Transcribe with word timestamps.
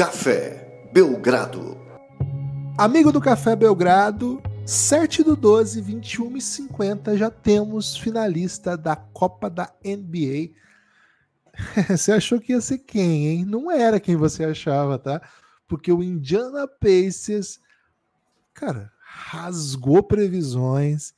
Café 0.00 0.88
Belgrado. 0.94 1.76
Amigo 2.78 3.12
do 3.12 3.20
Café 3.20 3.54
Belgrado, 3.54 4.42
7 4.64 5.22
do 5.22 5.36
12, 5.36 5.78
21 5.82 6.38
e 6.38 6.40
50, 6.40 7.18
já 7.18 7.30
temos 7.30 7.98
finalista 7.98 8.78
da 8.78 8.96
Copa 8.96 9.50
da 9.50 9.70
NBA. 9.84 10.54
você 11.94 12.12
achou 12.12 12.40
que 12.40 12.52
ia 12.52 12.62
ser 12.62 12.78
quem, 12.78 13.26
hein? 13.28 13.44
Não 13.44 13.70
era 13.70 14.00
quem 14.00 14.16
você 14.16 14.42
achava, 14.42 14.98
tá? 14.98 15.20
Porque 15.68 15.92
o 15.92 16.02
Indiana 16.02 16.66
Pacers, 16.66 17.60
cara, 18.54 18.90
rasgou 19.02 20.02
previsões, 20.02 21.12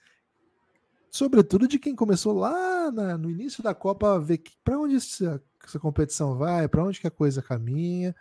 sobretudo 1.09 1.69
de 1.69 1.79
quem 1.79 1.95
começou 1.95 2.37
lá 2.37 2.91
na, 2.91 3.17
no 3.17 3.31
início 3.31 3.63
da 3.63 3.77
Copa 3.77 4.17
a 4.17 4.19
ver 4.19 4.43
para 4.65 4.77
onde 4.77 4.97
essa, 4.97 5.41
essa 5.65 5.79
competição 5.79 6.37
vai, 6.37 6.67
para 6.67 6.83
onde 6.83 7.01
que 7.01 7.07
a 7.07 7.13
coisa 7.13 7.41
caminha. 7.41 8.13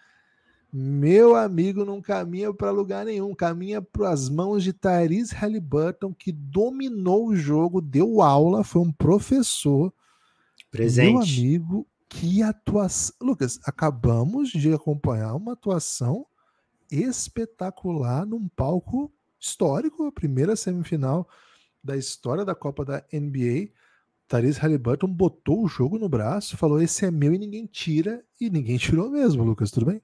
Meu 0.73 1.35
amigo 1.35 1.83
não 1.83 2.01
caminha 2.01 2.53
para 2.53 2.71
lugar 2.71 3.05
nenhum, 3.05 3.35
caminha 3.35 3.81
para 3.81 4.09
as 4.09 4.29
mãos 4.29 4.63
de 4.63 4.71
Tyrese 4.71 5.35
Halliburton, 5.35 6.13
que 6.13 6.31
dominou 6.31 7.27
o 7.27 7.35
jogo, 7.35 7.81
deu 7.81 8.21
aula, 8.21 8.63
foi 8.63 8.81
um 8.81 8.91
professor. 8.91 9.93
Presente. 10.71 11.11
Meu 11.11 11.21
amigo, 11.21 11.87
que 12.07 12.41
atuação. 12.41 13.13
Lucas, 13.21 13.59
acabamos 13.65 14.49
de 14.49 14.71
acompanhar 14.73 15.35
uma 15.35 15.53
atuação 15.53 16.25
espetacular 16.89 18.25
num 18.25 18.47
palco 18.47 19.11
histórico, 19.37 20.05
a 20.05 20.11
primeira 20.11 20.55
semifinal 20.55 21.27
da 21.83 21.97
história 21.97 22.45
da 22.45 22.55
Copa 22.55 22.85
da 22.85 23.03
NBA. 23.11 23.71
Tyrese 24.25 24.59
Halliburton 24.59 25.07
botou 25.07 25.65
o 25.65 25.67
jogo 25.67 25.99
no 25.99 26.07
braço, 26.07 26.55
falou: 26.55 26.81
Esse 26.81 27.05
é 27.05 27.11
meu 27.11 27.33
e 27.33 27.37
ninguém 27.37 27.65
tira, 27.65 28.23
e 28.39 28.49
ninguém 28.49 28.77
tirou 28.77 29.09
mesmo, 29.09 29.43
Lucas, 29.43 29.69
tudo 29.69 29.87
bem? 29.87 30.01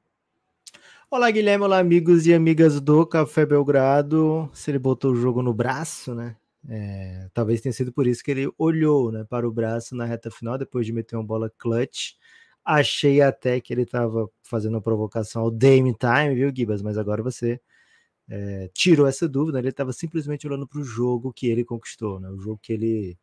Olá, 1.09 1.31
Guilherme. 1.31 1.63
Olá, 1.63 1.80
amigos 1.80 2.27
e 2.27 2.33
amigas 2.33 2.81
do 2.81 3.05
Café 3.05 3.45
Belgrado. 3.45 4.50
Se 4.53 4.69
ele 4.69 4.77
botou 4.77 5.13
o 5.13 5.16
jogo 5.16 5.41
no 5.41 5.53
braço, 5.53 6.13
né? 6.13 6.36
É, 6.67 7.30
talvez 7.33 7.61
tenha 7.61 7.72
sido 7.72 7.94
por 7.94 8.05
isso 8.05 8.22
que 8.22 8.30
ele 8.30 8.52
olhou 8.58 9.09
né, 9.09 9.23
para 9.23 9.47
o 9.47 9.52
braço 9.52 9.95
na 9.95 10.03
reta 10.03 10.30
final, 10.30 10.58
depois 10.58 10.85
de 10.85 10.91
meter 10.91 11.16
uma 11.16 11.23
bola 11.23 11.50
clutch. 11.58 12.16
Achei 12.63 13.22
até 13.22 13.61
que 13.61 13.73
ele 13.73 13.83
estava 13.83 14.30
fazendo 14.44 14.73
uma 14.73 14.81
provocação 14.81 15.44
ao 15.44 15.50
Dame 15.50 15.95
Time, 15.97 16.35
viu, 16.35 16.52
Gibas? 16.53 16.81
Mas 16.81 16.97
agora 16.97 17.23
você 17.23 17.61
é, 18.30 18.69
tirou 18.73 19.08
essa 19.08 19.30
dúvida. 19.30 19.59
Ele 19.59 19.69
estava 19.69 19.94
simplesmente 19.94 20.45
olhando 20.45 20.67
para 20.67 20.81
o 20.81 20.83
jogo 20.83 21.31
que 21.31 21.47
ele 21.47 21.63
conquistou, 21.63 22.19
né? 22.19 22.30
o 22.30 22.38
jogo 22.38 22.59
que 22.61 22.73
ele 22.73 23.17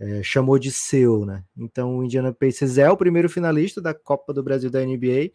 é, 0.00 0.20
chamou 0.24 0.58
de 0.58 0.72
seu. 0.72 1.24
Né? 1.24 1.44
Então, 1.56 1.98
o 1.98 2.04
Indiana 2.04 2.32
Pacers 2.32 2.76
é 2.76 2.90
o 2.90 2.96
primeiro 2.96 3.30
finalista 3.30 3.80
da 3.80 3.94
Copa 3.94 4.34
do 4.34 4.42
Brasil 4.42 4.68
da 4.68 4.84
NBA. 4.84 5.30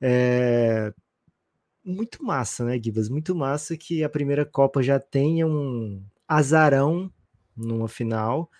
É, 0.00 0.92
muito 1.84 2.22
massa, 2.24 2.64
né, 2.64 2.78
Gibas? 2.82 3.08
Muito 3.08 3.34
massa 3.34 3.76
que 3.76 4.04
a 4.04 4.08
primeira 4.08 4.44
Copa 4.44 4.82
já 4.82 5.00
tenha 5.00 5.46
um 5.46 6.02
azarão 6.26 7.10
numa 7.56 7.88
final. 7.88 8.50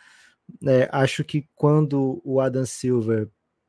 É, 0.67 0.89
acho 0.93 1.25
que 1.25 1.47
quando 1.55 2.21
o 2.25 2.41
Adam 2.41 2.65
Silver 2.65 3.29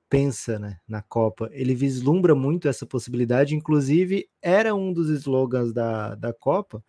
pensa 0.10 0.58
né, 0.58 0.80
na 0.88 1.02
Copa, 1.02 1.50
ele 1.52 1.76
vislumbra 1.76 2.34
muito 2.34 2.68
essa 2.68 2.86
possibilidade. 2.86 3.56
Inclusive, 3.56 4.28
era 4.42 4.74
um 4.74 4.92
dos 4.94 5.10
slogans 5.10 5.74
da, 5.74 6.16
da 6.16 6.34
Copa, 6.34 6.84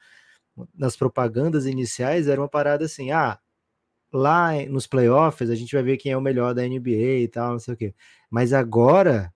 nas 0.75 0.97
propagandas 0.97 1.67
iniciais, 1.67 2.29
era 2.29 2.41
uma 2.41 2.49
parada 2.49 2.85
assim: 2.85 3.11
ah, 3.11 3.39
lá 4.13 4.53
nos 4.69 4.87
playoffs 4.87 5.51
a 5.51 5.55
gente 5.55 5.75
vai 5.75 5.83
ver 5.83 5.97
quem 5.97 6.13
é 6.13 6.17
o 6.17 6.21
melhor 6.21 6.55
da 6.55 6.63
NBA 6.67 7.21
e 7.23 7.29
tal, 7.29 7.53
não 7.53 7.59
sei 7.59 7.75
o 7.75 7.77
quê. 7.77 7.95
Mas 8.31 8.53
agora 8.53 9.33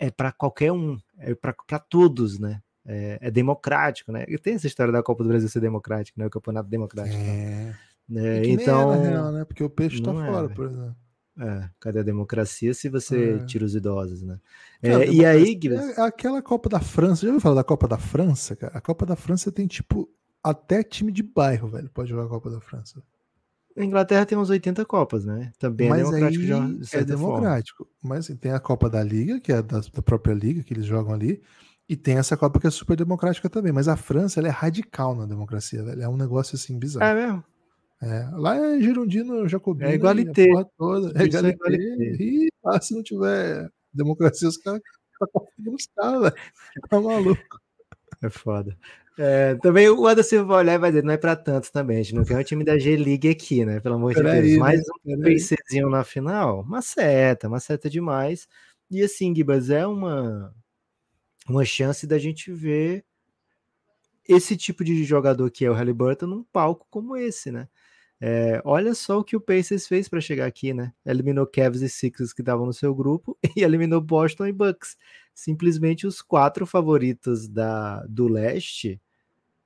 é 0.00 0.10
para 0.10 0.32
qualquer 0.32 0.72
um, 0.72 0.98
é 1.18 1.34
para 1.34 1.78
todos, 1.78 2.38
né? 2.38 2.62
É, 2.86 3.18
é, 3.20 3.30
democrático, 3.30 4.10
né? 4.10 4.24
E 4.26 4.38
tem 4.38 4.54
essa 4.54 4.66
história 4.66 4.90
da 4.90 5.02
Copa 5.02 5.22
do 5.22 5.28
Brasil 5.28 5.48
ser 5.48 5.60
democrático, 5.60 6.18
né? 6.18 6.26
O 6.26 6.30
campeonato 6.30 6.68
democrático. 6.68 7.22
É. 7.22 7.74
Né? 8.08 8.46
Então, 8.46 8.94
é, 8.94 9.08
real, 9.10 9.30
né? 9.30 9.44
Porque 9.44 9.62
o 9.62 9.68
peixe 9.68 10.02
tá 10.02 10.12
fora, 10.12 10.48
por 10.48 10.64
exemplo. 10.64 10.96
É, 11.38 11.70
cadê 11.78 12.00
a 12.00 12.02
democracia 12.02 12.74
se 12.74 12.88
você 12.88 13.34
é. 13.34 13.44
tira 13.44 13.64
os 13.64 13.74
idosos, 13.74 14.22
né? 14.22 14.40
É, 14.82 15.06
e 15.06 15.24
aí, 15.24 15.58
é 15.96 16.00
aquela 16.00 16.42
Copa 16.42 16.68
da 16.68 16.80
França, 16.80 17.22
já 17.22 17.28
ouviu 17.28 17.40
falar 17.40 17.56
da 17.56 17.64
Copa 17.64 17.86
da 17.86 17.98
França, 17.98 18.56
cara? 18.56 18.76
A 18.76 18.80
Copa 18.80 19.06
da 19.06 19.14
França 19.14 19.52
tem 19.52 19.66
tipo 19.66 20.10
até 20.42 20.82
time 20.82 21.12
de 21.12 21.22
bairro, 21.22 21.68
velho, 21.68 21.90
pode 21.90 22.08
jogar 22.08 22.24
a 22.24 22.28
Copa 22.28 22.50
da 22.50 22.60
França. 22.60 23.02
A 23.76 23.84
Inglaterra 23.84 24.26
tem 24.26 24.36
uns 24.36 24.50
80 24.50 24.84
Copas, 24.84 25.24
né? 25.24 25.52
Também 25.58 25.86
é 25.86 25.90
Mas 25.90 26.00
é 26.00 26.04
democrático. 26.04 26.44
Já, 26.44 26.98
é 26.98 27.04
democrático. 27.04 27.84
Forma. 27.84 27.92
Mas 28.02 28.18
assim, 28.24 28.36
tem 28.36 28.52
a 28.52 28.60
Copa 28.60 28.90
da 28.90 29.02
Liga, 29.02 29.40
que 29.40 29.52
é 29.52 29.62
da, 29.62 29.80
da, 29.80 30.02
própria 30.02 30.34
Liga, 30.34 30.62
que 30.62 30.74
eles 30.74 30.84
jogam 30.84 31.14
ali. 31.14 31.40
E 31.88 31.96
tem 31.96 32.18
essa 32.18 32.36
Copa 32.36 32.60
que 32.60 32.66
é 32.66 32.70
super 32.70 32.96
democrática 32.96 33.48
também. 33.48 33.72
Mas 33.72 33.88
a 33.88 33.96
França, 33.96 34.40
ela 34.40 34.48
é 34.48 34.50
radical 34.50 35.14
na 35.14 35.26
democracia, 35.26 35.82
velho. 35.82 36.02
É 36.02 36.08
um 36.08 36.16
negócio 36.16 36.56
assim 36.56 36.78
bizarro. 36.78 37.04
É 37.04 37.14
mesmo? 37.14 37.44
É. 38.02 38.30
Lá 38.32 38.56
é 38.56 38.80
Girondino, 38.80 39.48
Jacobino. 39.48 39.90
É 39.90 39.94
igualité. 39.94 40.46
Toda. 40.76 41.20
É, 41.20 41.24
igualité. 41.24 41.58
E 42.18 42.48
ah, 42.64 42.80
se 42.80 42.94
não 42.94 43.02
tiver 43.02 43.68
democracia, 43.92 44.48
os 44.48 44.56
caras 44.56 44.80
velho. 44.80 46.34
Tá 46.88 47.00
maluco. 47.00 47.60
É 48.22 48.30
foda. 48.30 48.76
É, 49.22 49.54
também 49.56 49.86
o 49.86 50.06
Anderson 50.06 50.46
vai 50.46 50.60
olhar 50.60 50.74
e 50.76 50.78
vai 50.78 50.90
dizer, 50.90 51.04
não 51.04 51.12
é 51.12 51.18
para 51.18 51.36
tantos 51.36 51.68
também, 51.68 51.98
a 51.98 52.02
gente 52.02 52.14
não 52.14 52.24
quer 52.24 52.38
um 52.38 52.42
time 52.42 52.64
da 52.64 52.78
G-League 52.78 53.28
aqui, 53.28 53.66
né? 53.66 53.78
Pelo 53.78 53.96
amor 53.96 54.14
de 54.14 54.22
Deus. 54.22 54.34
Aí, 54.34 54.56
Mais 54.56 54.80
né? 55.04 55.14
um 55.14 55.20
PCzinho 55.20 55.90
na 55.90 56.02
final, 56.02 56.62
uma 56.62 56.80
seta, 56.80 57.46
uma 57.46 57.60
seta 57.60 57.90
demais. 57.90 58.48
E 58.90 59.02
assim, 59.02 59.34
Gibas, 59.34 59.68
é 59.68 59.86
uma, 59.86 60.54
uma 61.46 61.66
chance 61.66 62.06
da 62.06 62.18
gente 62.18 62.50
ver 62.50 63.04
esse 64.26 64.56
tipo 64.56 64.82
de 64.82 65.04
jogador 65.04 65.50
que 65.50 65.66
é 65.66 65.70
o 65.70 65.74
Halliburton 65.74 66.26
num 66.26 66.44
palco 66.44 66.86
como 66.88 67.14
esse, 67.14 67.52
né? 67.52 67.68
É, 68.22 68.62
olha 68.64 68.94
só 68.94 69.18
o 69.18 69.24
que 69.24 69.36
o 69.36 69.40
Pacers 69.40 69.86
fez 69.86 70.08
para 70.08 70.22
chegar 70.22 70.46
aqui, 70.46 70.72
né? 70.72 70.94
Eliminou 71.04 71.46
Cavs 71.46 71.82
e 71.82 71.90
Sixers 71.90 72.32
que 72.32 72.40
estavam 72.40 72.64
no 72.64 72.72
seu 72.72 72.94
grupo 72.94 73.36
e 73.54 73.62
eliminou 73.62 74.00
Boston 74.00 74.46
e 74.46 74.52
Bucks. 74.52 74.96
Simplesmente 75.34 76.06
os 76.06 76.22
quatro 76.22 76.64
favoritos 76.64 77.46
da, 77.46 78.02
do 78.06 78.26
leste 78.26 78.98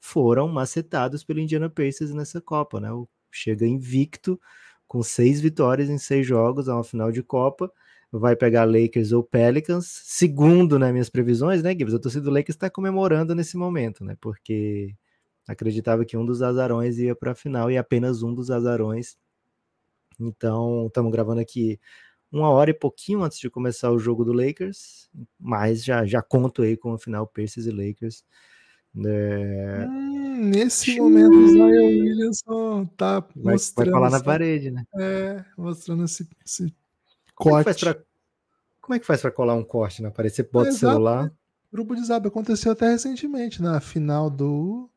foram 0.04 0.46
macetados 0.48 1.24
pelo 1.24 1.40
Indiana 1.40 1.70
Pacers 1.70 2.12
nessa 2.12 2.38
Copa, 2.38 2.78
né? 2.78 2.92
O, 2.92 3.08
chega 3.32 3.66
invicto 3.66 4.38
com 4.86 5.02
seis 5.02 5.40
vitórias 5.40 5.88
em 5.88 5.96
seis 5.96 6.26
jogos 6.26 6.68
a 6.68 6.74
uma 6.74 6.84
final 6.84 7.10
de 7.10 7.22
Copa. 7.22 7.72
Vai 8.12 8.36
pegar 8.36 8.64
Lakers 8.66 9.12
ou 9.12 9.24
Pelicans, 9.24 9.86
segundo 10.04 10.78
né, 10.78 10.92
minhas 10.92 11.08
previsões, 11.08 11.62
né, 11.62 11.70
Gibbs? 11.72 11.94
A 11.94 11.98
torcida 11.98 12.22
do 12.22 12.30
Lakers 12.30 12.54
está 12.54 12.68
comemorando 12.68 13.34
nesse 13.34 13.56
momento, 13.56 14.04
né? 14.04 14.14
Porque 14.20 14.94
acreditava 15.48 16.04
que 16.04 16.18
um 16.18 16.26
dos 16.26 16.42
azarões 16.42 16.98
ia 16.98 17.16
para 17.16 17.32
a 17.32 17.34
final 17.34 17.70
e 17.70 17.78
apenas 17.78 18.22
um 18.22 18.34
dos 18.34 18.50
azarões. 18.50 19.16
Então, 20.20 20.86
estamos 20.86 21.10
gravando 21.10 21.40
aqui 21.40 21.80
uma 22.30 22.50
hora 22.50 22.70
e 22.70 22.74
pouquinho 22.74 23.22
antes 23.22 23.38
de 23.38 23.48
começar 23.48 23.90
o 23.90 23.98
jogo 23.98 24.22
do 24.22 24.34
Lakers, 24.34 25.08
mas 25.40 25.82
já, 25.82 26.04
já 26.04 26.20
conto 26.22 26.62
aí 26.62 26.76
com 26.76 26.92
a 26.92 26.98
final 26.98 27.26
Pacers 27.26 27.66
e 27.66 27.70
Lakers. 27.70 28.22
É... 28.96 29.86
Hum, 29.88 30.50
nesse 30.50 31.00
momento, 31.00 31.36
o 31.36 31.48
Zion 31.48 31.66
Williamson 31.66 32.86
tá 32.96 33.20
vai, 33.34 33.54
mostrando. 33.54 33.90
Vai 33.90 34.00
falar 34.00 34.10
na 34.10 34.22
parede, 34.22 34.70
né? 34.70 34.84
É, 34.96 35.44
mostrando 35.56 36.04
esse, 36.04 36.28
esse 36.44 36.74
corte. 37.34 37.64
Como 37.64 37.90
é, 37.90 37.94
pra, 37.94 38.04
como 38.80 38.94
é 38.94 38.98
que 38.98 39.06
faz 39.06 39.20
para 39.20 39.30
colar 39.30 39.54
um 39.54 39.64
corte 39.64 40.02
na 40.02 40.10
parede? 40.10 40.36
Você 40.36 40.42
bota 40.42 40.70
o 40.70 40.72
celular. 40.72 41.32
Grupo 41.72 41.96
de 41.96 42.04
zap 42.04 42.26
aconteceu 42.26 42.70
até 42.70 42.90
recentemente, 42.90 43.60
na 43.60 43.80
final 43.80 44.30
do 44.30 44.88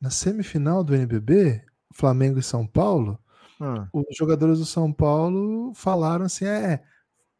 na 0.00 0.10
semifinal 0.10 0.84
do 0.84 0.94
NBB, 0.94 1.60
Flamengo 1.92 2.38
e 2.38 2.42
São 2.42 2.64
Paulo, 2.64 3.18
ah. 3.60 3.88
os 3.92 4.16
jogadores 4.16 4.58
do 4.58 4.64
São 4.64 4.92
Paulo 4.92 5.72
falaram 5.74 6.24
assim: 6.24 6.44
é, 6.44 6.82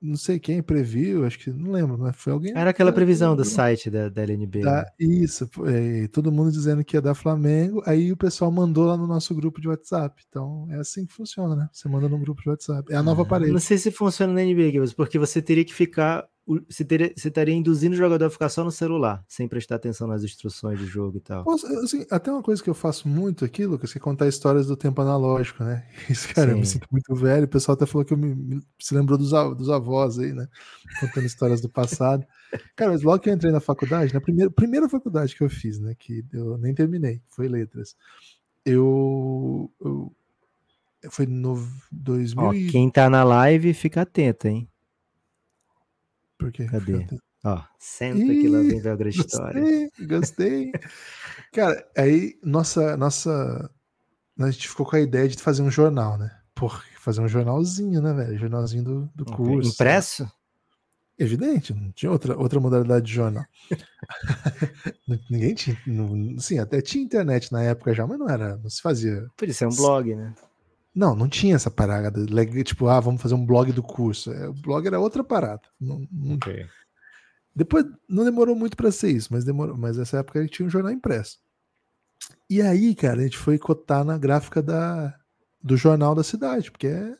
não 0.00 0.16
sei 0.16 0.38
quem 0.38 0.62
previu, 0.62 1.26
acho 1.26 1.38
que 1.38 1.50
não 1.50 1.72
lembro, 1.72 1.98
mas 1.98 2.16
foi 2.16 2.32
alguém. 2.32 2.52
Era 2.56 2.70
aquela 2.70 2.92
previsão 2.92 3.34
do 3.34 3.44
site 3.44 3.90
da, 3.90 4.08
da 4.08 4.22
LNB. 4.22 4.60
Da, 4.60 4.82
né? 4.82 4.84
Isso, 4.98 5.48
é, 5.66 6.06
todo 6.08 6.30
mundo 6.30 6.52
dizendo 6.52 6.84
que 6.84 6.96
ia 6.96 7.02
dar 7.02 7.14
Flamengo, 7.14 7.82
aí 7.84 8.12
o 8.12 8.16
pessoal 8.16 8.50
mandou 8.50 8.86
lá 8.86 8.96
no 8.96 9.06
nosso 9.06 9.34
grupo 9.34 9.60
de 9.60 9.68
WhatsApp. 9.68 10.22
Então 10.28 10.68
é 10.70 10.76
assim 10.76 11.04
que 11.04 11.12
funciona, 11.12 11.56
né? 11.56 11.68
Você 11.72 11.88
manda 11.88 12.08
no 12.08 12.18
grupo 12.18 12.40
de 12.42 12.48
WhatsApp. 12.48 12.92
É 12.92 12.96
a 12.96 13.02
nova 13.02 13.22
ah, 13.22 13.26
parede. 13.26 13.52
Não 13.52 13.58
sei 13.58 13.76
se 13.76 13.90
funciona 13.90 14.32
na 14.32 14.42
NBA, 14.42 14.94
porque 14.96 15.18
você 15.18 15.42
teria 15.42 15.64
que 15.64 15.74
ficar 15.74 16.24
você, 16.68 16.82
teria, 16.82 17.12
você 17.14 17.28
estaria 17.28 17.54
induzindo 17.54 17.94
o 17.94 17.98
jogador 17.98 18.24
a 18.24 18.30
ficar 18.30 18.48
só 18.48 18.64
no 18.64 18.70
celular, 18.70 19.22
sem 19.28 19.46
prestar 19.46 19.74
atenção 19.74 20.08
nas 20.08 20.24
instruções 20.24 20.78
de 20.78 20.86
jogo 20.86 21.18
e 21.18 21.20
tal. 21.20 21.44
Assim, 21.50 22.06
até 22.10 22.32
uma 22.32 22.42
coisa 22.42 22.62
que 22.62 22.70
eu 22.70 22.74
faço 22.74 23.06
muito 23.06 23.44
aqui, 23.44 23.66
Lucas, 23.66 23.92
que 23.92 23.98
é 23.98 24.00
contar 24.00 24.26
histórias 24.26 24.66
do 24.66 24.76
tempo 24.76 25.02
analógico, 25.02 25.62
né? 25.62 25.86
Isso, 26.08 26.32
cara, 26.34 26.48
Sim. 26.48 26.54
eu 26.54 26.58
me 26.60 26.66
sinto 26.66 26.88
muito 26.90 27.14
velho. 27.14 27.44
O 27.44 27.48
pessoal 27.48 27.74
até 27.74 27.84
falou 27.84 28.02
que 28.02 28.14
eu 28.14 28.16
me, 28.16 28.34
me 28.34 28.62
se 28.78 28.94
lembrou 28.94 29.18
dos, 29.18 29.30
dos 29.56 29.68
avós 29.68 30.18
aí, 30.18 30.32
né? 30.32 30.48
Contando 31.00 31.26
histórias 31.26 31.60
do 31.60 31.68
passado. 31.68 32.24
Cara, 32.74 32.92
mas 32.92 33.02
logo 33.02 33.18
que 33.18 33.28
eu 33.28 33.34
entrei 33.34 33.52
na 33.52 33.60
faculdade, 33.60 34.14
na 34.14 34.20
primeira, 34.20 34.50
primeira 34.50 34.88
faculdade 34.88 35.36
que 35.36 35.42
eu 35.42 35.50
fiz, 35.50 35.78
né? 35.78 35.94
Que 35.98 36.24
eu 36.32 36.56
nem 36.56 36.74
terminei, 36.74 37.20
foi 37.28 37.46
letras. 37.46 37.94
Eu, 38.64 39.70
eu 39.80 40.14
foi 41.10 41.26
no 41.26 41.62
2000 41.92 42.44
Ó, 42.44 42.52
quem 42.70 42.90
tá 42.90 43.08
na 43.10 43.22
live 43.22 43.74
fica 43.74 44.02
atento, 44.02 44.48
hein? 44.48 44.68
Por 46.38 46.52
quê? 46.52 46.66
Cadê? 46.66 47.06
Ó, 47.44 47.62
senta 47.78 48.32
Ih, 48.32 48.42
que 48.42 48.48
lá 48.48 48.58
vem 48.58 48.78
a 48.78 48.96
grande 48.96 49.20
história. 49.20 49.60
Gostei, 49.60 50.06
gostei. 50.06 50.72
Cara, 51.52 51.88
aí 51.96 52.38
nossa, 52.42 52.96
nossa. 52.96 53.70
A 54.38 54.50
gente 54.50 54.68
ficou 54.68 54.86
com 54.86 54.96
a 54.96 55.00
ideia 55.00 55.28
de 55.28 55.36
fazer 55.36 55.62
um 55.62 55.70
jornal, 55.70 56.16
né? 56.16 56.30
Por 56.54 56.84
fazer 57.00 57.20
um 57.20 57.28
jornalzinho, 57.28 58.00
né, 58.00 58.12
velho? 58.12 58.38
Jornalzinho 58.38 58.84
do, 58.84 59.10
do 59.14 59.24
curso. 59.24 59.70
Impresso? 59.70 60.30
Evidente, 61.18 61.74
não 61.74 61.90
tinha 61.90 62.12
outra, 62.12 62.38
outra 62.38 62.60
modalidade 62.60 63.06
de 63.06 63.12
jornal. 63.12 63.44
Ninguém 65.28 65.52
tinha. 65.54 65.76
Não, 65.84 66.38
sim, 66.38 66.60
até 66.60 66.80
tinha 66.80 67.02
internet 67.02 67.50
na 67.50 67.62
época 67.62 67.92
já, 67.92 68.06
mas 68.06 68.18
não 68.18 68.28
era. 68.28 68.56
Não 68.56 68.70
se 68.70 68.80
fazia. 68.80 69.26
Por 69.36 69.48
isso 69.48 69.64
é 69.64 69.66
um 69.66 69.74
blog, 69.74 70.14
né? 70.14 70.32
Não, 70.98 71.14
não 71.14 71.28
tinha 71.28 71.54
essa 71.54 71.70
parada. 71.70 72.10
Tipo, 72.64 72.88
ah, 72.88 72.98
vamos 72.98 73.22
fazer 73.22 73.36
um 73.36 73.46
blog 73.46 73.70
do 73.70 73.84
curso. 73.84 74.32
É, 74.32 74.48
o 74.48 74.52
blog 74.52 74.84
era 74.84 74.98
outra 74.98 75.22
parada. 75.22 75.62
Não, 75.80 76.04
não... 76.10 76.34
Okay. 76.34 76.66
Depois 77.54 77.86
não 78.08 78.24
demorou 78.24 78.56
muito 78.56 78.76
para 78.76 78.90
ser 78.90 79.12
isso, 79.12 79.28
mas 79.32 79.44
demorou. 79.44 79.78
Mas 79.78 79.96
nessa 79.96 80.18
época 80.18 80.42
gente 80.42 80.54
tinha 80.54 80.66
um 80.66 80.70
jornal 80.70 80.90
impresso. 80.90 81.38
E 82.50 82.60
aí, 82.60 82.96
cara, 82.96 83.20
a 83.20 83.22
gente 83.22 83.38
foi 83.38 83.58
cotar 83.58 84.04
na 84.04 84.18
gráfica 84.18 84.60
da, 84.60 85.16
do 85.62 85.76
jornal 85.76 86.16
da 86.16 86.24
cidade, 86.24 86.68
porque 86.68 86.88
é. 86.88 87.16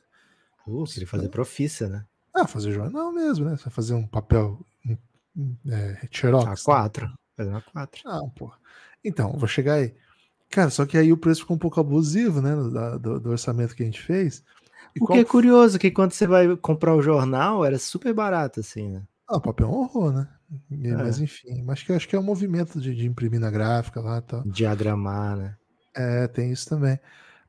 Uh, 0.67 0.83
queria 0.85 1.07
fazer 1.07 1.27
é. 1.27 1.29
profissa, 1.29 1.89
né? 1.89 2.05
Ah, 2.35 2.49
fazer 2.49 2.73
jornal 2.73 3.13
mesmo, 3.13 3.45
né? 3.45 3.57
Você 3.57 3.71
fazer 3.71 3.95
um 3.95 4.09
papel 4.09 4.59
é, 5.71 6.09
xerox. 6.11 6.65
A4. 6.65 7.03
Né? 7.03 7.15
Fazer 7.37 7.51
uma 7.51 7.63
4. 7.63 8.03
Ah, 8.07 8.21
porra. 8.37 8.59
Então, 9.05 9.39
vou 9.39 9.47
chegar 9.47 9.75
aí. 9.75 9.95
Cara, 10.51 10.71
só 10.71 10.87
que 10.87 10.97
aí 10.97 11.13
o 11.13 11.17
preço 11.17 11.43
ficou 11.43 11.57
um 11.57 11.59
pouco 11.59 11.81
abusivo, 11.81 12.41
né? 12.41 12.55
Do, 12.99 13.21
do 13.21 13.31
orçamento 13.31 13.75
que 13.75 13.83
a 13.83 13.87
gente 13.87 14.03
fez. 14.03 14.43
E 14.95 15.03
o 15.03 15.07
que 15.07 15.19
é 15.19 15.25
curioso, 15.25 15.79
que 15.79 15.91
quando 15.91 16.13
você 16.13 16.27
vai 16.27 16.57
comprar 16.57 16.95
o 16.95 17.03
jornal, 17.03 17.65
era 17.65 17.79
super 17.79 18.13
barato, 18.15 18.61
assim, 18.61 18.89
né? 18.89 19.03
Ah, 19.29 19.37
o 19.37 19.41
papel 19.41 19.67
é 19.67 19.71
horror, 19.71 20.13
né? 20.13 20.29
É. 20.83 20.97
Mas 20.97 21.21
enfim, 21.21 21.63
mas 21.63 21.83
que 21.83 21.93
acho 21.93 22.09
que 22.09 22.17
é 22.17 22.19
um 22.19 22.23
movimento 22.23 22.81
de, 22.81 22.95
de 22.95 23.07
imprimir 23.07 23.39
na 23.39 23.51
gráfica 23.51 24.01
lá 24.01 24.23
tal. 24.23 24.43
Diagramar, 24.47 25.37
né? 25.37 25.57
É, 25.95 26.27
tem 26.27 26.51
isso 26.51 26.69
também. 26.69 26.99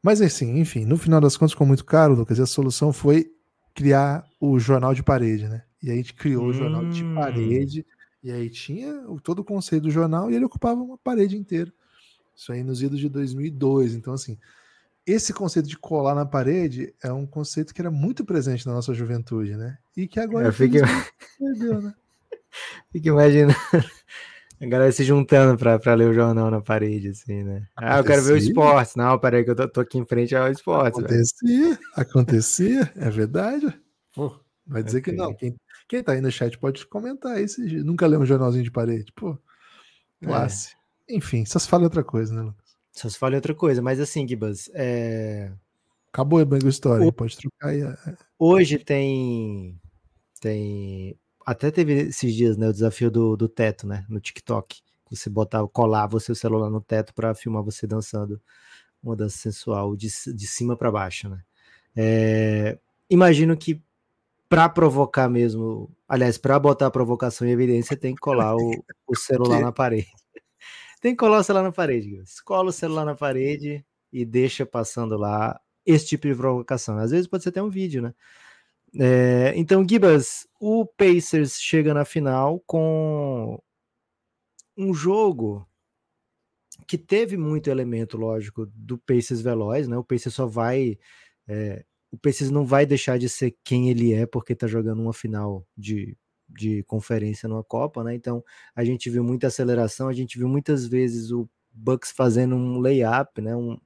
Mas 0.03 0.21
assim, 0.21 0.59
enfim, 0.59 0.85
no 0.85 0.97
final 0.97 1.21
das 1.21 1.37
contas 1.37 1.53
ficou 1.53 1.67
muito 1.67 1.85
caro, 1.85 2.13
Lucas, 2.13 2.37
e 2.37 2.41
a 2.41 2.45
solução 2.45 2.91
foi 2.91 3.31
criar 3.73 4.25
o 4.39 4.59
jornal 4.59 4.93
de 4.93 5.03
parede, 5.03 5.47
né? 5.47 5.63
E 5.81 5.89
aí 5.89 5.93
a 5.93 5.97
gente 5.97 6.13
criou 6.13 6.45
hum. 6.45 6.49
o 6.49 6.53
jornal 6.53 6.85
de 6.89 7.03
hum. 7.03 7.15
parede, 7.15 7.85
e 8.21 8.31
aí 8.31 8.49
tinha 8.49 8.93
todo 9.23 9.39
o 9.39 9.45
conceito 9.45 9.83
do 9.83 9.91
jornal 9.91 10.29
e 10.29 10.35
ele 10.35 10.45
ocupava 10.45 10.81
uma 10.81 10.97
parede 10.97 11.37
inteira. 11.37 11.71
Isso 12.39 12.53
aí 12.53 12.63
nos 12.63 12.81
idos 12.81 12.97
de 13.01 13.09
2002. 13.09 13.95
Então, 13.95 14.13
assim, 14.13 14.37
esse 15.05 15.33
conceito 15.33 15.67
de 15.67 15.77
colar 15.77 16.15
na 16.15 16.25
parede 16.25 16.95
é 17.03 17.11
um 17.11 17.25
conceito 17.25 17.73
que 17.73 17.81
era 17.81 17.91
muito 17.91 18.23
presente 18.23 18.65
na 18.65 18.71
nossa 18.71 18.93
juventude, 18.93 19.57
né? 19.57 19.77
E 19.95 20.07
que 20.07 20.21
agora 20.21 20.47
eu 20.47 20.53
fico... 20.53 20.77
perdeu, 21.37 21.81
né? 21.81 21.93
Fico 22.93 23.09
imaginando 23.09 23.53
a 24.61 24.65
galera 24.65 24.89
se 24.89 25.03
juntando 25.03 25.57
para 25.57 25.93
ler 25.95 26.09
o 26.09 26.13
jornal 26.13 26.49
na 26.49 26.61
parede, 26.61 27.09
assim, 27.09 27.43
né? 27.43 27.67
Acontecia. 27.75 27.95
Ah, 27.95 27.97
eu 27.97 28.03
quero 28.05 28.23
ver 28.23 28.33
o 28.33 28.37
esporte. 28.37 28.97
Não, 28.97 29.19
peraí 29.19 29.43
que 29.43 29.51
eu 29.51 29.55
tô, 29.55 29.67
tô 29.67 29.81
aqui 29.81 29.97
em 29.97 30.05
frente 30.05 30.33
ao 30.33 30.49
esporte. 30.49 30.97
Acontecia, 30.97 31.65
velho. 31.65 31.79
acontecia, 31.93 32.93
é 32.95 33.09
verdade. 33.09 33.77
Pô, 34.15 34.39
vai 34.65 34.81
dizer 34.81 34.99
okay. 34.99 35.13
que 35.13 35.19
não. 35.19 35.33
Quem, 35.33 35.57
quem 35.89 36.01
tá 36.01 36.13
aí 36.13 36.21
no 36.21 36.31
chat 36.31 36.57
pode 36.57 36.87
comentar 36.87 37.33
aí 37.33 37.49
se 37.49 37.61
nunca 37.83 38.07
leu 38.07 38.21
um 38.21 38.25
jornalzinho 38.25 38.63
de 38.63 38.71
parede. 38.71 39.11
Pô, 39.13 39.37
classe. 40.23 40.73
É. 40.73 40.78
Enfim, 41.09 41.45
só 41.45 41.57
se 41.59 41.67
fala 41.67 41.83
outra 41.83 42.03
coisa, 42.03 42.33
né, 42.33 42.41
Lucas? 42.41 42.77
Só 42.91 43.09
se 43.09 43.17
fala 43.17 43.35
outra 43.35 43.55
coisa, 43.55 43.81
mas 43.81 43.99
assim, 43.99 44.27
Gibas, 44.27 44.69
é... 44.73 45.51
Acabou 46.11 46.39
a 46.39 46.67
história, 46.67 47.05
o... 47.05 47.13
pode 47.13 47.37
trocar 47.37 47.69
aí. 47.69 47.81
É. 47.81 48.17
Hoje 48.37 48.79
tem 48.79 49.79
tem 50.41 51.15
até 51.45 51.71
teve 51.71 51.93
esses 51.93 52.33
dias, 52.33 52.57
né, 52.57 52.67
o 52.67 52.73
desafio 52.73 53.11
do, 53.11 53.35
do 53.35 53.47
teto, 53.47 53.87
né, 53.87 54.05
no 54.09 54.19
TikTok. 54.19 54.81
Você 55.09 55.29
botar, 55.29 55.67
colava 55.67 56.17
o 56.17 56.19
seu 56.19 56.35
celular 56.35 56.69
no 56.69 56.81
teto 56.81 57.13
para 57.13 57.33
filmar 57.33 57.63
você 57.63 57.87
dançando 57.87 58.39
uma 59.01 59.15
dança 59.15 59.37
sensual 59.37 59.95
de, 59.95 60.07
de 60.07 60.47
cima 60.47 60.75
para 60.75 60.91
baixo, 60.91 61.29
né? 61.29 61.41
É, 61.95 62.77
imagino 63.09 63.57
que 63.57 63.81
para 64.47 64.67
provocar 64.69 65.29
mesmo, 65.29 65.89
aliás, 66.07 66.37
para 66.37 66.59
botar 66.59 66.87
a 66.87 66.91
provocação 66.91 67.47
em 67.47 67.51
evidência, 67.51 67.95
tem 67.95 68.13
que 68.13 68.21
colar 68.21 68.55
o, 68.55 68.71
o 69.07 69.15
celular 69.15 69.59
na 69.61 69.71
parede. 69.71 70.11
Tem 70.99 71.13
que 71.13 71.19
colar 71.19 71.39
o 71.39 71.43
celular 71.43 71.63
na 71.63 71.71
parede. 71.71 72.21
Cola 72.43 72.69
o 72.69 72.73
celular 72.73 73.05
na 73.05 73.15
parede 73.15 73.85
e 74.11 74.25
deixa 74.25 74.65
passando 74.65 75.17
lá 75.17 75.59
esse 75.85 76.07
tipo 76.07 76.27
de 76.27 76.35
provocação. 76.35 76.97
Às 76.97 77.11
vezes 77.11 77.27
pode 77.27 77.43
ser 77.43 77.49
até 77.49 77.61
um 77.61 77.69
vídeo, 77.69 78.01
né? 78.01 78.13
É, 78.99 79.53
então, 79.55 79.87
Gibas, 79.87 80.47
o 80.59 80.85
Pacers 80.85 81.59
chega 81.59 81.93
na 81.93 82.05
final 82.05 82.59
com 82.65 83.61
um 84.75 84.93
jogo 84.93 85.67
que 86.87 86.97
teve 86.97 87.37
muito 87.37 87.69
elemento, 87.69 88.17
lógico, 88.17 88.65
do 88.73 88.97
Pacers 88.97 89.41
veloz, 89.41 89.87
né? 89.87 89.97
O 89.97 90.03
Pacers 90.03 90.33
só 90.35 90.45
vai. 90.47 90.97
É, 91.47 91.85
o 92.11 92.17
Pacers 92.17 92.49
não 92.49 92.65
vai 92.65 92.85
deixar 92.85 93.19
de 93.19 93.29
ser 93.29 93.55
quem 93.63 93.89
ele 93.89 94.13
é 94.13 94.25
porque 94.25 94.55
tá 94.55 94.65
jogando 94.67 95.01
uma 95.01 95.13
final 95.13 95.65
de, 95.77 96.17
de 96.49 96.83
conferência 96.83 97.47
numa 97.47 97.63
Copa, 97.63 98.03
né? 98.03 98.15
Então 98.15 98.43
a 98.75 98.83
gente 98.83 99.09
viu 99.09 99.23
muita 99.23 99.47
aceleração, 99.47 100.07
a 100.07 100.13
gente 100.13 100.37
viu 100.37 100.47
muitas 100.47 100.85
vezes 100.85 101.31
o 101.31 101.47
Bucks 101.71 102.11
fazendo 102.11 102.55
um 102.55 102.79
layup, 102.79 103.41
né? 103.41 103.55
Um, 103.55 103.77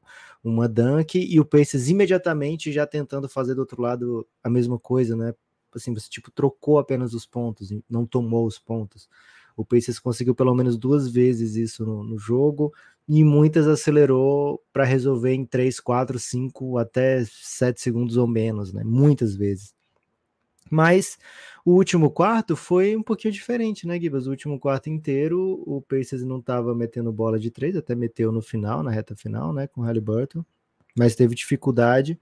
uma 0.44 0.68
dunk 0.68 1.18
e 1.19 1.39
o 1.39 1.45
Pacers 1.45 1.89
imediatamente 1.89 2.71
já 2.71 2.86
tentando 2.86 3.30
fazer 3.30 3.56
do 3.56 3.60
outro 3.60 3.81
lado 3.81 4.27
a 4.44 4.50
mesma 4.50 4.77
coisa, 4.80 5.15
né? 5.15 5.33
Assim, 5.74 5.94
você 5.94 6.10
tipo 6.10 6.30
trocou 6.31 6.77
apenas 6.77 7.13
os 7.13 7.25
pontos, 7.25 7.69
não 7.89 8.06
tomou 8.06 8.45
os 8.45 8.60
pontos. 8.60 9.07
O 9.56 9.65
Pacers 9.65 10.00
conseguiu 10.00 10.36
pelo 10.36 10.54
menos 10.56 10.77
duas 10.77 11.10
vezes 11.10 11.56
isso 11.56 11.86
no, 11.86 12.04
no 12.04 12.18
jogo 12.18 12.74
e 13.07 13.24
muitas 13.24 13.68
acelerou 13.68 14.62
para 14.71 14.83
resolver 14.83 15.33
em 15.33 15.45
3, 15.45 15.80
4, 15.80 16.18
5 16.19 16.77
até 16.77 17.24
7 17.25 17.81
segundos 17.81 18.18
ou 18.18 18.27
menos, 18.27 18.74
né? 18.74 18.83
Muitas 18.83 19.36
vezes. 19.36 19.73
Mas 20.74 21.20
o 21.64 21.74
último 21.74 22.10
quarto 22.10 22.56
foi 22.56 22.96
um 22.96 23.04
pouquinho 23.04 23.31
diferente, 23.31 23.86
né, 23.86 24.00
Gibas? 24.00 24.25
O 24.25 24.31
último 24.31 24.60
quarto 24.60 24.90
inteiro, 24.90 25.64
o 25.68 25.80
Pacers 25.84 26.24
não 26.24 26.40
estava 26.40 26.74
metendo 26.74 27.14
bola 27.14 27.40
de 27.40 27.52
três, 27.52 27.75
até 27.75 27.94
meteu 27.94 28.31
no 28.31 28.42
final, 28.42 28.81
na 28.81 28.90
reta 28.90 29.16
final, 29.16 29.54
né, 29.54 29.68
com 29.68 29.81
o 29.81 29.84
Halliburton, 29.84 30.44
mas 30.98 31.15
teve 31.15 31.36
dificuldade. 31.36 32.20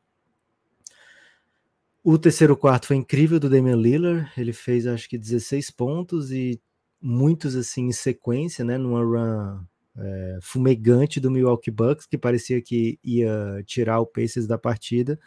O 2.03 2.17
terceiro 2.17 2.57
quarto 2.57 2.87
foi 2.87 2.97
incrível 2.97 3.39
do 3.39 3.49
Damian 3.49 3.77
Lillard, 3.77 4.29
ele 4.37 4.51
fez 4.51 4.85
acho 4.85 5.07
que 5.07 5.17
16 5.17 5.71
pontos 5.71 6.29
e 6.29 6.61
muitos 7.01 7.55
assim 7.55 7.87
em 7.87 7.91
sequência, 7.93 8.65
né, 8.65 8.77
numa 8.77 9.01
run 9.01 9.63
é, 9.95 10.39
fumegante 10.41 11.21
do 11.21 11.31
Milwaukee 11.31 11.71
Bucks, 11.71 12.05
que 12.05 12.17
parecia 12.17 12.61
que 12.61 12.99
ia 13.01 13.63
tirar 13.65 14.01
o 14.01 14.05
Pacers 14.05 14.45
da 14.45 14.57
partida, 14.57 15.17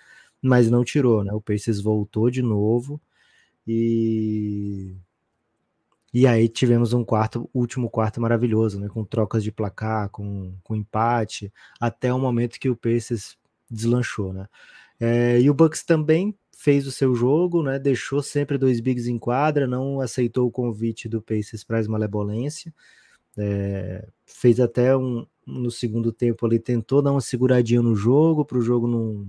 mas 0.42 0.70
não 0.70 0.84
tirou, 0.84 1.24
né? 1.24 1.32
O 1.32 1.40
Pacers 1.40 1.80
voltou 1.80 2.28
de 2.28 2.42
novo 2.42 3.00
e 3.66 4.96
e 6.14 6.28
aí 6.28 6.48
tivemos 6.48 6.92
um 6.92 7.04
quarto, 7.04 7.50
último 7.52 7.90
quarto 7.90 8.20
maravilhoso, 8.20 8.78
né? 8.78 8.88
Com 8.88 9.04
trocas 9.04 9.42
de 9.42 9.50
placar, 9.50 10.08
com, 10.10 10.54
com 10.62 10.76
empate, 10.76 11.52
até 11.80 12.14
o 12.14 12.20
momento 12.20 12.60
que 12.60 12.70
o 12.70 12.76
Pacers 12.76 13.36
deslanchou, 13.68 14.32
né? 14.32 14.46
É, 15.00 15.40
e 15.40 15.50
o 15.50 15.54
Bucks 15.54 15.82
também 15.82 16.32
fez 16.56 16.86
o 16.86 16.92
seu 16.92 17.16
jogo, 17.16 17.64
né? 17.64 17.80
Deixou 17.80 18.22
sempre 18.22 18.56
dois 18.56 18.78
bigs 18.78 19.08
em 19.08 19.18
quadra, 19.18 19.66
não 19.66 20.00
aceitou 20.00 20.46
o 20.46 20.52
convite 20.52 21.08
do 21.08 21.20
Pacers 21.20 21.64
para 21.64 21.80
a 21.80 21.88
malebolência. 21.88 22.72
É, 23.36 24.06
fez 24.24 24.60
até 24.60 24.96
um 24.96 25.26
no 25.44 25.70
segundo 25.70 26.12
tempo 26.12 26.46
ali, 26.46 26.58
tentou 26.60 27.02
dar 27.02 27.10
uma 27.10 27.20
seguradinha 27.20 27.82
no 27.82 27.94
jogo, 27.96 28.44
para 28.44 28.56
o 28.58 28.62
jogo 28.62 28.86
não, 28.86 29.26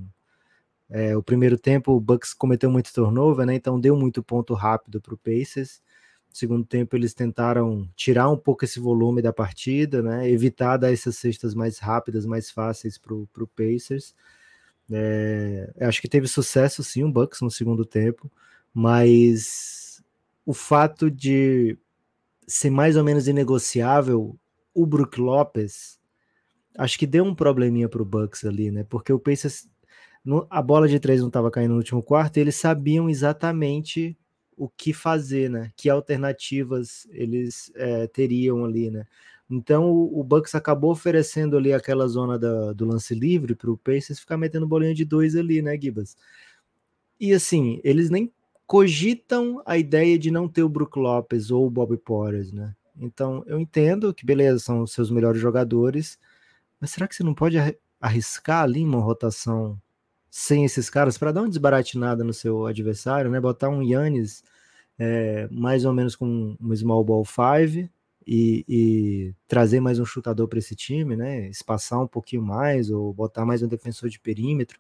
é, 0.89 1.15
o 1.18 1.24
primeiro 1.24 1.58
tempo 1.58 1.92
o 1.94 2.00
Bucks 2.00 2.34
cometeu 2.34 2.70
muito 2.70 2.94
turnover, 2.94 3.46
né? 3.46 3.56
Então 3.56 3.80
deu 3.80 3.96
muito 3.96 4.24
ponto 4.24 4.54
rápido 4.54 5.01
para 5.01 5.13
o 5.13 5.18
Pacers. 5.18 5.82
No 6.30 6.36
segundo 6.36 6.65
tempo 6.65 6.96
eles 6.96 7.13
tentaram 7.13 7.89
tirar 7.96 8.30
um 8.30 8.38
pouco 8.38 8.65
esse 8.65 8.80
volume 8.80 9.22
da 9.22 9.34
partida, 9.34 10.01
né? 10.01 10.30
Evitar 10.30 10.77
dar 10.77 10.92
essas 10.94 11.18
cestas 11.18 11.56
mais 11.56 11.80
rápidas, 11.80 12.25
mais 12.25 12.51
fáceis 12.51 12.98
para 12.98 13.13
o 13.13 13.48
Pacers. 13.56 14.13
É, 14.92 15.74
acho 15.82 16.01
que 16.01 16.08
teve 16.08 16.27
sucesso 16.27 16.84
sim 16.84 17.04
o 17.04 17.12
Bucks 17.12 17.42
no 17.42 17.50
segundo 17.50 17.84
tempo, 17.84 18.32
mas 18.74 20.04
o 20.46 20.54
fato 20.54 21.10
de 21.10 21.77
ser 22.48 22.70
mais 22.70 22.96
ou 22.96 23.04
menos 23.04 23.27
inegociável 23.27 24.38
o 24.74 24.86
Brook 24.86 25.20
Lopes, 25.20 26.00
acho 26.77 27.00
que 27.00 27.08
deu 27.08 27.24
um 27.24 27.34
probleminha 27.34 27.89
para 27.89 28.01
o 28.01 28.06
Bucks 28.06 28.44
ali, 28.46 28.70
né? 28.70 28.84
Porque 28.84 29.12
o 29.12 29.20
Pacers 29.20 29.68
no, 30.25 30.48
a 30.50 30.62
bola 30.62 30.88
de 30.88 31.00
três 31.00 31.22
não 31.22 31.27
estava 31.27 31.51
caindo 31.51 31.72
no 31.72 31.77
último 31.77 32.01
quarto, 32.01 32.38
e 32.38 32.39
eles 32.41 32.55
sabiam 32.55 33.10
exatamente 33.10 34.17
o 34.58 34.67
que 34.67 34.94
fazer, 34.94 35.50
né? 35.50 35.72
Que 35.75 35.89
alternativas 35.89 37.08
eles 37.12 37.72
é, 37.75 38.08
teriam 38.08 38.65
ali, 38.65 38.89
né? 38.89 39.05
Então 39.50 39.91
o, 39.91 40.20
o, 40.20 40.24
Bucks 40.24 40.55
acabou 40.55 40.91
oferecendo 40.91 41.55
ali 41.55 41.72
aquela 41.74 42.08
zona 42.08 42.39
da, 42.39 42.74
do 42.74 42.86
lance 42.86 43.13
livre 43.13 43.53
para 43.53 43.70
o 43.70 43.77
Pacers 43.77 44.20
ficar 44.20 44.38
metendo 44.38 44.67
bolinha 44.67 44.94
de 44.96 45.05
dois 45.05 45.36
ali, 45.36 45.62
né, 45.62 45.79
Gibas? 45.79 46.17
E 47.20 47.32
assim, 47.34 47.79
eles 47.84 48.10
nem 48.10 48.32
cogitam 48.65 49.62
a 49.65 49.77
ideia 49.77 50.17
de 50.17 50.32
não 50.32 50.48
ter 50.50 50.63
o 50.63 50.70
Brook 50.70 50.98
Lopes 50.98 51.51
ou 51.51 51.67
o 51.67 51.70
Bob 51.70 51.96
Porras, 51.98 52.51
né? 52.51 52.75
Então, 52.98 53.44
eu 53.46 53.60
entendo 53.60 54.13
que, 54.13 54.25
beleza, 54.25 54.60
são 54.60 54.82
os 54.82 54.94
seus 54.94 55.12
melhores 55.12 55.39
jogadores, 55.39 56.17
mas 56.79 56.91
será 56.91 57.08
que 57.08 57.15
você 57.15 57.24
não 57.24 57.34
pode 57.34 57.58
arriscar 58.00 58.63
ali 58.63 58.84
uma 58.84 59.00
rotação 59.00 59.79
sem 60.38 60.65
esses 60.65 60.89
caras 60.89 61.18
para 61.18 61.32
dar 61.32 61.44
uma 61.44 61.48
desbaratinada 61.48 62.22
no 62.22 62.34
seu 62.34 62.65
adversário, 62.65 63.32
né? 63.32 63.39
Botar 63.39 63.70
um 63.70 63.82
Yannis 63.82 64.44
é, 65.00 65.48
mais 65.50 65.86
ou 65.86 65.94
menos 65.94 66.13
com 66.13 66.58
um 66.60 66.75
small 66.75 67.06
ball 67.06 67.24
five 67.24 67.89
e, 68.27 68.65
e 68.68 69.34
trazer 69.48 69.80
mais 69.80 69.98
um 69.98 70.04
chutador 70.04 70.50
para 70.50 70.60
esse 70.60 70.75
time, 70.75 71.15
né? 71.15 71.48
Espaçar 71.48 72.01
um 72.01 72.08
pouquinho 72.08 72.42
mais 72.42 72.89
ou 72.92 73.13
botar 73.13 73.46
mais 73.46 73.63
um 73.63 73.68
defensor 73.70 74.10
de 74.10 74.20
perímetro. 74.20 74.77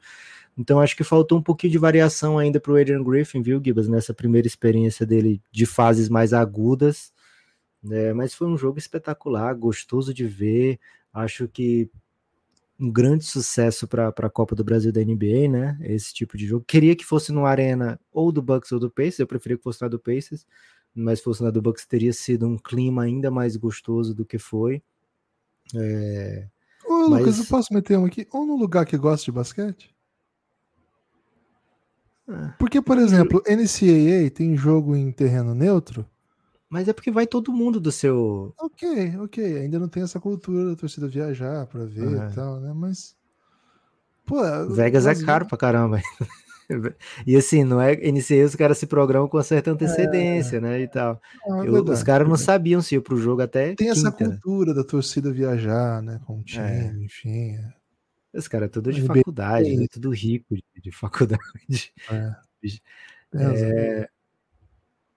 Então 0.57 0.81
acho 0.81 0.93
que 0.93 1.05
faltou 1.05 1.37
um 1.37 1.41
pouquinho 1.41 1.71
de 1.71 1.77
variação 1.77 2.37
ainda 2.37 2.59
para 2.59 2.73
o 2.73 2.75
Adrian 2.75 3.01
Griffin, 3.01 3.41
viu, 3.41 3.61
Gibas, 3.63 3.87
nessa 3.87 4.13
primeira 4.13 4.47
experiência 4.47 5.05
dele 5.05 5.41
de 5.53 5.65
fases 5.65 6.09
mais 6.09 6.33
agudas. 6.33 7.13
Né? 7.81 8.11
Mas 8.11 8.33
foi 8.33 8.47
um 8.47 8.57
jogo 8.57 8.77
espetacular, 8.77 9.55
gostoso 9.55 10.13
de 10.13 10.27
ver. 10.27 10.81
Acho 11.13 11.47
que 11.47 11.89
um 12.79 12.91
grande 12.91 13.23
sucesso 13.23 13.87
para 13.87 14.09
a 14.09 14.29
Copa 14.29 14.55
do 14.55 14.63
Brasil 14.63 14.91
da 14.91 15.01
NBA, 15.01 15.49
né? 15.49 15.77
Esse 15.81 16.13
tipo 16.13 16.37
de 16.37 16.45
jogo. 16.45 16.65
Queria 16.67 16.95
que 16.95 17.05
fosse 17.05 17.31
no 17.31 17.45
Arena 17.45 17.99
ou 18.11 18.31
do 18.31 18.41
Bucks 18.41 18.71
ou 18.71 18.79
do 18.79 18.91
Pacers, 18.91 19.19
eu 19.19 19.27
preferia 19.27 19.57
que 19.57 19.63
fosse 19.63 19.81
na 19.81 19.87
do 19.87 19.99
Pacers, 19.99 20.45
mas 20.93 21.21
fosse 21.21 21.41
na 21.41 21.49
do 21.49 21.61
Bucks 21.61 21.85
teria 21.85 22.13
sido 22.13 22.47
um 22.47 22.57
clima 22.57 23.03
ainda 23.03 23.31
mais 23.31 23.55
gostoso 23.55 24.13
do 24.13 24.25
que 24.25 24.37
foi. 24.37 24.81
É... 25.73 26.47
Ô, 26.85 27.09
mas... 27.09 27.21
Lucas, 27.21 27.39
eu 27.39 27.45
posso 27.45 27.73
meter 27.73 27.97
um 27.97 28.05
aqui? 28.05 28.27
Ou 28.31 28.45
num 28.45 28.57
lugar 28.57 28.85
que 28.85 28.97
gosta 28.97 29.25
de 29.25 29.31
basquete? 29.31 29.95
É. 32.27 32.53
Porque, 32.57 32.81
por 32.81 32.97
exemplo, 32.97 33.41
NCAA 33.47 34.29
tem 34.33 34.55
jogo 34.57 34.95
em 34.95 35.11
terreno 35.11 35.53
neutro. 35.53 36.05
Mas 36.69 36.87
é 36.87 36.93
porque 36.93 37.11
vai 37.11 37.27
todo 37.27 37.53
mundo 37.53 37.79
do 37.79 37.91
seu. 37.91 38.53
Ok, 38.59 39.17
ok. 39.19 39.57
Ainda 39.59 39.79
não 39.79 39.87
tem 39.87 40.03
essa 40.03 40.19
cultura 40.19 40.71
da 40.71 40.75
torcida 40.75 41.07
viajar 41.07 41.65
para 41.67 41.85
ver 41.85 42.11
e 42.11 42.35
tal, 42.35 42.59
né? 42.59 42.73
Mas. 42.73 43.15
Pô, 44.25 44.41
Vegas 44.73 45.05
é 45.05 45.15
caro 45.23 45.45
pra 45.47 45.57
caramba. 45.57 46.01
E 47.27 47.35
assim, 47.35 47.63
não 47.63 47.79
é 47.79 47.95
NCAA, 47.95 48.43
os 48.43 48.55
caras 48.55 48.79
se 48.79 48.87
programam 48.87 49.27
com 49.27 49.41
certa 49.43 49.69
antecedência, 49.69 50.57
é, 50.57 50.59
né? 50.59 50.81
E 50.81 50.87
tal. 50.87 51.21
Não, 51.45 51.63
é 51.63 51.67
Eu, 51.67 51.83
os 51.83 52.01
caras 52.01 52.27
não 52.27 52.35
sabiam 52.37 52.81
se 52.81 52.95
ia 52.95 53.01
pro 53.01 53.17
jogo 53.17 53.43
até. 53.43 53.75
Tem 53.75 53.87
quinta. 53.87 53.91
essa 53.91 54.11
cultura 54.11 54.73
da 54.73 54.83
torcida 54.83 55.31
viajar, 55.31 56.01
né? 56.01 56.19
Com 56.25 56.39
o 56.39 56.43
time, 56.43 56.65
é. 56.65 56.93
enfim. 57.03 57.51
É. 57.55 57.73
Os 58.33 58.47
caras 58.47 58.67
é 58.67 58.69
tudo 58.69 58.91
de 58.91 59.03
faculdade, 59.03 59.77
né? 59.77 59.85
tudo 59.89 60.09
rico 60.09 60.55
de, 60.55 60.63
de 60.81 60.91
faculdade. 60.91 61.93
É. 62.11 62.35
É, 63.37 64.09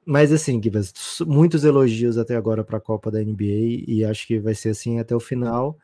mas 0.08 0.32
assim, 0.32 0.60
Gibas, 0.62 0.90
muitos 1.26 1.64
elogios 1.64 2.16
até 2.16 2.34
agora 2.34 2.64
para 2.64 2.78
a 2.78 2.80
Copa 2.80 3.10
da 3.10 3.22
NBA 3.22 3.84
e 3.86 4.02
acho 4.02 4.26
que 4.26 4.40
vai 4.40 4.54
ser 4.54 4.70
assim 4.70 4.98
até 4.98 5.14
o 5.14 5.20
final. 5.20 5.76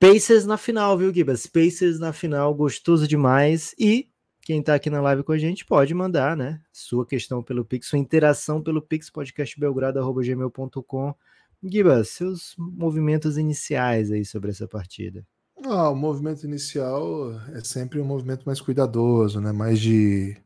Pacers 0.00 0.44
na 0.44 0.56
final, 0.56 0.98
viu, 0.98 1.14
Gibas? 1.14 1.46
Pacers 1.46 2.00
na 2.00 2.12
final, 2.12 2.52
gostoso 2.52 3.06
demais. 3.06 3.76
E 3.78 4.08
quem 4.40 4.58
está 4.58 4.74
aqui 4.74 4.90
na 4.90 5.00
live 5.00 5.22
com 5.22 5.30
a 5.30 5.38
gente 5.38 5.64
pode 5.64 5.94
mandar, 5.94 6.36
né? 6.36 6.60
Sua 6.72 7.06
questão 7.06 7.44
pelo 7.44 7.64
Pix, 7.64 7.86
sua 7.86 7.98
interação 8.00 8.60
pelo 8.60 8.82
Pix, 8.82 9.08
podcastbelgrado.gmail.com. 9.08 11.14
Gibas, 11.62 12.08
seus 12.08 12.56
movimentos 12.58 13.38
iniciais 13.38 14.10
aí 14.10 14.24
sobre 14.24 14.50
essa 14.50 14.66
partida. 14.66 15.24
Ah, 15.64 15.90
o 15.90 15.94
movimento 15.94 16.44
inicial 16.44 17.40
é 17.54 17.62
sempre 17.62 18.00
um 18.00 18.04
movimento 18.04 18.42
mais 18.44 18.60
cuidadoso, 18.60 19.40
né? 19.40 19.52
Mais 19.52 19.78
de, 19.78 20.36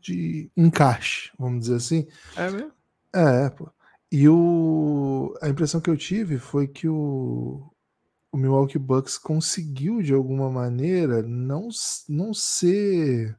de 0.00 0.50
encaixe, 0.56 1.30
vamos 1.38 1.60
dizer 1.60 1.76
assim. 1.76 2.06
É 2.36 2.50
mesmo? 2.50 2.72
É, 3.12 3.50
pô. 3.50 3.70
E 4.10 4.28
o, 4.28 5.34
a 5.42 5.48
impressão 5.48 5.80
que 5.80 5.90
eu 5.90 5.96
tive 5.96 6.38
foi 6.38 6.66
que 6.66 6.88
o, 6.88 7.70
o 8.32 8.36
Milwaukee 8.36 8.78
Bucks 8.78 9.18
conseguiu, 9.18 10.02
de 10.02 10.14
alguma 10.14 10.50
maneira, 10.50 11.22
não, 11.22 11.68
não 12.08 12.32
ser 12.32 13.38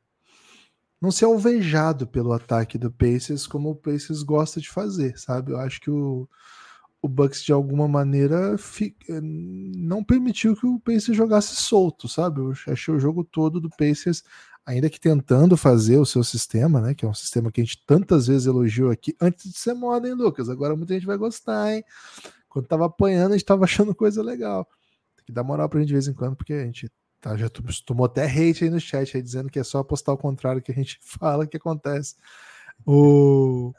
não 1.01 1.12
ser 1.12 1.25
alvejado 1.25 2.06
pelo 2.06 2.34
ataque 2.34 2.78
do 2.78 2.92
Pacers 2.92 3.48
como 3.48 3.70
o 3.70 3.75
Pacers 3.75 4.22
gosta 4.22 4.60
de 4.60 4.70
fazer, 4.70 5.18
sabe? 5.18 5.54
Eu 5.54 5.58
acho 5.58 5.80
que 5.80 5.89
o, 5.89 6.28
o 7.01 7.08
Bucks 7.08 7.44
de 7.44 7.54
alguma 7.54 7.88
maneira 7.88 8.56
eh, 8.58 9.22
não 9.22 10.04
permitiu 10.04 10.56
que 10.56 10.68
o 10.68 10.80
Pacers 10.80 11.16
jogasse 11.16 11.56
solto, 11.56 12.08
sabe? 12.10 12.42
Eu 12.42 12.54
achei 12.68 12.94
o 12.94 13.00
jogo 13.00 13.24
todo 13.24 13.62
do 13.62 13.70
Pacers, 13.70 14.24
ainda 14.66 14.89
que 14.89 15.00
tentando 15.00 15.58
fazer 15.58 15.98
o 15.98 16.06
seu 16.06 16.24
sistema, 16.24 16.80
né? 16.82 16.94
Que 16.94 17.06
é 17.06 17.08
um 17.08 17.13
sistema 17.13 17.51
que 17.51 17.62
a 17.62 17.63
gente 17.63 17.84
tantas 17.86 18.28
vezes 18.28 18.48
elogiou 18.48 18.92
aqui, 18.92 19.16
antes 19.20 19.51
de 19.51 19.58
ser 19.58 19.74
moda, 19.74 20.08
hein, 20.08 20.13
Lucas? 20.13 20.50
Agora 20.50 20.75
muita 20.75 20.94
gente 20.94 21.06
vai 21.06 21.18
gostar, 21.18 21.74
hein? 21.74 21.84
Quando 22.48 22.68
tava 22.68 22.86
apanhando, 22.86 23.34
a 23.34 23.38
gente 23.38 23.46
tava 23.46 23.63
achando 23.66 23.96
coisa 23.96 24.22
legal. 24.22 24.68
Tem 25.16 25.25
que 25.25 25.32
dar 25.32 25.44
moral 25.44 25.70
pra 25.70 25.80
gente 25.80 25.88
de 25.88 25.94
vez 25.94 26.08
em 26.08 26.13
quando, 26.13 26.36
porque 26.36 26.54
a 26.54 26.66
gente 26.66 26.92
tá, 27.20 27.36
já 27.36 27.50
tomou 27.86 28.06
até 28.06 28.25
hate 28.25 28.63
aí 28.63 28.70
no 28.70 28.80
chat, 28.80 29.16
aí, 29.16 29.24
dizendo 29.24 29.50
que 29.50 29.60
é 29.60 29.63
só 29.63 29.80
apostar 29.80 30.13
o 30.13 30.18
contrário 30.18 30.62
que 30.62 30.72
a 30.72 30.75
gente 30.75 31.00
fala 31.04 31.48
que 31.48 31.58
acontece. 31.58 32.16
O 32.86 33.74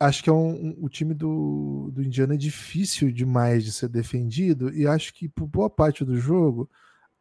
acho 0.00 0.22
que 0.22 0.30
é 0.30 0.32
um, 0.32 0.50
um, 0.50 0.76
o 0.82 0.88
time 0.88 1.14
do, 1.14 1.90
do 1.92 2.02
Indiana 2.02 2.34
é 2.34 2.36
difícil 2.36 3.12
demais 3.12 3.64
de 3.64 3.72
ser 3.72 3.88
defendido 3.88 4.74
e 4.74 4.86
acho 4.86 5.14
que 5.14 5.28
por 5.28 5.46
boa 5.46 5.70
parte 5.70 6.04
do 6.04 6.16
jogo 6.16 6.68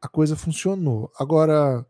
a 0.02 0.08
coisa 0.08 0.36
funcionou. 0.36 1.12
Agora 1.18 1.86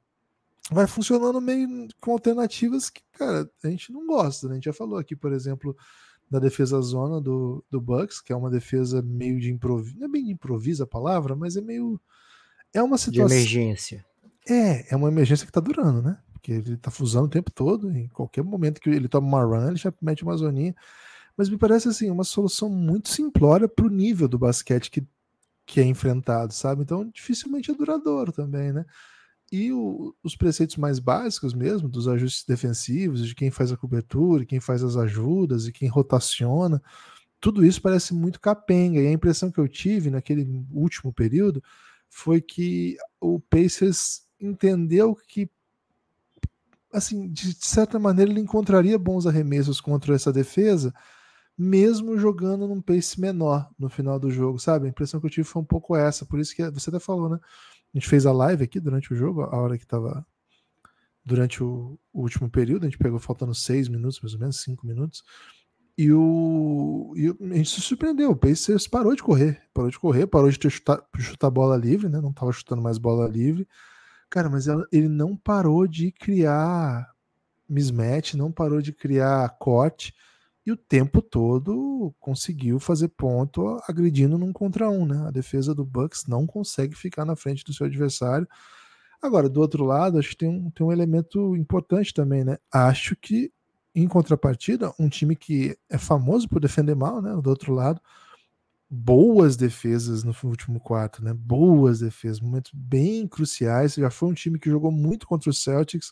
vai 0.72 0.88
funcionando 0.88 1.39
meio 1.41 1.88
com 2.00 2.12
alternativas 2.12 2.89
que, 2.89 3.01
cara, 3.13 3.50
a 3.63 3.67
gente 3.67 3.91
não 3.91 4.05
gosta, 4.08 4.48
né? 4.48 4.53
A 4.53 4.55
gente 4.55 4.65
já 4.65 4.74
falou 4.74 4.98
aqui, 4.98 5.15
por 5.15 5.34
exemplo, 5.34 5.75
da 6.29 6.39
defesa 6.39 6.79
zona 6.82 7.20
do, 7.20 7.63
do 7.70 7.82
Bucks, 7.82 8.22
que 8.22 8.32
é 8.32 8.36
uma 8.36 8.50
defesa 8.50 9.01
meio 9.01 9.39
de 9.39 9.51
improviso, 9.51 9.98
não 10.00 10.08
é 10.08 10.10
bem 10.10 10.24
de 10.24 10.32
improviso 10.32 10.84
a 10.84 10.88
palavra, 10.88 11.36
mas 11.36 11.55
é 11.58 11.62
meio 11.62 12.00
é 12.74 12.82
uma 12.82 12.98
situação 12.98 13.27
de 13.27 13.34
emergência. 13.34 14.05
É, 14.48 14.93
é 14.93 14.96
uma 14.96 15.10
emergência 15.10 15.46
que 15.46 15.51
tá 15.51 15.62
durando, 15.62 16.01
né? 16.01 16.17
porque 16.43 16.51
ele 16.51 16.75
tá 16.75 16.91
fusando 16.91 17.27
o 17.27 17.29
tempo 17.29 17.50
todo, 17.50 17.89
em 17.89 18.10
qualquer 18.10 18.43
momento 18.43 18.82
que 18.82 18.89
ele 18.89 19.08
toma 19.08 19.25
uma 19.25 19.43
run, 19.46 19.70
ele 19.70 19.77
já 19.77 19.93
mete 20.01 20.24
uma 20.24 20.36
zoninha. 20.36 20.75
Mas 21.38 21.48
me 21.48 21.58
parece 21.58 21.88
assim, 21.88 22.12
uma 22.12 22.25
solução 22.25 22.70
muito 22.70 23.08
simplória 23.08 23.65
para 23.65 23.86
o 23.86 23.89
nível 23.89 24.27
do 24.27 24.38
basquete 24.38 24.91
que, 24.91 25.08
que 25.65 25.79
é 25.79 25.86
enfrentado, 25.86 26.53
sabe? 26.53 26.82
Então, 26.82 27.10
dificilmente 27.10 27.72
é 27.72 27.74
duradouro 27.74 28.34
também, 28.34 28.74
né? 28.74 28.86
E 29.55 29.72
o, 29.72 30.15
os 30.24 30.36
preceitos 30.36 30.77
mais 30.77 30.98
básicos 30.98 31.53
mesmo, 31.53 31.88
dos 31.88 32.07
ajustes 32.07 32.43
defensivos, 32.43 33.24
de 33.24 33.36
quem 33.36 33.51
faz 33.51 33.72
a 33.72 33.77
cobertura, 33.77 34.48
quem 34.48 34.60
faz 34.60 34.83
as 34.83 34.98
ajudas 34.98 35.67
e 35.67 35.72
quem 35.72 35.88
rotaciona, 35.88 36.81
tudo 37.39 37.63
isso 37.63 37.79
parece 37.79 38.15
muito 38.15 38.39
capenga. 38.39 39.00
E 39.00 39.05
a 39.05 39.12
impressão 39.12 39.51
que 39.51 39.60
eu 39.60 39.67
tive 39.67 40.10
naquele 40.10 40.65
último 40.72 41.13
período 41.13 41.63
foi 42.10 42.41
que 42.41 42.98
o 43.22 43.39
Pacers 43.39 44.24
entendeu 44.41 45.15
que 45.27 45.48
assim, 46.91 47.27
de 47.29 47.53
certa 47.53 48.00
maneira, 48.00 48.31
ele 48.31 48.39
encontraria 48.39 48.98
bons 48.98 49.27
arremessos 49.27 49.79
contra 49.79 50.15
essa 50.15 50.33
defesa, 50.33 50.93
mesmo 51.55 52.17
jogando 52.17 52.67
num 52.67 52.81
pace 52.81 53.19
menor 53.19 53.69
no 53.77 53.89
final 53.89 54.19
do 54.19 54.31
jogo, 54.31 54.60
sabe? 54.60 54.88
A 54.88 54.89
impressão 54.89 55.19
que 55.19 55.27
eu 55.27 55.29
tive 55.29 55.48
foi 55.48 55.62
um 55.62 55.65
pouco 55.65 55.95
essa, 55.95 56.25
por 56.25 56.39
isso 56.39 56.55
que 56.55 56.67
você 56.72 56.89
até 56.89 57.00
falou, 57.00 57.29
né? 57.29 57.39
A 57.93 57.97
gente 57.97 58.09
fez 58.09 58.25
a 58.25 58.31
live 58.31 58.63
aqui 58.63 58.79
durante 58.79 59.13
o 59.13 59.15
jogo, 59.15 59.43
a 59.43 59.55
hora 59.55 59.77
que 59.77 59.85
tava 59.85 60.25
durante 61.23 61.63
o, 61.63 62.00
o 62.12 62.21
último 62.21 62.50
período, 62.50 62.85
a 62.85 62.89
gente 62.89 62.97
pegou 62.97 63.19
faltando 63.19 63.53
seis 63.53 63.88
minutos, 63.88 64.19
mais 64.21 64.33
ou 64.33 64.39
menos, 64.39 64.62
cinco 64.62 64.85
minutos, 64.85 65.23
e 65.97 66.12
o, 66.12 67.13
e 67.15 67.27
a 67.51 67.55
gente 67.57 67.69
se 67.69 67.81
surpreendeu, 67.81 68.31
o 68.31 68.35
Pacers 68.35 68.88
parou 68.88 69.15
de 69.15 69.21
correr, 69.21 69.62
parou 69.73 69.89
de 69.89 70.00
correr, 70.00 70.25
parou 70.25 70.50
de 70.50 70.57
ter 70.57 70.69
chutar, 70.69 71.01
chutar 71.19 71.51
bola 71.51 71.77
livre, 71.77 72.09
né? 72.09 72.19
Não 72.19 72.33
tava 72.33 72.51
chutando 72.51 72.81
mais 72.81 72.97
bola 72.97 73.27
livre, 73.27 73.67
Cara, 74.33 74.50
mas 74.50 74.67
ela, 74.67 74.83
ele 74.91 75.07
não 75.07 75.38
parou 75.38 75.85
de 75.85 76.12
criar 76.12 77.07
mismatch, 77.69 78.33
não 78.33 78.51
parou 78.51 78.81
de 78.81 78.91
criar 78.91 79.47
corte 79.59 80.12
e 80.65 80.72
o 80.72 80.77
tempo 80.77 81.22
todo 81.22 82.13
conseguiu 82.20 82.79
fazer 82.79 83.10
ponto 83.10 83.79
agredindo 83.88 84.38
num 84.38 84.53
contra 84.53 84.89
um, 84.89 85.05
né? 85.05 85.27
A 85.27 85.32
defesa 85.32 85.75
do 85.75 85.84
Bucks 85.84 86.25
não 86.25 86.48
consegue 86.48 86.96
ficar 86.96 87.25
na 87.25 87.36
frente 87.36 87.63
do 87.65 87.74
seu 87.74 87.86
adversário. 87.86 88.48
Agora, 89.22 89.50
do 89.50 89.60
outro 89.62 89.84
lado, 89.86 90.17
acho 90.17 90.29
que 90.29 90.38
tem 90.38 90.50
um, 90.50 90.70
tem 90.72 90.86
um 90.86 90.91
elemento 90.91 91.55
importante 91.55 92.13
também, 92.13 92.43
né? 92.43 92.58
Acho 92.72 93.15
que, 93.15 93.51
em 93.96 94.08
contrapartida, 94.08 94.93
um 95.00 95.10
time 95.10 95.36
que 95.36 95.77
é 95.89 95.98
famoso 95.98 96.48
por 96.48 96.62
defender 96.62 96.96
mal, 96.96 97.22
né? 97.22 97.36
Do 97.41 97.50
outro 97.50 97.74
lado, 97.74 98.01
boas 98.89 99.58
defesas 99.58 100.24
no 100.24 100.36
último 100.43 100.79
quarto, 100.79 101.24
né? 101.24 101.34
Boas 101.34 102.00
defesas, 102.00 102.39
momentos 102.39 102.72
bem 102.74 103.27
cruciais. 103.27 103.96
Já 103.96 104.10
foi 104.10 104.29
um 104.29 104.34
time 104.34 104.60
que 104.60 104.70
jogou 104.70 104.91
muito 104.91 105.27
contra 105.27 105.50
os 105.50 105.63
Celtics, 105.63 106.12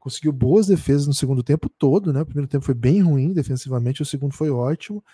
conseguiu 0.00 0.32
boas 0.32 0.66
defesas 0.66 1.06
no 1.06 1.14
segundo 1.14 1.42
tempo 1.42 1.68
todo, 1.68 2.12
né? 2.12 2.22
O 2.22 2.26
primeiro 2.26 2.48
tempo 2.48 2.64
foi 2.64 2.74
bem 2.74 3.02
ruim 3.02 3.32
defensivamente, 3.32 4.02
o 4.02 4.06
segundo 4.06 4.34
foi 4.34 4.50
ótimo. 4.50 5.04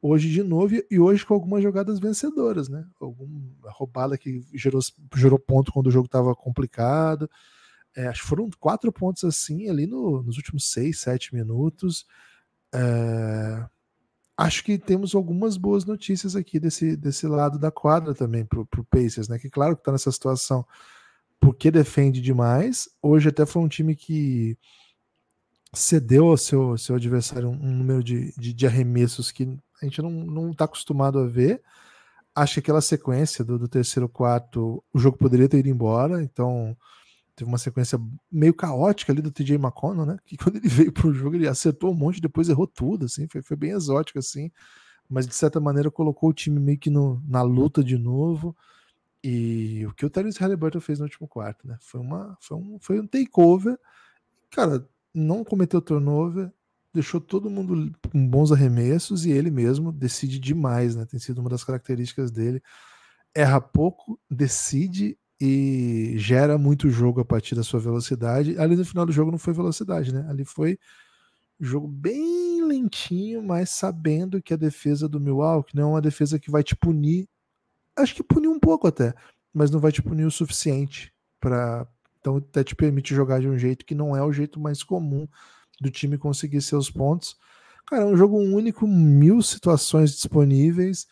Hoje 0.00 0.30
de 0.30 0.44
novo, 0.44 0.76
e 0.88 1.00
hoje 1.00 1.26
com 1.26 1.34
algumas 1.34 1.60
jogadas 1.60 1.98
vencedoras, 1.98 2.68
né? 2.68 2.86
Alguma 3.00 3.42
roubada 3.72 4.16
que 4.16 4.46
gerou, 4.54 4.80
gerou 5.16 5.40
ponto 5.40 5.72
quando 5.72 5.88
o 5.88 5.90
jogo 5.90 6.06
estava 6.06 6.34
complicado. 6.36 7.28
É, 7.96 8.06
acho 8.06 8.22
que 8.22 8.28
foram 8.28 8.48
quatro 8.60 8.92
pontos 8.92 9.24
assim 9.24 9.68
ali 9.68 9.88
no, 9.88 10.22
nos 10.22 10.36
últimos 10.36 10.70
seis, 10.70 11.00
sete 11.00 11.34
minutos. 11.34 12.06
É, 12.72 13.66
acho 14.36 14.62
que 14.62 14.78
temos 14.78 15.16
algumas 15.16 15.56
boas 15.56 15.84
notícias 15.84 16.36
aqui 16.36 16.60
desse, 16.60 16.96
desse 16.96 17.26
lado 17.26 17.58
da 17.58 17.72
quadra 17.72 18.14
também 18.14 18.44
para 18.44 18.60
o 18.60 18.84
Pacers, 18.88 19.28
né? 19.28 19.36
Que 19.36 19.50
claro 19.50 19.74
que 19.74 19.80
está 19.80 19.90
nessa 19.90 20.12
situação 20.12 20.64
porque 21.40 21.70
defende 21.70 22.20
demais. 22.20 22.88
Hoje 23.02 23.28
até 23.28 23.46
foi 23.46 23.62
um 23.62 23.68
time 23.68 23.94
que 23.94 24.56
cedeu 25.72 26.28
ao 26.28 26.36
seu, 26.36 26.76
seu 26.78 26.96
adversário 26.96 27.48
um, 27.48 27.52
um 27.52 27.76
número 27.76 28.02
de, 28.02 28.32
de, 28.36 28.52
de, 28.52 28.66
arremessos 28.66 29.30
que 29.30 29.44
a 29.80 29.84
gente 29.84 30.00
não 30.02 30.50
está 30.50 30.64
acostumado 30.64 31.18
a 31.18 31.26
ver. 31.26 31.62
Acho 32.34 32.54
que 32.54 32.60
aquela 32.60 32.80
sequência 32.80 33.44
do, 33.44 33.58
do 33.58 33.68
terceiro 33.68 34.08
quarto, 34.08 34.82
o 34.92 34.98
jogo 34.98 35.18
poderia 35.18 35.48
ter 35.48 35.58
ido 35.58 35.68
embora, 35.68 36.22
então 36.22 36.76
teve 37.34 37.48
uma 37.48 37.58
sequência 37.58 38.00
meio 38.30 38.52
caótica 38.54 39.12
ali 39.12 39.22
do 39.22 39.30
TJ 39.30 39.56
McConnell, 39.56 40.06
né? 40.06 40.18
Que 40.26 40.36
quando 40.38 40.56
ele 40.56 40.68
veio 40.68 40.92
pro 40.92 41.12
jogo, 41.12 41.36
ele 41.36 41.48
acertou 41.48 41.92
um 41.92 41.94
monte, 41.94 42.20
depois 42.20 42.48
errou 42.48 42.66
tudo, 42.66 43.06
assim, 43.06 43.28
foi, 43.28 43.42
foi 43.42 43.56
bem 43.56 43.70
exótico, 43.70 44.18
assim, 44.18 44.50
mas 45.08 45.26
de 45.26 45.34
certa 45.34 45.60
maneira 45.60 45.90
colocou 45.90 46.30
o 46.30 46.34
time 46.34 46.58
meio 46.60 46.78
que 46.78 46.90
no, 46.90 47.22
na 47.26 47.42
luta 47.42 47.82
de 47.82 47.96
novo. 47.96 48.56
E 49.22 49.84
o 49.86 49.92
que 49.94 50.06
o 50.06 50.10
Terence 50.10 50.38
Halliburton 50.38 50.80
fez 50.80 50.98
no 50.98 51.04
último 51.04 51.26
quarto, 51.26 51.66
né? 51.66 51.76
Foi, 51.80 52.00
uma, 52.00 52.36
foi, 52.40 52.56
um, 52.56 52.78
foi 52.80 53.00
um 53.00 53.06
takeover. 53.06 53.78
Cara, 54.50 54.88
não 55.14 55.44
cometeu 55.44 55.80
turnover, 55.80 56.52
deixou 56.94 57.20
todo 57.20 57.50
mundo 57.50 57.92
com 58.10 58.28
bons 58.28 58.52
arremessos 58.52 59.26
e 59.26 59.30
ele 59.30 59.50
mesmo 59.50 59.92
decide 59.92 60.38
demais, 60.38 60.94
né? 60.94 61.04
Tem 61.04 61.18
sido 61.18 61.40
uma 61.40 61.50
das 61.50 61.64
características 61.64 62.30
dele. 62.30 62.62
Erra 63.34 63.60
pouco, 63.60 64.20
decide 64.30 65.18
e 65.40 66.14
gera 66.16 66.58
muito 66.58 66.90
jogo 66.90 67.20
a 67.20 67.24
partir 67.24 67.54
da 67.54 67.62
sua 67.62 67.80
velocidade. 67.80 68.58
Ali 68.58 68.76
no 68.76 68.84
final 68.84 69.06
do 69.06 69.12
jogo 69.12 69.30
não 69.30 69.38
foi 69.38 69.52
velocidade, 69.52 70.12
né? 70.12 70.26
Ali 70.28 70.44
foi 70.44 70.78
jogo 71.60 71.88
bem 71.88 72.64
lentinho, 72.64 73.42
mas 73.42 73.70
sabendo 73.70 74.42
que 74.42 74.54
a 74.54 74.56
defesa 74.56 75.08
do 75.08 75.20
Milwaukee 75.20 75.76
não 75.76 75.82
é 75.82 75.86
uma 75.86 76.00
defesa 76.00 76.38
que 76.38 76.50
vai 76.50 76.62
te 76.62 76.76
punir 76.76 77.28
acho 77.98 78.14
que 78.14 78.22
puniu 78.22 78.50
um 78.50 78.60
pouco 78.60 78.86
até, 78.86 79.14
mas 79.52 79.70
não 79.70 79.80
vai 79.80 79.92
te 79.92 80.02
punir 80.02 80.24
o 80.24 80.30
suficiente 80.30 81.12
para 81.40 81.86
então 82.20 82.36
até 82.36 82.64
te 82.64 82.74
permite 82.74 83.14
jogar 83.14 83.40
de 83.40 83.48
um 83.48 83.56
jeito 83.56 83.84
que 83.84 83.94
não 83.94 84.16
é 84.16 84.22
o 84.22 84.32
jeito 84.32 84.58
mais 84.58 84.82
comum 84.82 85.26
do 85.80 85.90
time 85.90 86.18
conseguir 86.18 86.60
seus 86.60 86.90
pontos. 86.90 87.36
Cara, 87.86 88.02
é 88.02 88.06
um 88.06 88.16
jogo 88.16 88.36
único, 88.36 88.86
mil 88.86 89.40
situações 89.40 90.12
disponíveis. 90.12 91.06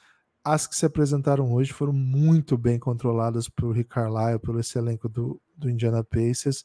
As 0.44 0.66
que 0.66 0.76
se 0.76 0.84
apresentaram 0.84 1.52
hoje 1.52 1.72
foram 1.72 1.92
muito 1.92 2.58
bem 2.58 2.78
controladas 2.78 3.48
por 3.48 3.72
Rick 3.72 3.90
Carlisle, 3.90 4.38
pelo 4.40 4.60
esse 4.60 4.78
elenco 4.78 5.08
do, 5.08 5.40
do 5.56 5.70
Indiana 5.70 6.04
Pacers. 6.04 6.64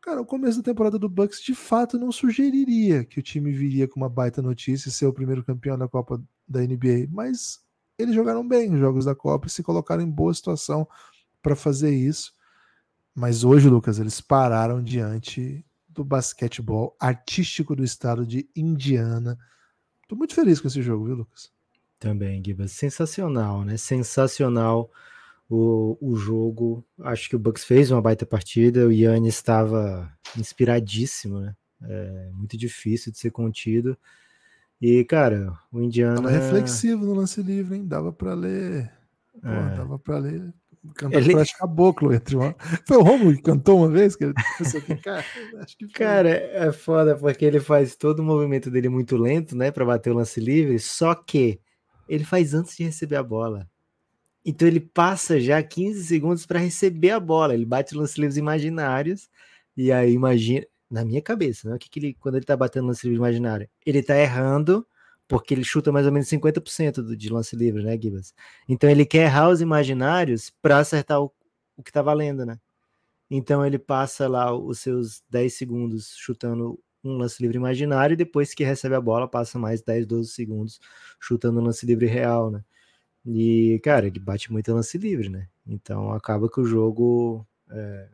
Cara, 0.00 0.20
o 0.20 0.26
começo 0.26 0.58
da 0.58 0.70
temporada 0.70 0.98
do 0.98 1.08
Bucks 1.08 1.42
de 1.42 1.54
fato 1.54 1.98
não 1.98 2.12
sugeriria 2.12 3.04
que 3.04 3.18
o 3.18 3.22
time 3.22 3.52
viria 3.52 3.88
com 3.88 4.00
uma 4.00 4.08
baita 4.08 4.40
notícia 4.40 4.88
e 4.88 4.92
ser 4.92 5.06
o 5.06 5.12
primeiro 5.12 5.44
campeão 5.44 5.76
da 5.76 5.88
Copa 5.88 6.22
da 6.48 6.60
NBA, 6.60 7.08
mas 7.10 7.60
eles 7.98 8.14
jogaram 8.14 8.46
bem 8.46 8.72
os 8.72 8.80
jogos 8.80 9.04
da 9.04 9.14
Copa 9.14 9.46
e 9.46 9.50
se 9.50 9.62
colocaram 9.62 10.02
em 10.02 10.10
boa 10.10 10.32
situação 10.32 10.86
para 11.42 11.56
fazer 11.56 11.94
isso. 11.94 12.32
Mas 13.14 13.44
hoje, 13.44 13.68
Lucas, 13.68 13.98
eles 13.98 14.20
pararam 14.20 14.82
diante 14.82 15.64
do 15.88 16.04
basquetebol 16.04 16.94
artístico 17.00 17.74
do 17.74 17.82
estado 17.82 18.26
de 18.26 18.48
Indiana. 18.54 19.38
Estou 20.02 20.18
muito 20.18 20.34
feliz 20.34 20.60
com 20.60 20.68
esse 20.68 20.82
jogo, 20.82 21.06
viu, 21.06 21.16
Lucas? 21.16 21.50
Também, 21.98 22.42
Gibas. 22.44 22.72
Sensacional, 22.72 23.64
né? 23.64 23.76
Sensacional 23.78 24.90
o, 25.48 25.96
o 26.00 26.16
jogo. 26.16 26.84
Acho 27.00 27.30
que 27.30 27.36
o 27.36 27.38
Bucks 27.38 27.64
fez 27.64 27.90
uma 27.90 28.02
baita 28.02 28.26
partida. 28.26 28.86
O 28.86 28.92
Yannis 28.92 29.36
estava 29.36 30.12
inspiradíssimo, 30.36 31.40
né? 31.40 31.56
É 31.82 32.30
muito 32.32 32.56
difícil 32.56 33.10
de 33.10 33.18
ser 33.18 33.30
contido. 33.30 33.96
E, 34.80 35.04
cara, 35.04 35.58
o 35.72 35.80
Indiana. 35.80 36.16
Tava 36.16 36.30
reflexivo 36.30 37.04
no 37.04 37.14
lance 37.14 37.42
livre, 37.42 37.76
hein? 37.76 37.86
Dava 37.86 38.12
para 38.12 38.34
ler. 38.34 38.92
Pô, 39.40 39.48
é. 39.48 39.76
Dava 39.76 39.98
para 39.98 40.18
ler. 40.18 40.54
Cantar 40.94 41.20
ele... 41.20 41.34
caboclo 41.58 42.12
entre 42.14 42.36
uma... 42.36 42.54
Foi 42.86 42.96
o 42.96 43.02
Romulo 43.02 43.34
que 43.34 43.42
cantou 43.42 43.78
uma 43.78 43.88
vez? 43.88 44.14
Que 44.14 44.24
ele... 44.24 44.34
cara, 45.02 45.24
acho 45.60 45.76
que 45.76 45.88
cara, 45.88 46.28
é 46.30 46.70
foda 46.70 47.16
porque 47.16 47.44
ele 47.44 47.58
faz 47.58 47.96
todo 47.96 48.20
o 48.20 48.24
movimento 48.24 48.70
dele 48.70 48.88
muito 48.88 49.16
lento, 49.16 49.56
né? 49.56 49.72
para 49.72 49.84
bater 49.84 50.10
o 50.10 50.14
lance 50.14 50.38
livre, 50.38 50.78
só 50.78 51.12
que 51.12 51.60
ele 52.08 52.22
faz 52.22 52.54
antes 52.54 52.76
de 52.76 52.84
receber 52.84 53.16
a 53.16 53.22
bola. 53.22 53.68
Então 54.44 54.68
ele 54.68 54.78
passa 54.78 55.40
já 55.40 55.60
15 55.60 56.04
segundos 56.04 56.46
para 56.46 56.60
receber 56.60 57.10
a 57.10 57.18
bola. 57.18 57.52
Ele 57.52 57.66
bate 57.66 57.96
lance 57.96 58.20
livres 58.20 58.36
imaginários. 58.36 59.28
E 59.76 59.90
aí 59.90 60.12
imagina 60.12 60.64
na 60.90 61.04
minha 61.04 61.22
cabeça, 61.22 61.68
né? 61.68 61.76
O 61.76 61.78
que, 61.78 61.88
que 61.90 61.98
ele, 61.98 62.14
quando 62.14 62.36
ele 62.36 62.44
tá 62.44 62.56
batendo 62.56 62.86
lance 62.86 63.06
livre 63.06 63.18
imaginário? 63.18 63.68
Ele 63.84 64.02
tá 64.02 64.16
errando 64.16 64.86
porque 65.28 65.54
ele 65.54 65.64
chuta 65.64 65.90
mais 65.90 66.06
ou 66.06 66.12
menos 66.12 66.28
50% 66.28 67.02
do, 67.02 67.16
de 67.16 67.28
lance 67.30 67.56
livre, 67.56 67.82
né, 67.82 67.98
Gibas? 68.00 68.34
Então 68.68 68.88
ele 68.88 69.04
quer 69.04 69.24
errar 69.24 69.50
os 69.50 69.60
imaginários 69.60 70.52
para 70.62 70.78
acertar 70.78 71.20
o, 71.20 71.32
o 71.76 71.82
que 71.82 71.92
tá 71.92 72.02
valendo, 72.02 72.46
né? 72.46 72.58
Então 73.30 73.66
ele 73.66 73.78
passa 73.78 74.28
lá 74.28 74.56
os 74.56 74.80
seus 74.80 75.22
10 75.30 75.52
segundos 75.54 76.14
chutando 76.16 76.80
um 77.04 77.16
lance 77.18 77.40
livre 77.42 77.56
imaginário 77.56 78.14
e 78.14 78.16
depois 78.16 78.54
que 78.54 78.64
recebe 78.64 78.94
a 78.94 79.00
bola 79.00 79.28
passa 79.28 79.58
mais 79.58 79.82
10, 79.82 80.06
12 80.06 80.30
segundos 80.30 80.80
chutando 81.20 81.60
um 81.60 81.64
lance 81.64 81.84
livre 81.86 82.06
real, 82.06 82.50
né? 82.50 82.64
E, 83.26 83.80
cara, 83.82 84.06
ele 84.06 84.20
bate 84.20 84.52
muito 84.52 84.72
lance 84.72 84.96
livre, 84.98 85.28
né? 85.28 85.48
Então 85.66 86.12
acaba 86.12 86.48
que 86.48 86.60
o 86.60 86.64
jogo. 86.64 87.46
É, 87.70 88.08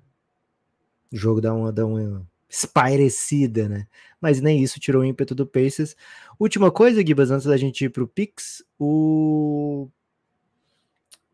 o 1.12 1.16
jogo 1.16 1.40
dá 1.40 1.52
uma, 1.52 1.70
dá 1.70 1.84
uma 1.84 2.26
espairecida, 2.52 3.66
né? 3.66 3.86
Mas 4.20 4.40
nem 4.42 4.62
isso 4.62 4.78
tirou 4.78 5.00
o 5.00 5.04
ímpeto 5.04 5.34
do 5.34 5.46
Pacers. 5.46 5.96
Última 6.38 6.70
coisa, 6.70 7.04
Gibas, 7.04 7.30
antes 7.30 7.46
da 7.46 7.56
gente 7.56 7.86
ir 7.86 7.88
pro 7.88 8.06
Pix, 8.06 8.62
o 8.78 9.88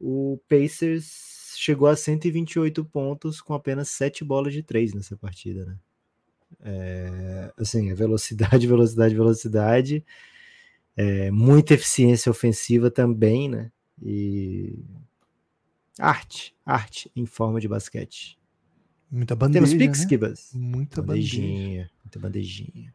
o 0.00 0.38
Pacers 0.48 1.54
chegou 1.56 1.88
a 1.88 1.96
128 1.96 2.84
pontos 2.84 3.40
com 3.40 3.52
apenas 3.52 3.88
7 3.88 4.24
bolas 4.24 4.52
de 4.52 4.62
3 4.62 4.94
nessa 4.94 5.16
partida, 5.16 5.64
né? 5.66 5.76
É, 6.60 7.52
assim, 7.58 7.90
é 7.90 7.94
velocidade, 7.94 8.64
velocidade, 8.68 9.14
velocidade. 9.16 10.04
É, 10.96 11.32
muita 11.32 11.74
eficiência 11.74 12.30
ofensiva 12.30 12.92
também, 12.92 13.48
né? 13.48 13.72
E 14.00 14.78
arte, 15.98 16.54
arte 16.64 17.10
em 17.16 17.26
forma 17.26 17.60
de 17.60 17.66
basquete. 17.66 18.37
Muita 19.10 19.34
bandeja. 19.34 19.66
Temos 19.66 19.78
Pix, 19.78 20.00
né? 20.00 20.06
Kibas? 20.06 20.50
Muita 20.54 21.02
bandejinha. 21.02 21.58
Bandeja. 21.58 21.90
Muita 22.04 22.18
bandejinha. 22.18 22.94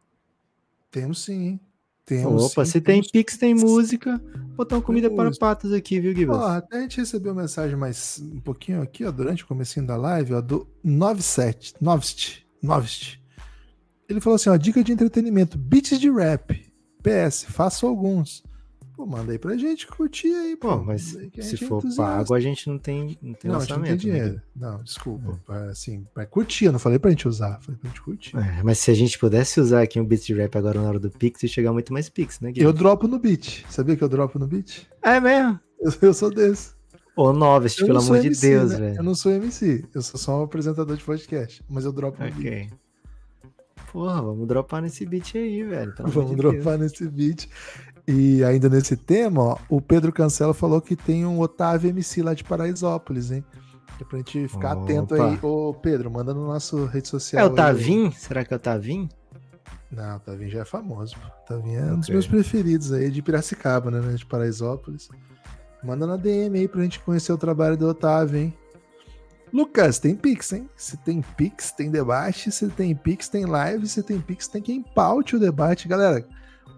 Temos 0.90 1.24
sim? 1.24 1.60
Temos, 2.06 2.44
Opa, 2.44 2.64
sim, 2.64 2.72
se 2.72 2.80
temos... 2.80 3.06
tem 3.06 3.22
Pix, 3.22 3.36
tem 3.38 3.54
música. 3.54 4.22
Botar 4.54 4.76
uma 4.76 4.82
comida 4.82 5.10
para 5.10 5.30
patas 5.32 5.72
aqui, 5.72 5.98
viu? 5.98 6.30
Ó, 6.30 6.46
até 6.46 6.78
a 6.78 6.80
gente 6.82 6.98
recebeu 6.98 7.34
mensagem 7.34 7.76
mais 7.76 8.22
um 8.22 8.40
pouquinho 8.40 8.82
aqui, 8.82 9.04
ó, 9.04 9.10
durante 9.10 9.42
o 9.42 9.46
comecinho 9.46 9.86
da 9.86 9.96
live, 9.96 10.34
ó, 10.34 10.40
do 10.40 10.68
97, 10.84 11.74
Novist, 11.80 12.46
Novist. 12.62 13.20
Ele 14.06 14.20
falou 14.20 14.36
assim, 14.36 14.50
ó, 14.50 14.56
dica 14.56 14.84
de 14.84 14.92
entretenimento, 14.92 15.56
beats 15.56 15.98
de 15.98 16.10
rap. 16.10 16.72
PS, 17.02 17.44
faço 17.44 17.86
alguns. 17.86 18.42
Pô, 18.96 19.04
manda 19.04 19.32
aí 19.32 19.38
pra 19.38 19.56
gente 19.56 19.88
curtir 19.88 20.32
aí, 20.32 20.56
pô. 20.56 20.78
pô 20.78 20.84
mas 20.84 21.16
se 21.40 21.56
for 21.56 21.82
pago, 21.96 22.32
a 22.32 22.40
gente 22.40 22.68
não 22.68 22.78
tem, 22.78 23.18
não 23.20 23.34
tem 23.34 23.50
não, 23.50 23.58
orçamento. 23.58 23.80
Não, 23.80 23.86
tem 23.88 23.96
dinheiro. 23.96 24.34
Né? 24.34 24.42
Não, 24.54 24.82
desculpa. 24.82 25.40
É. 25.48 25.70
Assim, 25.70 26.06
vai 26.14 26.26
curtir, 26.26 26.66
eu 26.66 26.72
não 26.72 26.78
falei 26.78 26.98
pra 26.98 27.10
gente 27.10 27.26
usar, 27.26 27.60
falei 27.60 27.78
pra 27.80 27.90
gente 27.90 28.00
curtir. 28.00 28.36
É, 28.36 28.62
mas 28.62 28.78
se 28.78 28.90
a 28.92 28.94
gente 28.94 29.18
pudesse 29.18 29.60
usar 29.60 29.82
aqui 29.82 29.98
um 29.98 30.04
beat 30.04 30.24
de 30.24 30.34
rap 30.34 30.56
agora 30.56 30.80
na 30.80 30.88
hora 30.88 31.00
do 31.00 31.10
Pix, 31.10 31.42
ia 31.42 31.48
chegar 31.48 31.72
muito 31.72 31.92
mais 31.92 32.08
Pix, 32.08 32.38
né, 32.38 32.52
Guilherme? 32.52 32.72
Eu 32.72 32.78
dropo 32.78 33.08
no 33.08 33.18
beat. 33.18 33.64
Sabia 33.68 33.96
que 33.96 34.04
eu 34.04 34.08
dropo 34.08 34.38
no 34.38 34.46
beat? 34.46 34.86
É 35.02 35.18
mesmo? 35.18 35.58
Eu, 35.80 35.92
eu 36.00 36.14
sou 36.14 36.30
desse. 36.30 36.72
Ô, 37.16 37.32
Novest, 37.32 37.84
pelo 37.84 37.98
amor 37.98 38.16
MC, 38.18 38.30
de 38.30 38.40
Deus, 38.40 38.72
né? 38.72 38.78
velho. 38.78 38.96
Eu 38.96 39.02
não 39.02 39.14
sou 39.14 39.32
MC, 39.32 39.84
eu 39.92 40.02
sou 40.02 40.18
só 40.18 40.40
um 40.40 40.44
apresentador 40.44 40.96
de 40.96 41.04
podcast, 41.04 41.62
mas 41.68 41.84
eu 41.84 41.92
dropo 41.92 42.22
no 42.22 42.28
okay. 42.28 42.42
beat. 42.42 42.72
Porra, 43.92 44.20
vamos 44.20 44.48
dropar 44.48 44.82
nesse 44.82 45.06
beat 45.06 45.36
aí, 45.36 45.62
velho. 45.62 45.94
Vamos 45.98 46.30
de 46.30 46.36
dropar 46.36 46.76
nesse 46.78 47.08
beat. 47.08 47.48
E 48.06 48.44
ainda 48.44 48.68
nesse 48.68 48.96
tema, 48.96 49.42
ó, 49.42 49.58
o 49.68 49.80
Pedro 49.80 50.12
Cancela 50.12 50.52
falou 50.52 50.80
que 50.80 50.94
tem 50.94 51.24
um 51.24 51.40
Otávio 51.40 51.88
MC 51.88 52.22
lá 52.22 52.34
de 52.34 52.44
Paraisópolis, 52.44 53.30
hein? 53.30 53.44
É 54.00 54.04
pra 54.04 54.18
gente 54.18 54.48
ficar 54.48 54.76
Opa. 54.76 54.84
atento 54.84 55.14
aí. 55.14 55.38
Ô, 55.42 55.72
Pedro, 55.72 56.10
manda 56.10 56.34
no 56.34 56.46
nosso 56.46 56.84
rede 56.84 57.08
social. 57.08 57.46
É 57.46 57.48
o 57.48 57.54
Tavim? 57.54 58.06
Aí. 58.06 58.12
Será 58.12 58.44
que 58.44 58.52
é 58.52 58.56
o 58.56 58.60
Tavim? 58.60 59.08
Não, 59.90 60.16
o 60.16 60.20
Tavim 60.20 60.48
já 60.48 60.60
é 60.60 60.64
famoso. 60.64 61.16
O 61.16 61.46
Tavim 61.46 61.74
é 61.74 61.84
um 61.84 62.00
dos 62.00 62.08
meus 62.08 62.26
preferidos 62.26 62.92
aí, 62.92 63.10
de 63.10 63.22
Piracicaba, 63.22 63.90
né? 63.90 64.00
De 64.14 64.26
Paraisópolis. 64.26 65.08
Manda 65.82 66.06
na 66.06 66.16
DM 66.16 66.58
aí 66.58 66.68
pra 66.68 66.82
gente 66.82 67.00
conhecer 67.00 67.32
o 67.32 67.38
trabalho 67.38 67.76
do 67.76 67.88
Otávio, 67.88 68.38
hein? 68.38 68.54
Lucas, 69.52 70.00
tem 70.00 70.16
Pix, 70.16 70.52
hein? 70.52 70.68
Se 70.74 70.96
tem 70.96 71.22
Pix, 71.22 71.70
tem 71.70 71.90
debate. 71.90 72.50
Se 72.50 72.68
tem 72.68 72.94
Pix, 72.94 73.28
tem 73.28 73.46
live. 73.46 73.86
Se 73.86 74.02
tem 74.02 74.20
Pix, 74.20 74.48
tem 74.48 74.60
quem 74.60 74.82
paute 74.82 75.36
o 75.36 75.38
debate. 75.38 75.86
Galera, 75.86 76.26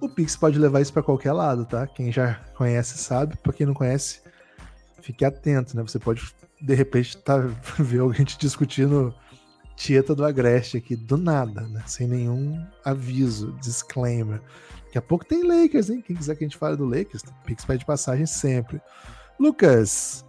o 0.00 0.08
Pix 0.08 0.36
pode 0.36 0.58
levar 0.58 0.80
isso 0.80 0.92
para 0.92 1.02
qualquer 1.02 1.32
lado, 1.32 1.64
tá? 1.64 1.86
Quem 1.86 2.12
já 2.12 2.34
conhece 2.54 2.98
sabe, 2.98 3.36
para 3.36 3.52
quem 3.52 3.66
não 3.66 3.74
conhece, 3.74 4.20
fique 5.00 5.24
atento, 5.24 5.76
né? 5.76 5.82
Você 5.82 5.98
pode 5.98 6.22
de 6.60 6.74
repente 6.74 7.16
tá, 7.18 7.38
ver 7.78 8.00
alguém 8.00 8.24
te 8.24 8.38
discutindo 8.38 9.14
Tieta 9.76 10.14
do 10.14 10.24
Agreste 10.24 10.78
aqui, 10.78 10.96
do 10.96 11.16
nada, 11.16 11.62
né? 11.68 11.82
Sem 11.86 12.06
nenhum 12.06 12.64
aviso, 12.84 13.52
disclaimer. 13.60 14.40
Daqui 14.86 14.98
a 14.98 15.02
pouco 15.02 15.24
tem 15.24 15.42
Lakers, 15.42 15.90
hein? 15.90 16.00
Quem 16.00 16.16
quiser 16.16 16.34
que 16.34 16.44
a 16.44 16.46
gente 16.46 16.56
fale 16.56 16.76
do 16.76 16.86
Lakers, 16.86 17.22
Pix 17.44 17.64
pede 17.64 17.84
passagem 17.84 18.24
sempre. 18.24 18.80
Lucas, 19.38 20.24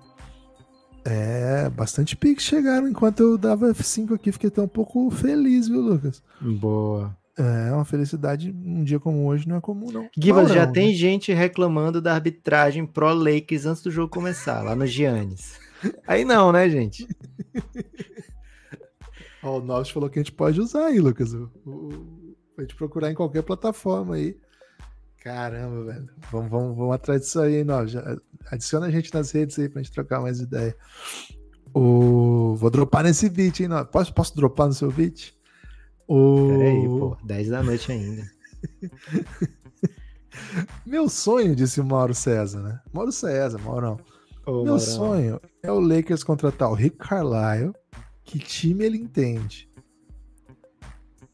é, 1.05 1.69
bastante 1.69 2.17
Pix 2.17 2.43
chegaram 2.43 2.87
enquanto 2.87 3.21
eu 3.21 3.37
dava 3.37 3.73
F5 3.73 4.15
aqui. 4.15 4.31
Fiquei 4.31 4.49
até 4.49 4.61
um 4.61 4.67
pouco 4.67 5.09
feliz, 5.09 5.69
viu, 5.69 5.79
Lucas? 5.79 6.21
Boa. 6.41 7.15
É 7.37 7.71
uma 7.71 7.85
felicidade. 7.85 8.51
Um 8.51 8.83
dia 8.83 8.99
como 8.99 9.27
hoje 9.27 9.47
não 9.47 9.57
é 9.57 9.61
comum, 9.61 9.91
não. 9.91 10.09
Gibas, 10.17 10.51
já 10.51 10.65
tem 10.65 10.87
né? 10.87 10.93
gente 10.93 11.31
reclamando 11.31 12.01
da 12.01 12.15
arbitragem 12.15 12.83
pro 12.85 13.13
Lakers 13.13 13.67
antes 13.67 13.83
do 13.83 13.91
jogo 13.91 14.11
começar, 14.11 14.63
lá 14.63 14.75
no 14.75 14.87
Giannis. 14.87 15.59
Aí 16.07 16.25
não, 16.25 16.51
né, 16.51 16.67
gente? 16.67 17.07
Ó, 19.43 19.59
o 19.59 19.61
Novos 19.61 19.91
falou 19.91 20.09
que 20.09 20.17
a 20.17 20.23
gente 20.23 20.31
pode 20.31 20.59
usar 20.59 20.87
aí, 20.87 20.99
Lucas. 20.99 21.31
O, 21.31 21.51
o, 21.63 22.35
a 22.57 22.61
gente 22.61 22.75
procurar 22.75 23.11
em 23.11 23.15
qualquer 23.15 23.43
plataforma 23.43 24.15
aí. 24.15 24.35
Caramba, 25.23 25.93
velho. 25.93 26.09
Vamos, 26.31 26.49
vamos, 26.49 26.77
vamos 26.77 26.95
atrás 26.95 27.21
disso 27.21 27.39
aí, 27.39 27.57
hein, 27.57 27.63
Novos. 27.63 27.93
Adiciona 28.51 28.87
a 28.87 28.91
gente 28.91 29.13
nas 29.13 29.29
redes 29.29 29.59
aí 29.59 29.69
pra 29.69 29.83
gente 29.83 29.93
trocar 29.93 30.21
mais 30.21 30.39
ideia. 30.39 30.75
O... 31.71 32.55
Vou 32.55 32.71
dropar 32.71 33.03
nesse 33.03 33.29
beat, 33.29 33.59
hein, 33.59 33.67
Novos. 33.67 33.91
Posso, 33.91 34.11
posso 34.11 34.35
dropar 34.35 34.65
no 34.65 34.73
seu 34.73 34.91
beat? 34.91 35.36
O... 36.07 36.47
Peraí, 36.49 36.87
pô. 36.87 37.17
10 37.23 37.49
da 37.49 37.63
noite 37.63 37.91
ainda. 37.91 38.23
Meu 40.85 41.09
sonho, 41.09 41.55
disse 41.55 41.81
o 41.81 41.85
Mauro 41.85 42.13
César, 42.13 42.61
né? 42.61 42.79
Mauro 42.93 43.11
César, 43.11 43.57
Maurão. 43.59 43.99
Ô, 44.45 44.63
Meu 44.63 44.65
Maurão. 44.65 44.79
sonho 44.79 45.41
é 45.61 45.71
o 45.71 45.79
Lakers 45.79 46.23
contratar 46.23 46.69
o 46.69 46.73
Rick 46.73 46.97
Carlisle 46.97 47.73
que 48.23 48.39
time 48.39 48.83
ele 48.83 48.97
entende, 48.97 49.69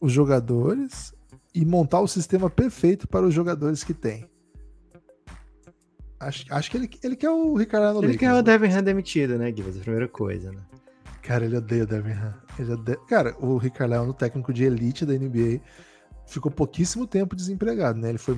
os 0.00 0.12
jogadores 0.12 1.12
e 1.52 1.64
montar 1.64 2.00
o 2.00 2.08
sistema 2.08 2.48
perfeito 2.48 3.06
para 3.08 3.26
os 3.26 3.34
jogadores 3.34 3.82
que 3.82 3.92
tem. 3.92 4.28
Acho, 6.20 6.44
acho 6.50 6.70
que 6.70 6.76
ele, 6.76 6.90
ele 7.02 7.16
quer 7.16 7.30
o 7.30 7.54
Ricardo 7.54 7.98
Ele 7.98 8.12
Lakers, 8.12 8.16
quer 8.16 8.32
o 8.32 8.36
né? 8.36 8.42
Devin 8.42 8.68
Han 8.68 8.82
demitido, 8.82 9.36
né, 9.36 9.48
Gibbs? 9.48 9.76
A 9.76 9.80
primeira 9.80 10.08
coisa, 10.08 10.52
né? 10.52 10.62
Cara, 11.24 11.46
ele 11.46 11.56
odeia 11.56 11.84
o 11.84 11.86
Devin 11.86 12.12
Han. 12.12 12.34
Odeia... 12.74 12.98
Cara, 13.08 13.34
o 13.40 13.56
Ricardo 13.56 13.94
é 13.94 14.00
um 14.00 14.12
técnico 14.12 14.52
de 14.52 14.64
elite 14.64 15.06
da 15.06 15.14
NBA. 15.14 15.60
Ficou 16.26 16.52
pouquíssimo 16.52 17.06
tempo 17.06 17.34
desempregado, 17.34 17.98
né? 17.98 18.10
Ele 18.10 18.18
foi, 18.18 18.36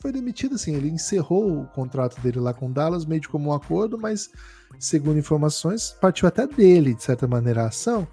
foi 0.00 0.10
demitido 0.10 0.54
assim, 0.54 0.74
ele 0.74 0.88
encerrou 0.88 1.60
o 1.60 1.66
contrato 1.68 2.20
dele 2.20 2.40
lá 2.40 2.52
com 2.54 2.66
o 2.66 2.72
Dallas, 2.72 3.04
meio 3.04 3.20
de 3.20 3.28
como 3.28 3.50
um 3.50 3.52
acordo, 3.52 3.98
mas 3.98 4.30
segundo 4.78 5.18
informações, 5.18 5.96
partiu 6.00 6.26
até 6.26 6.46
dele, 6.46 6.94
de 6.94 7.02
certa 7.02 7.26
maneira, 7.26 7.62
a 7.62 7.68
ação, 7.68 8.08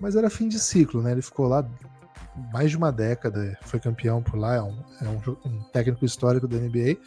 mas 0.00 0.16
era 0.16 0.30
fim 0.30 0.48
de 0.48 0.58
ciclo, 0.58 1.02
né? 1.02 1.12
Ele 1.12 1.22
ficou 1.22 1.48
lá 1.48 1.66
mais 2.52 2.70
de 2.70 2.76
uma 2.76 2.92
década, 2.92 3.58
foi 3.62 3.80
campeão 3.80 4.22
por 4.22 4.36
lá, 4.38 4.56
é 4.56 4.62
um, 4.62 4.84
é 5.00 5.08
um, 5.08 5.50
um 5.50 5.62
técnico 5.70 6.04
histórico 6.04 6.46
da 6.46 6.58
NBA. 6.58 6.98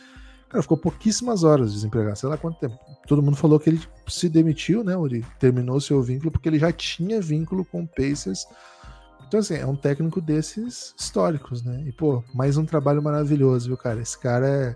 Cara, 0.50 0.64
ficou 0.64 0.78
pouquíssimas 0.78 1.44
horas 1.44 1.74
desempregado, 1.74 2.18
sei 2.18 2.28
lá 2.28 2.36
quanto 2.36 2.60
tempo. 2.60 2.78
Todo 3.08 3.22
mundo 3.22 3.38
falou 3.38 3.60
que 3.60 3.70
ele 3.70 3.80
se 4.08 4.28
demitiu, 4.28 4.84
né? 4.84 4.94
Ele 5.06 5.24
terminou 5.40 5.80
seu 5.80 6.02
vínculo 6.02 6.32
porque 6.32 6.50
ele 6.50 6.58
já 6.58 6.72
tinha 6.72 7.22
vínculo 7.22 7.64
com 7.64 7.84
o 7.84 7.88
Pacers. 7.88 8.48
Então, 9.28 9.40
assim, 9.40 9.56
é 9.56 9.66
um 9.66 9.76
técnico 9.76 10.20
desses 10.20 10.96
históricos, 10.98 11.64
né? 11.64 11.84
E, 11.86 11.92
pô, 11.92 12.24
mais 12.34 12.58
um 12.58 12.66
trabalho 12.66 13.02
maravilhoso, 13.02 13.68
viu, 13.68 13.78
cara? 13.78 14.02
Esse 14.02 14.18
cara 14.18 14.48
é 14.48 14.76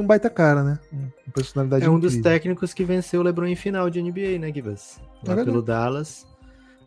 um 0.00 0.04
baita 0.04 0.28
cara, 0.28 0.64
né? 0.64 0.78
Uma 0.92 1.32
personalidade 1.32 1.84
É 1.84 1.88
um 1.88 1.96
incrível. 1.96 2.18
dos 2.18 2.22
técnicos 2.22 2.74
que 2.74 2.84
venceu 2.84 3.20
o 3.20 3.22
LeBron 3.22 3.46
em 3.46 3.54
final 3.54 3.88
de 3.88 4.02
NBA, 4.02 4.40
né, 4.40 4.52
Gibas? 4.52 5.00
Lá 5.24 5.40
é 5.40 5.44
pelo 5.44 5.62
Dallas. 5.62 6.26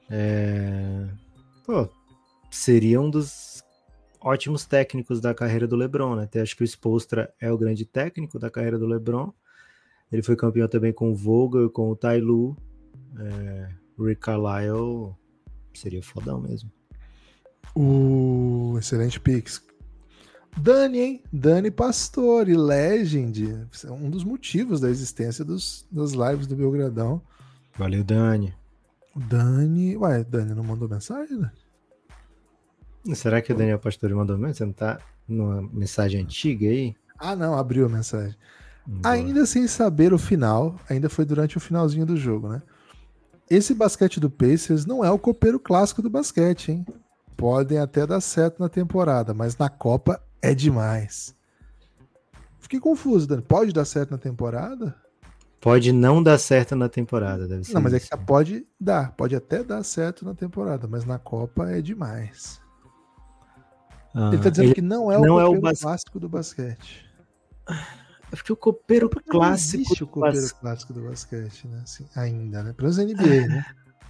É... 0.10 1.08
Pô, 1.66 1.88
seria 2.52 3.00
um 3.00 3.10
dos 3.10 3.49
ótimos 4.22 4.66
técnicos 4.66 5.20
da 5.20 5.34
carreira 5.34 5.68
do 5.68 5.76
LeBron, 5.76 6.16
né? 6.16 6.24
Até 6.24 6.42
acho 6.42 6.56
que 6.56 6.64
o 6.64 6.68
Spolstra 6.68 7.34
é 7.40 7.52
o 7.52 7.58
grande 7.58 7.86
técnico 7.86 8.38
da 8.40 8.50
carreira 8.50 8.78
do 8.78 8.86
LeBron. 8.86 9.32
Ele 10.12 10.24
foi 10.24 10.36
campeão 10.36 10.68
também 10.68 10.92
com 10.92 11.12
o 11.12 11.16
Vogel, 11.16 11.70
com 11.70 11.90
o 11.90 11.96
Ty 11.96 12.20
Lue. 12.20 12.56
É... 13.18 13.70
Rick 14.00 14.22
Carlisle 14.22 15.14
seria 15.74 16.02
fodão 16.02 16.40
mesmo. 16.40 16.72
O 17.76 18.78
excelente 18.80 19.20
Pix. 19.20 19.64
Dani, 20.58 21.00
hein? 21.00 21.24
Dani 21.32 21.70
Pastore, 21.70 22.56
Legend. 22.56 23.68
É 23.86 23.92
um 23.92 24.10
dos 24.10 24.24
motivos 24.24 24.80
da 24.80 24.90
existência 24.90 25.46
dos, 25.46 25.86
das 25.92 26.12
lives 26.12 26.48
do 26.48 26.56
Belgradão. 26.56 27.22
Valeu, 27.78 28.04
Dani. 28.04 28.54
Dani. 29.16 29.96
Ué, 29.98 30.24
Dani 30.24 30.54
não 30.54 30.64
mandou 30.64 30.90
mensagem, 30.90 31.38
né? 31.38 31.52
Será 33.14 33.42
que 33.42 33.52
o 33.52 33.56
Daniel 33.56 33.80
Pastore 33.80 34.14
mandou 34.14 34.38
mensagem? 34.38 34.56
Você 34.56 34.66
não 34.66 34.74
tá 34.74 35.00
numa 35.28 35.62
mensagem 35.62 36.22
antiga 36.22 36.68
aí? 36.68 36.96
Ah, 37.18 37.36
não, 37.36 37.58
abriu 37.58 37.86
a 37.86 37.90
mensagem. 37.90 38.36
Boa. 38.86 39.14
Ainda 39.14 39.46
sem 39.46 39.68
saber 39.68 40.14
o 40.14 40.18
final, 40.18 40.76
ainda 40.90 41.10
foi 41.10 41.26
durante 41.26 41.58
o 41.58 41.60
finalzinho 41.60 42.06
do 42.06 42.18
jogo, 42.18 42.50
né? 42.50 42.62
Esse 43.50 43.74
basquete 43.74 44.20
do 44.20 44.30
Pacers 44.30 44.86
não 44.86 45.04
é 45.04 45.12
o 45.12 45.20
copeiro 45.20 45.60
clássico 45.60 46.02
do 46.02 46.10
basquete, 46.10 46.72
hein? 46.72 46.86
Podem 47.36 47.80
até 47.80 48.06
dar 48.06 48.22
certo 48.22 48.60
na 48.60 48.70
temporada, 48.70 49.34
mas 49.34 49.58
na 49.58 49.70
Copa 49.70 50.22
é 50.42 50.54
demais. 50.54 51.36
Fiquei 52.60 52.80
confuso, 52.80 53.28
Dani. 53.28 53.42
Pode 53.42 53.74
dar 53.74 53.86
certo 53.86 54.12
na 54.12 54.18
temporada? 54.18 54.96
Pode 55.60 55.92
não 55.92 56.22
dar 56.22 56.38
certo 56.38 56.76
na 56.76 56.88
temporada, 56.88 57.48
deve 57.48 57.64
ser. 57.64 57.74
Não, 57.74 57.82
mas 57.82 57.94
é 57.94 58.00
que 58.00 58.08
pode 58.26 58.66
dar. 58.80 59.12
Pode 59.14 59.36
até 59.36 59.64
dar 59.64 59.84
certo 59.84 60.24
na 60.24 60.34
temporada, 60.34 60.88
mas 60.88 61.04
na 61.04 61.18
Copa 61.18 61.70
é 61.70 61.82
demais. 61.82 62.62
Ah, 64.14 64.30
ele 64.34 64.42
tá 64.42 64.50
dizendo 64.50 64.68
ele 64.68 64.76
que 64.76 64.82
não 64.82 65.12
é 65.12 65.18
o 65.18 65.22
não 65.22 65.40
é 65.40 65.46
o 65.46 65.60
bas... 65.60 65.82
clássico 65.82 66.20
do 66.20 66.28
basquete. 66.28 67.06
É 68.32 68.36
porque 68.36 68.54
o 68.54 68.56
copeiro 68.56 69.10
Porque 69.10 69.30
clássico. 69.30 69.84
Não 70.00 70.08
o 70.08 70.10
copeiro 70.10 70.42
bas... 70.42 70.52
clássico 70.52 70.94
do 70.94 71.02
basquete, 71.02 71.68
né? 71.68 71.82
Assim, 71.84 72.08
ainda, 72.16 72.64
né? 72.64 72.74
Pelo 72.74 72.92
menos 72.92 72.98
NBA, 72.98 73.48
né? 73.48 73.66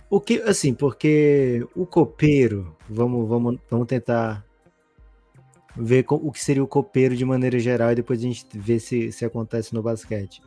O 0.09 0.19
que, 0.19 0.41
assim, 0.41 0.73
porque 0.73 1.67
o 1.75 1.85
copeiro, 1.85 2.75
vamos, 2.89 3.29
vamos, 3.29 3.59
vamos 3.69 3.87
tentar 3.87 4.43
ver 5.75 6.03
o 6.09 6.31
que 6.31 6.43
seria 6.43 6.63
o 6.63 6.67
copeiro 6.67 7.15
de 7.15 7.23
maneira 7.23 7.59
geral 7.59 7.91
e 7.91 7.95
depois 7.95 8.19
a 8.19 8.23
gente 8.23 8.45
vê 8.53 8.79
se, 8.79 9.11
se 9.11 9.23
acontece 9.23 9.73
no 9.73 9.83
basquete. 9.83 10.41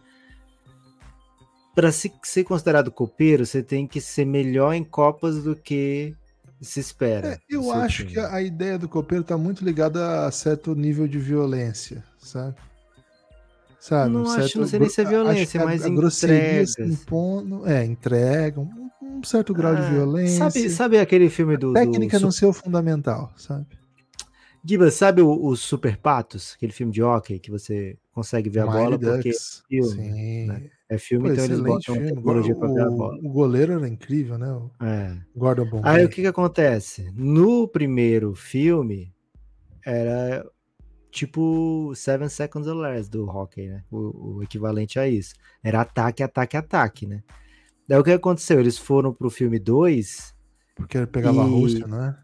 Para 1.75 1.93
se, 1.93 2.13
ser 2.23 2.45
considerado 2.45 2.91
copeiro, 2.91 3.47
você 3.47 3.63
tem 3.63 3.87
que 3.87 4.01
ser 4.01 4.27
melhor 4.27 4.75
em 4.75 4.85
Copas 4.85 5.43
do 5.43 5.57
que 5.57 6.15
se 6.63 6.81
espera. 6.81 7.29
É, 7.29 7.39
eu 7.49 7.73
acho 7.73 8.05
time. 8.05 8.13
que 8.13 8.21
a 8.21 8.41
ideia 8.41 8.79
do 8.79 8.89
copeiro 8.89 9.23
está 9.23 9.37
muito 9.37 9.65
ligada 9.65 10.27
a 10.27 10.31
certo 10.31 10.75
nível 10.75 11.09
de 11.09 11.19
violência, 11.19 12.03
sabe? 12.19 12.57
Sabe? 13.81 14.13
Não 14.13 14.23
um 14.23 14.27
acho, 14.27 14.35
certo, 14.35 14.61
não 14.61 14.67
sei 14.69 14.79
nem 14.79 14.89
se 14.89 15.01
é 15.01 15.05
violência, 15.05 15.59
é 15.59 15.65
mas 15.65 15.85
entregas. 15.85 16.79
Impondo, 16.79 17.69
é, 17.69 17.85
entrega, 17.85 18.61
um, 18.61 18.91
um 19.03 19.25
certo 19.25 19.53
grau 19.53 19.73
ah, 19.73 19.81
de 19.81 19.91
violência. 19.91 20.39
Sabe, 20.39 20.71
sabe 20.71 20.99
aquele 20.99 21.29
filme 21.29 21.57
do. 21.57 21.73
A 21.73 21.75
técnica 21.75 22.19
do... 22.19 22.23
não 22.23 22.31
ser 22.31 22.47
o 22.47 22.53
fundamental, 22.53 23.33
sabe? 23.37 23.67
Giba, 24.65 24.89
sabe 24.93 25.21
os 25.21 25.61
Super 25.61 25.97
Patos? 25.97 26.55
Aquele 26.57 26.73
filme 26.73 26.93
de 26.93 27.03
hockey 27.03 27.41
que 27.41 27.51
você 27.51 27.97
consegue 28.13 28.49
ver 28.51 28.61
a 28.61 28.67
bola 28.67 28.99
porque 28.99 29.31
é 29.31 29.33
filme. 29.69 30.47
Né? 30.47 30.71
É 30.89 30.99
filme, 30.99 31.29
Pô, 31.29 31.33
então 31.33 31.45
eles 31.45 31.61
botam 31.61 31.95
filme. 31.95 32.13
tecnologia 32.13 32.55
para 32.55 32.73
ver 32.73 32.83
a 32.83 32.91
bola. 32.91 33.19
O 33.23 33.29
goleiro 33.31 33.73
era 33.73 33.89
incrível, 33.89 34.39
né? 34.39 34.53
O 34.53 34.71
é. 34.85 35.19
Gordon 35.35 35.65
Bombay. 35.65 35.91
Aí 35.91 36.05
o 36.05 36.09
que 36.09 36.21
que 36.21 36.27
acontece? 36.27 37.11
No 37.15 37.67
primeiro 37.67 38.35
filme 38.35 39.13
era 39.85 40.47
tipo 41.11 41.93
Seven 41.95 42.29
Seconds 42.29 42.69
or 42.69 42.77
Less 42.77 43.11
do 43.11 43.25
hockey, 43.25 43.69
né? 43.69 43.85
O, 43.91 44.37
o, 44.37 44.43
equivalente 44.43 44.99
a 44.99 45.09
isso. 45.09 45.35
Era 45.63 45.81
ataque, 45.81 46.23
ataque, 46.23 46.57
ataque, 46.57 47.07
né? 47.07 47.23
Daí 47.89 47.99
o 47.99 48.05
que 48.05 48.13
aconteceu? 48.13 48.61
Eles 48.61 48.79
foram 48.79 49.13
pro 49.13 49.31
filme 49.31 49.59
2 49.59 50.35
porque 50.75 51.07
pegava 51.07 51.39
e... 51.39 51.41
a 51.41 51.45
Rússia, 51.45 51.87
não 51.87 52.05
é? 52.05 52.19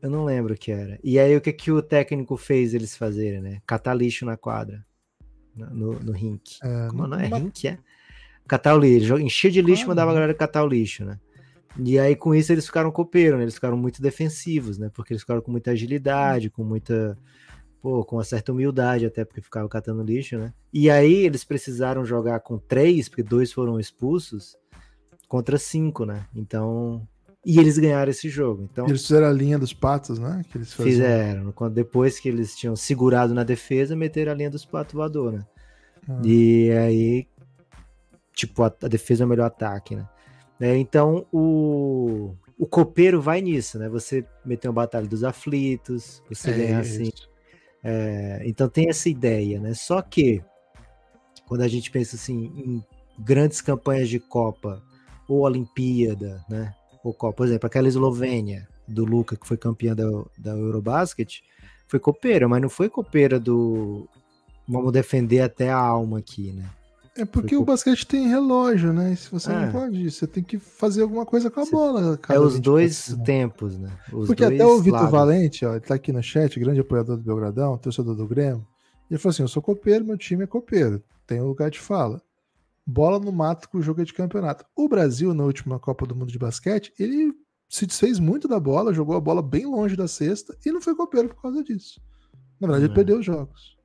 Eu 0.00 0.10
não 0.10 0.24
lembro 0.24 0.54
o 0.54 0.56
que 0.56 0.70
era. 0.70 0.98
E 1.02 1.18
aí 1.18 1.36
o 1.36 1.40
que, 1.40 1.52
que 1.52 1.72
o 1.72 1.82
técnico 1.82 2.36
fez 2.36 2.72
eles 2.72 2.96
fazerem, 2.96 3.40
né? 3.40 3.60
Catar 3.66 3.94
lixo 3.94 4.24
na 4.24 4.36
quadra. 4.36 4.86
No, 5.66 5.98
no 5.98 6.12
rink. 6.12 6.58
É, 6.62 6.88
Como 6.88 7.06
não 7.06 7.18
é 7.18 7.26
uma... 7.26 7.38
rink, 7.38 7.68
é? 7.68 7.78
Catar 8.46 8.74
o 8.74 8.78
lixo. 8.78 9.18
Encher 9.18 9.50
de 9.50 9.60
lixo, 9.60 9.84
ah, 9.84 9.88
mandava 9.88 10.10
a 10.10 10.14
galera 10.14 10.34
catar 10.34 10.64
o 10.64 10.68
lixo, 10.68 11.04
né? 11.04 11.18
E 11.78 11.98
aí 11.98 12.16
com 12.16 12.34
isso 12.34 12.50
eles 12.52 12.66
ficaram 12.66 12.90
copeiro, 12.90 13.36
né? 13.36 13.44
Eles 13.44 13.54
ficaram 13.54 13.76
muito 13.76 14.00
defensivos, 14.00 14.78
né? 14.78 14.90
Porque 14.94 15.12
eles 15.12 15.22
ficaram 15.22 15.40
com 15.40 15.50
muita 15.50 15.72
agilidade, 15.72 16.50
com 16.50 16.64
muita... 16.64 17.16
Pô, 17.80 18.04
com 18.04 18.16
uma 18.16 18.24
certa 18.24 18.50
humildade 18.50 19.06
até, 19.06 19.24
porque 19.24 19.40
ficavam 19.40 19.68
catando 19.68 20.02
lixo, 20.02 20.36
né? 20.36 20.52
E 20.72 20.90
aí 20.90 21.14
eles 21.14 21.44
precisaram 21.44 22.04
jogar 22.04 22.40
com 22.40 22.58
três, 22.58 23.08
porque 23.08 23.22
dois 23.22 23.52
foram 23.52 23.78
expulsos, 23.78 24.56
contra 25.28 25.58
cinco, 25.58 26.04
né? 26.04 26.26
Então 26.34 27.06
e 27.50 27.58
eles 27.58 27.78
ganharam 27.78 28.10
esse 28.10 28.28
jogo. 28.28 28.68
Então, 28.70 28.86
eles 28.86 29.06
fizeram 29.06 29.26
a 29.26 29.32
linha 29.32 29.58
dos 29.58 29.72
patos, 29.72 30.18
né? 30.18 30.42
Que 30.50 30.58
eles 30.58 30.70
fizeram. 30.70 31.50
Quando, 31.52 31.72
depois 31.72 32.20
que 32.20 32.28
eles 32.28 32.54
tinham 32.54 32.76
segurado 32.76 33.32
na 33.32 33.42
defesa, 33.42 33.96
meteram 33.96 34.32
a 34.32 34.34
linha 34.34 34.50
dos 34.50 34.66
patos 34.66 34.92
voador, 34.92 35.32
né? 35.32 35.46
Ah. 36.06 36.20
E 36.22 36.70
aí, 36.72 37.26
tipo, 38.34 38.62
a, 38.62 38.66
a, 38.66 38.86
defesa 38.86 39.24
é 39.24 39.26
o 39.26 39.28
melhor 39.30 39.46
ataque, 39.46 39.96
né? 39.96 40.06
É, 40.60 40.76
então, 40.76 41.26
o, 41.32 42.34
o 42.58 42.66
copeiro 42.66 43.18
vai 43.18 43.40
nisso, 43.40 43.78
né? 43.78 43.88
Você 43.88 44.26
meter 44.44 44.68
uma 44.68 44.74
batalha 44.74 45.06
dos 45.06 45.24
aflitos, 45.24 46.22
você 46.28 46.50
É 46.50 46.54
ganhar 46.54 46.80
assim. 46.80 47.10
é, 47.82 48.42
então 48.44 48.68
tem 48.68 48.90
essa 48.90 49.08
ideia, 49.08 49.58
né? 49.58 49.72
Só 49.72 50.02
que 50.02 50.44
quando 51.46 51.62
a 51.62 51.68
gente 51.68 51.90
pensa 51.90 52.14
assim 52.14 52.52
em 52.54 52.84
grandes 53.18 53.62
campanhas 53.62 54.10
de 54.10 54.20
Copa 54.20 54.82
ou 55.26 55.40
Olimpíada, 55.46 56.44
né? 56.46 56.74
Ou 57.08 57.14
Copa, 57.14 57.36
por 57.38 57.46
exemplo, 57.46 57.66
aquela 57.66 57.88
Eslovênia 57.88 58.68
do 58.86 59.04
Luca 59.04 59.34
que 59.36 59.46
foi 59.48 59.56
campeã 59.56 59.94
da, 59.94 60.04
da 60.36 60.50
Eurobasket, 60.52 61.42
foi 61.86 61.98
copeira, 61.98 62.46
mas 62.46 62.60
não 62.60 62.68
foi 62.68 62.88
copeira 62.90 63.40
do 63.40 64.06
vamos 64.68 64.92
defender 64.92 65.40
até 65.40 65.70
a 65.70 65.78
alma 65.78 66.18
aqui, 66.18 66.52
né? 66.52 66.64
É 67.16 67.24
porque 67.24 67.56
o 67.56 67.64
basquete 67.64 68.06
tem 68.06 68.28
relógio, 68.28 68.92
né? 68.92 69.12
E 69.12 69.16
se 69.16 69.30
você 69.30 69.50
É. 69.50 69.54
não 69.66 69.72
pode, 69.72 70.10
você 70.10 70.26
tem 70.26 70.42
que 70.44 70.58
fazer 70.58 71.02
alguma 71.02 71.24
coisa 71.26 71.50
com 71.50 71.60
a 71.60 71.64
Você- 71.64 71.70
bola. 71.72 72.00
É 72.28 72.38
os 72.38 72.54
24 72.54 72.60
dois 72.60 72.96
segundos. 72.96 73.26
tempos, 73.26 73.78
né? 73.78 73.90
Os 74.12 74.26
Porque 74.28 74.44
até 74.44 74.64
o 74.64 74.78
Vitor 74.80 74.98
lados. 75.00 75.10
Valente, 75.10 75.64
ó, 75.66 75.72
ele 75.72 75.80
tá 75.80 75.94
aqui 75.94 76.12
no 76.12 76.22
chat, 76.22 76.60
grande 76.60 76.78
apoiador 76.80 77.16
do 77.16 77.22
Belgradão, 77.22 77.76
torcedor 77.78 78.14
do 78.14 78.26
Grêmio. 78.26 78.64
Ele 79.10 79.18
falou 79.18 79.30
assim: 79.30 79.42
eu 79.42 79.48
sou 79.48 79.62
copeiro, 79.62 80.04
meu 80.04 80.16
time 80.18 80.44
é 80.44 80.46
copeiro. 80.46 81.02
Tem 81.26 81.40
um 81.40 81.46
lugar 81.48 81.70
de 81.70 81.80
fala. 81.80 82.20
Bola 82.90 83.18
no 83.20 83.30
mato 83.30 83.68
com 83.68 83.76
o 83.78 83.82
jogo 83.82 84.00
é 84.00 84.04
de 84.04 84.14
campeonato. 84.14 84.64
O 84.74 84.88
Brasil, 84.88 85.34
na 85.34 85.44
última 85.44 85.78
Copa 85.78 86.06
do 86.06 86.16
Mundo 86.16 86.32
de 86.32 86.38
basquete, 86.38 86.90
ele 86.98 87.34
se 87.68 87.84
desfez 87.86 88.18
muito 88.18 88.48
da 88.48 88.58
bola, 88.58 88.94
jogou 88.94 89.14
a 89.14 89.20
bola 89.20 89.42
bem 89.42 89.66
longe 89.66 89.94
da 89.94 90.08
cesta 90.08 90.56
e 90.64 90.72
não 90.72 90.80
foi 90.80 90.94
copeiro 90.94 91.28
por 91.28 91.42
causa 91.42 91.62
disso. 91.62 92.00
Na 92.58 92.66
verdade, 92.66 92.84
ele 92.86 92.92
É. 92.92 92.94
perdeu 92.94 93.18
os 93.18 93.26
jogos. 93.26 93.76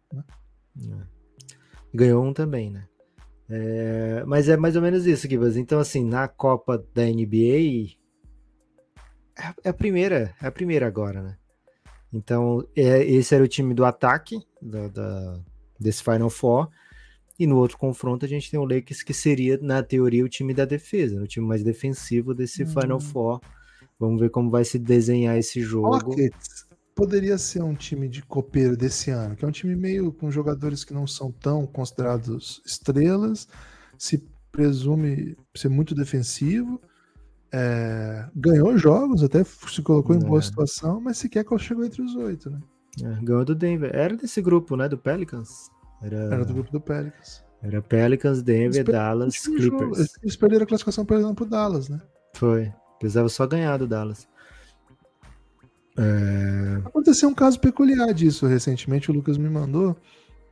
Ganhou 1.93 2.23
um 2.23 2.33
também, 2.33 2.69
né? 2.71 2.87
É, 3.49 4.23
mas 4.25 4.47
é 4.49 4.55
mais 4.57 4.75
ou 4.75 4.81
menos 4.81 5.05
isso, 5.05 5.27
Gibas. 5.29 5.57
Então, 5.57 5.79
assim, 5.79 6.03
na 6.05 6.27
Copa 6.27 6.83
da 6.93 7.03
NBA 7.05 7.95
é 9.37 9.43
a- 9.47 9.55
é 9.65 9.69
a 9.69 9.73
primeira, 9.73 10.33
é 10.41 10.47
a 10.47 10.51
primeira 10.51 10.87
agora, 10.87 11.21
né? 11.21 11.37
Então, 12.11 12.65
é, 12.75 13.03
esse 13.03 13.35
era 13.35 13.43
o 13.43 13.47
time 13.47 13.73
do 13.73 13.83
ataque 13.83 14.37
da, 14.61 14.87
da- 14.87 15.39
desse 15.79 16.01
Final 16.03 16.29
Four. 16.29 16.69
E 17.39 17.47
no 17.47 17.57
outro 17.57 17.77
confronto 17.77 18.25
a 18.25 18.29
gente 18.29 18.49
tem 18.51 18.59
o 18.59 18.65
Lakers, 18.65 19.01
que 19.03 19.13
seria, 19.13 19.57
na 19.61 19.81
teoria, 19.81 20.23
o 20.23 20.29
time 20.29 20.53
da 20.53 20.65
defesa, 20.65 21.15
né? 21.17 21.23
o 21.23 21.27
time 21.27 21.47
mais 21.47 21.63
defensivo 21.63 22.33
desse 22.33 22.63
Hum. 22.63 22.67
Final 22.67 22.99
Four. 22.99 23.41
Vamos 23.99 24.19
ver 24.19 24.29
como 24.29 24.49
vai 24.49 24.63
se 24.65 24.77
desenhar 24.77 25.37
esse 25.37 25.61
jogo. 25.61 25.87
Rockets 25.95 26.65
poderia 26.95 27.37
ser 27.39 27.63
um 27.63 27.73
time 27.73 28.07
de 28.07 28.21
copeiro 28.21 28.77
desse 28.77 29.09
ano, 29.09 29.35
que 29.35 29.43
é 29.43 29.47
um 29.47 29.51
time 29.51 29.75
meio 29.75 30.11
com 30.11 30.29
jogadores 30.29 30.83
que 30.83 30.93
não 30.93 31.07
são 31.07 31.31
tão 31.31 31.65
considerados 31.65 32.61
estrelas, 32.65 33.47
se 33.97 34.23
presume 34.51 35.35
ser 35.55 35.69
muito 35.69 35.95
defensivo, 35.95 36.79
é, 37.51 38.27
ganhou 38.35 38.77
jogos, 38.77 39.23
até 39.23 39.43
se 39.43 39.81
colocou 39.81 40.15
em 40.15 40.19
boa 40.19 40.39
É. 40.39 40.41
situação, 40.43 41.01
mas 41.01 41.17
sequer 41.17 41.45
chegou 41.59 41.83
entre 41.83 42.01
os 42.01 42.15
oito, 42.15 42.49
né? 42.49 42.59
É, 43.03 43.23
ganhou 43.23 43.43
do 43.43 43.55
Denver. 43.55 43.89
Era 43.93 44.15
desse 44.15 44.39
grupo, 44.41 44.75
né? 44.75 44.87
Do 44.87 44.97
Pelicans. 44.97 45.71
Era, 46.03 46.17
Era 46.35 46.45
do 46.45 46.53
grupo 46.53 46.71
do 46.71 46.81
Pelicans. 46.81 47.43
era 47.61 47.81
Pelicans, 47.81 48.41
Denver, 48.41 48.81
Eles 48.81 48.93
Dallas, 48.93 49.35
jogo, 49.57 49.77
Clippers. 49.77 50.13
Eles 50.21 50.35
perderam 50.35 50.63
a 50.63 50.67
classificação 50.67 51.05
perdendo 51.05 51.33
pro 51.33 51.45
Dallas, 51.45 51.89
né? 51.89 52.01
Foi. 52.33 52.71
Precisava 52.99 53.29
só 53.29 53.45
ganhar 53.47 53.77
do 53.77 53.87
Dallas. 53.87 54.27
É, 55.97 56.81
Aconteceu 56.85 57.29
um 57.29 57.33
caso 57.33 57.59
peculiar 57.59 58.13
disso 58.13 58.47
recentemente, 58.47 59.11
o 59.11 59.13
Lucas 59.13 59.37
me 59.37 59.49
mandou 59.49 59.95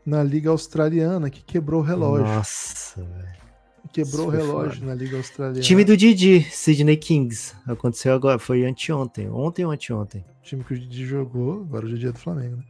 na 0.06 0.24
Liga 0.24 0.50
Australiana, 0.50 1.30
que 1.30 1.44
quebrou 1.44 1.82
o 1.82 1.84
relógio. 1.84 2.26
Nossa, 2.28 3.02
velho. 3.04 3.42
Quebrou 3.92 4.28
o 4.28 4.30
relógio 4.30 4.80
foda. 4.80 4.86
na 4.86 4.94
Liga 4.94 5.18
Australiana. 5.18 5.62
Time 5.62 5.84
do 5.84 5.98
Didi, 5.98 6.42
Sydney 6.50 6.96
Kings. 6.96 7.54
Aconteceu 7.68 8.14
agora, 8.14 8.40
foi 8.40 8.66
anteontem. 8.66 9.30
Ontem 9.30 9.66
ou 9.66 9.72
anteontem? 9.72 10.24
time 10.44 10.64
que 10.64 10.74
o 10.74 10.80
Didi 10.80 11.06
jogou, 11.06 11.62
agora 11.62 11.86
hoje 11.86 11.96
é 11.96 11.98
dia 12.00 12.12
do 12.12 12.18
Flamengo, 12.20 12.58
né? 12.58 12.64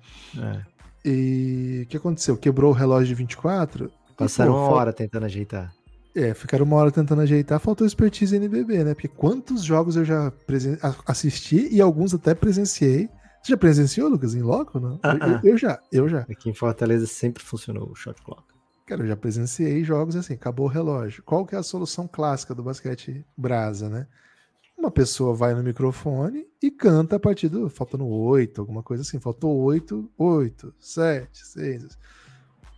É. 0.67 0.70
E 1.03 1.81
o 1.83 1.87
que 1.87 1.97
aconteceu? 1.97 2.37
Quebrou 2.37 2.71
o 2.71 2.73
relógio 2.73 3.07
de 3.07 3.15
24. 3.15 3.85
e, 4.09 4.13
Passaram 4.13 4.51
pô, 4.53 4.57
uma 4.59 4.67
hora 4.71 4.93
tentando 4.93 5.25
ajeitar. 5.25 5.73
É, 6.15 6.33
ficaram 6.33 6.65
uma 6.65 6.75
hora 6.75 6.91
tentando 6.91 7.21
ajeitar, 7.21 7.59
faltou 7.59 7.87
expertise 7.87 8.35
NBB, 8.35 8.83
né? 8.83 8.93
Porque 8.93 9.07
quantos 9.07 9.63
jogos 9.63 9.95
eu 9.95 10.03
já 10.03 10.29
presen- 10.45 10.77
assisti 11.05 11.69
e 11.73 11.79
alguns 11.81 12.13
até 12.13 12.35
presenciei. 12.35 13.07
Você 13.41 13.53
já 13.53 13.57
presenciou, 13.57 14.09
Lucas, 14.09 14.35
em 14.35 14.41
loco? 14.41 14.79
Não? 14.79 14.99
Ah, 15.01 15.15
Eu, 15.15 15.23
ah. 15.35 15.41
eu 15.43 15.57
já, 15.57 15.79
eu 15.91 16.09
já. 16.09 16.19
Aqui 16.29 16.49
em 16.49 16.53
Fortaleza 16.53 17.07
sempre 17.07 17.41
funcionou 17.41 17.89
o 17.89 17.95
shot 17.95 18.21
clock. 18.21 18.43
Cara, 18.85 19.03
eu 19.03 19.07
já 19.07 19.15
presenciei 19.15 19.83
jogos 19.85 20.15
assim, 20.17 20.33
acabou 20.33 20.65
o 20.65 20.69
relógio. 20.69 21.23
Qual 21.23 21.45
que 21.45 21.55
é 21.55 21.57
a 21.57 21.63
solução 21.63 22.07
clássica 22.11 22.53
do 22.53 22.61
basquete 22.61 23.25
brasa, 23.37 23.87
né? 23.89 24.05
Uma 24.81 24.89
pessoa 24.89 25.35
vai 25.35 25.53
no 25.53 25.61
microfone 25.61 26.47
e 26.61 26.71
canta 26.71 27.17
a 27.17 27.19
partir 27.19 27.47
do. 27.49 27.69
Faltando 27.69 28.07
oito, 28.07 28.59
alguma 28.61 28.81
coisa 28.81 29.03
assim. 29.03 29.19
Faltou 29.19 29.55
oito, 29.61 30.09
oito, 30.17 30.73
sete, 30.79 31.45
seis. 31.45 31.97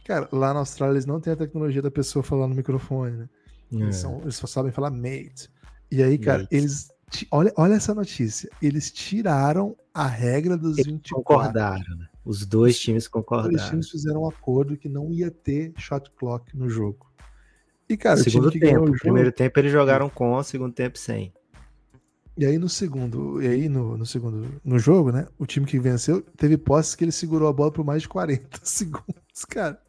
Cara, 0.06 0.28
lá 0.34 0.54
na 0.54 0.60
Austrália 0.60 0.96
eles 0.96 1.06
não 1.06 1.22
têm 1.22 1.32
a 1.32 1.36
tecnologia 1.38 1.82
da 1.82 1.90
pessoa 1.90 2.22
falar 2.22 2.46
no 2.50 2.56
microfone, 2.56 3.16
né? 3.16 3.30
Eles, 3.72 3.96
É. 3.96 4.00
são- 4.00 4.20
eles 4.22 4.36
só 4.36 4.46
sabem 4.46 4.70
falar 4.72 4.92
mate. 4.92 5.50
E 5.90 6.04
aí, 6.04 6.18
cara, 6.18 6.40
Mate. 6.44 6.54
eles. 6.56 6.90
Olha, 7.32 7.54
olha 7.56 7.76
essa 7.76 7.94
notícia. 7.96 8.50
Eles 8.62 8.92
tiraram 8.92 9.74
a 9.94 10.06
regra 10.06 10.58
dos 10.58 10.78
Eles 10.78 10.92
24. 10.92 11.24
Concordaram, 11.24 11.98
né? 11.98 12.08
Os 12.26 12.46
dois 12.46 12.78
times 12.80 13.04
Os 13.04 13.08
concordaram. 13.08 13.70
times 13.70 13.90
fizeram 13.90 14.24
um 14.24 14.28
acordo 14.28 14.76
que 14.76 14.90
não 14.90 15.10
ia 15.14 15.32
ter 15.32 15.72
shot 15.78 16.12
clock 16.18 16.54
no 16.58 16.68
jogo. 16.70 17.06
E, 17.88 17.96
cara, 17.96 18.20
o 18.20 18.24
segundo 18.24 18.50
time 18.50 18.60
que 18.60 18.60
ganhou 18.60 18.82
tempo. 18.82 18.92
o 18.92 18.94
jogo, 18.98 19.00
Primeiro 19.04 19.32
tempo 19.32 19.60
eles 19.60 19.72
jogaram 19.72 20.10
com, 20.10 20.42
segundo 20.44 20.74
tempo 20.74 20.98
sem. 20.98 21.32
E 22.36 22.46
aí 22.46 22.58
no 22.58 22.68
segundo, 22.68 23.42
e 23.42 23.48
aí 23.48 23.70
no, 23.70 23.96
no 23.96 24.06
segundo, 24.06 24.60
no 24.66 24.80
jogo, 24.80 25.12
né? 25.12 25.28
O 25.38 25.46
time 25.46 25.66
que 25.66 25.80
venceu 25.80 26.22
teve 26.36 26.58
posses 26.58 26.96
que 26.96 27.04
ele 27.04 27.12
segurou 27.12 27.48
a 27.48 27.54
bola 27.54 27.72
por 27.72 27.86
mais 27.86 28.02
de 28.02 28.10
40 28.10 28.60
segundos, 28.64 29.46
cara. 29.48 29.80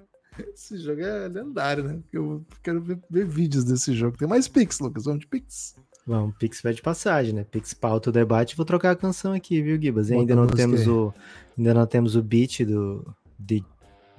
Esse 0.53 0.77
jogo 0.79 1.01
é 1.01 1.29
lendário, 1.29 1.85
né? 1.85 2.01
Eu 2.13 2.45
quero 2.63 2.83
ver, 2.83 2.99
ver 3.09 3.27
vídeos 3.27 3.65
desse 3.65 3.95
jogo. 3.95 4.19
Tem 4.19 4.29
mais 4.29 4.49
Pix, 4.49 4.81
Lucas. 4.81 5.05
Vamos 5.05 5.21
de 5.21 5.27
Pix. 5.29 5.77
Vamos, 6.07 6.37
Pix 6.37 6.61
vai 6.61 6.75
de 6.75 6.83
passagem, 6.83 7.33
né? 7.33 7.45
Pix 7.45 7.73
pauta 7.73 8.11
o 8.11 8.13
debate. 8.13 8.57
Vou 8.57 8.67
trocar 8.67 8.91
a 8.91 8.97
canção 8.97 9.33
aqui, 9.33 9.63
viu, 9.63 9.81
Gibas? 9.81 10.11
Ainda 10.11 10.35
não 10.35 10.47
temos 10.47 10.83
aí. 10.83 10.89
o 10.89 11.15
ainda 11.57 11.73
não 11.73 11.87
temos 11.87 12.17
o 12.17 12.23
beat 12.23 12.65
do 12.65 13.15
de, 13.39 13.65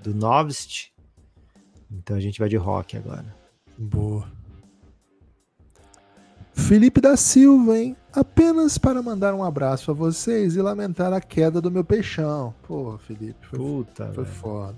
do 0.02 0.16
Novist. 0.16 0.92
Então 1.92 2.16
a 2.16 2.20
gente 2.20 2.40
vai 2.40 2.50
de 2.50 2.58
rock 2.58 2.98
agora. 2.98 3.36
Boa. 3.78 4.35
Felipe 6.56 7.02
da 7.02 7.16
Silva, 7.18 7.78
hein? 7.78 7.96
Apenas 8.14 8.78
para 8.78 9.02
mandar 9.02 9.34
um 9.34 9.44
abraço 9.44 9.92
a 9.92 9.94
vocês 9.94 10.56
e 10.56 10.62
lamentar 10.62 11.12
a 11.14 11.20
queda 11.22 11.60
do 11.62 11.70
meu 11.70 11.84
peixão. 11.84 12.54
Pô, 12.68 12.98
Felipe, 13.06 13.36
foi, 13.50 13.60
Puta, 13.60 14.12
foi 14.16 14.24
velho. 14.24 14.36
foda. 14.38 14.76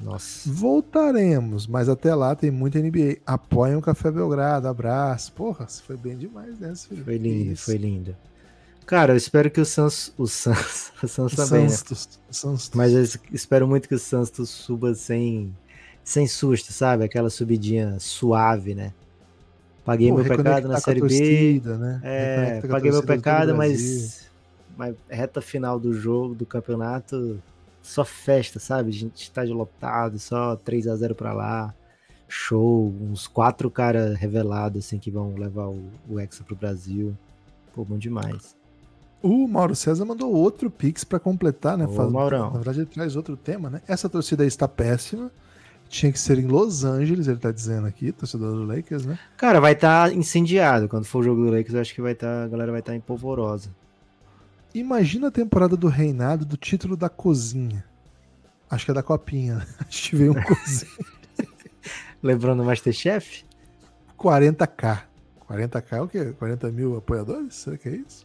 Nossa. 0.00 0.50
Voltaremos, 0.50 1.66
mas 1.66 1.88
até 1.88 2.14
lá 2.14 2.34
tem 2.34 2.50
muita 2.50 2.78
NBA. 2.78 3.18
Apoiem 3.26 3.76
o 3.76 3.82
Café 3.82 4.10
Belgrado, 4.10 4.66
abraço. 4.68 5.32
Porra, 5.32 5.66
foi 5.66 5.96
bem 5.96 6.16
demais 6.16 6.58
nessa, 6.58 6.88
Felipe. 6.88 7.04
Foi 7.04 7.18
lindo, 7.18 7.52
Isso. 7.52 7.64
foi 7.64 7.76
lindo. 7.76 8.16
Cara, 8.86 9.12
eu 9.12 9.16
espero 9.16 9.50
que 9.50 9.60
o 9.60 9.64
Sans, 9.64 10.14
o 10.16 10.26
Sans, 10.26 10.92
o 11.02 11.06
Sans 11.08 11.34
também, 11.34 11.64
né? 11.64 11.68
Santos, 11.68 12.08
Santos. 12.30 12.70
Mas 12.74 12.92
eu 12.94 13.02
es- 13.02 13.18
espero 13.32 13.66
muito 13.68 13.88
que 13.88 13.94
o 13.94 13.98
Santos 13.98 14.48
suba 14.48 14.94
sem 14.94 15.54
sem 16.02 16.26
susto, 16.26 16.72
sabe? 16.72 17.04
Aquela 17.04 17.28
subidinha 17.28 17.96
suave, 18.00 18.74
né? 18.74 18.92
Paguei 19.90 20.08
Pô, 20.08 20.18
meu 20.18 20.24
pecado 20.24 20.68
na 20.68 20.78
Série 20.78 21.00
B. 21.00 21.08
torcida, 21.08 21.76
né? 21.76 22.00
É, 22.04 22.60
paguei 22.68 22.92
meu 22.92 23.02
pecado, 23.02 23.56
mas, 23.56 24.30
mas 24.76 24.94
reta 25.08 25.40
final 25.40 25.80
do 25.80 25.92
jogo, 25.92 26.32
do 26.32 26.46
campeonato, 26.46 27.42
só 27.82 28.04
festa, 28.04 28.60
sabe? 28.60 28.90
A 28.90 28.92
gente 28.92 29.20
estádio 29.24 29.52
lotado, 29.52 30.16
só 30.20 30.54
3 30.54 30.86
a 30.86 30.94
0 30.94 31.16
pra 31.16 31.32
lá. 31.32 31.74
Show, 32.28 32.94
uns 33.00 33.26
quatro 33.26 33.68
caras 33.68 34.16
revelados 34.16 34.86
assim 34.86 34.96
que 35.00 35.10
vão 35.10 35.34
levar 35.34 35.66
o, 35.66 35.82
o 36.08 36.20
Hexa 36.20 36.44
pro 36.44 36.54
Brasil. 36.54 37.12
Pô, 37.74 37.84
bom 37.84 37.98
demais. 37.98 38.54
O 39.20 39.48
Mauro 39.48 39.74
César 39.74 40.04
mandou 40.04 40.32
outro 40.32 40.70
Pix 40.70 41.02
pra 41.02 41.18
completar, 41.18 41.76
né? 41.76 41.86
Ô, 41.86 41.88
Faz- 41.88 42.12
Maurão. 42.12 42.44
Na 42.52 42.58
verdade, 42.58 42.78
ele 42.78 42.86
traz 42.86 43.16
outro 43.16 43.36
tema, 43.36 43.68
né? 43.68 43.82
Essa 43.88 44.08
torcida 44.08 44.44
aí 44.44 44.48
está 44.48 44.68
péssima. 44.68 45.32
Tinha 45.90 46.12
que 46.12 46.20
ser 46.20 46.38
em 46.38 46.46
Los 46.46 46.84
Angeles, 46.84 47.26
ele 47.26 47.38
tá 47.40 47.50
dizendo 47.50 47.84
aqui, 47.84 48.12
torcedor 48.12 48.54
do 48.54 48.64
Lakers, 48.64 49.04
né? 49.04 49.18
Cara, 49.36 49.60
vai 49.60 49.72
estar 49.72 50.12
incendiado. 50.12 50.88
Quando 50.88 51.04
for 51.04 51.18
o 51.18 51.22
jogo 51.24 51.44
do 51.44 51.50
Lakers, 51.50 51.74
eu 51.74 51.80
acho 51.80 51.92
que 51.92 52.00
vai 52.00 52.12
estar, 52.12 52.44
a 52.44 52.48
galera 52.48 52.70
vai 52.70 52.78
estar 52.78 52.94
em 52.94 53.00
polvorosa. 53.00 53.74
Imagina 54.72 55.26
a 55.26 55.30
temporada 55.32 55.76
do 55.76 55.88
reinado 55.88 56.44
do 56.44 56.56
título 56.56 56.96
da 56.96 57.08
cozinha. 57.08 57.84
Acho 58.70 58.84
que 58.84 58.92
é 58.92 58.94
da 58.94 59.02
copinha. 59.02 59.56
né? 59.56 59.66
Acho 59.88 60.10
que 60.10 60.16
veio 60.16 60.30
um 60.30 60.34
cozinha. 60.40 60.92
Lembrando 62.22 62.62
o 62.62 62.64
Masterchef? 62.66 63.44
40k. 64.16 65.02
40k 65.48 65.92
é 65.96 66.00
o 66.00 66.06
quê? 66.06 66.32
40 66.38 66.70
mil 66.70 66.96
apoiadores? 66.96 67.56
Será 67.56 67.76
que 67.76 67.88
é 67.88 67.96
isso? 67.96 68.24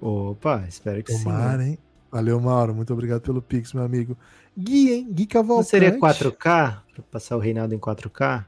Opa, 0.00 0.64
espero 0.66 1.02
que 1.02 1.12
sim. 1.12 1.24
Tomara, 1.24 1.58
né? 1.58 1.68
hein? 1.68 1.78
Valeu, 2.12 2.38
Mauro. 2.38 2.74
Muito 2.74 2.92
obrigado 2.92 3.22
pelo 3.22 3.40
Pix, 3.40 3.72
meu 3.72 3.82
amigo. 3.82 4.16
Gui, 4.56 4.92
hein? 4.92 5.08
Gui 5.10 5.22
Não 5.22 5.28
Cavalcante. 5.28 5.70
seria 5.70 5.98
4K? 5.98 6.82
Pra 6.92 7.02
passar 7.10 7.36
o 7.36 7.40
Reinaldo 7.40 7.74
em 7.74 7.78
4K? 7.78 8.44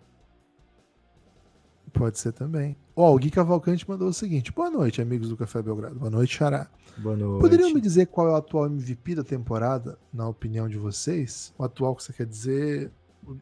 Pode 1.92 2.18
ser 2.18 2.33
também. 2.33 2.77
Ó, 2.94 3.14
o 3.14 3.18
Gui 3.18 3.31
Cavalcante 3.31 3.88
mandou 3.88 4.09
o 4.09 4.12
seguinte: 4.12 4.53
Boa 4.53 4.70
noite, 4.70 5.00
amigos 5.00 5.29
do 5.31 5.37
Café 5.37 5.62
Belgrado. 5.62 5.94
Boa 5.94 6.11
noite, 6.11 6.37
Xará. 6.37 6.68
Boa 6.98 7.16
noite. 7.16 7.40
Poderiam 7.40 7.72
me 7.72 7.81
dizer 7.81 8.07
qual 8.07 8.29
é 8.29 8.33
o 8.33 8.37
atual 8.37 8.66
MVP 8.66 9.14
da 9.14 9.24
temporada, 9.24 9.98
na 10.12 10.29
opinião 10.29 10.68
de 10.68 10.77
vocês? 10.77 11.55
O 11.57 11.64
atual 11.64 11.94
que 11.96 12.03
você 12.03 12.12
quer 12.12 12.27
dizer? 12.27 12.90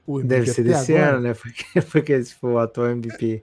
O 0.06 0.22
Deve 0.22 0.46
ser 0.46 0.62
desse 0.62 0.94
agora? 0.94 1.16
ano, 1.16 1.22
né? 1.24 1.34
Porque, 1.34 1.80
porque 1.90 2.22
se 2.22 2.34
for 2.34 2.52
o 2.52 2.58
atual 2.58 2.88
MVP. 2.90 3.42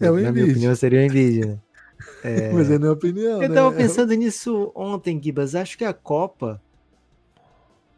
É 0.00 0.10
o 0.10 0.18
na 0.20 0.32
minha 0.32 0.46
opinião, 0.46 0.74
seria 0.74 1.00
o 1.00 1.02
Embiid, 1.02 1.46
né? 1.46 1.58
É, 2.22 2.52
Mas 2.52 2.70
é 2.70 2.78
minha 2.78 2.92
opinião. 2.92 3.42
Eu 3.42 3.48
né? 3.48 3.54
tava 3.54 3.72
pensando 3.72 4.12
nisso 4.14 4.72
ontem, 4.74 5.20
Gibas. 5.22 5.54
Acho 5.54 5.76
que 5.76 5.84
a 5.84 5.92
Copa 5.92 6.60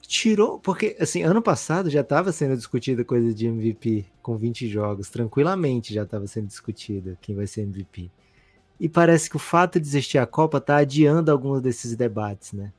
tirou. 0.00 0.58
Porque, 0.58 0.96
assim, 1.00 1.22
ano 1.22 1.42
passado 1.42 1.90
já 1.90 2.00
estava 2.00 2.32
sendo 2.32 2.56
discutida 2.56 3.04
coisa 3.04 3.32
de 3.34 3.46
MVP 3.46 4.06
com 4.22 4.36
20 4.36 4.68
jogos. 4.68 5.10
Tranquilamente 5.10 5.92
já 5.92 6.02
estava 6.02 6.26
sendo 6.26 6.46
discutida 6.46 7.18
quem 7.20 7.34
vai 7.34 7.46
ser 7.46 7.62
MVP. 7.62 8.10
E 8.78 8.88
parece 8.88 9.30
que 9.30 9.36
o 9.36 9.40
fato 9.40 9.80
de 9.80 9.86
existir 9.86 10.18
a 10.18 10.26
Copa 10.26 10.60
tá 10.60 10.76
adiando 10.76 11.30
alguns 11.30 11.60
desses 11.62 11.96
debates, 11.96 12.52
né? 12.52 12.72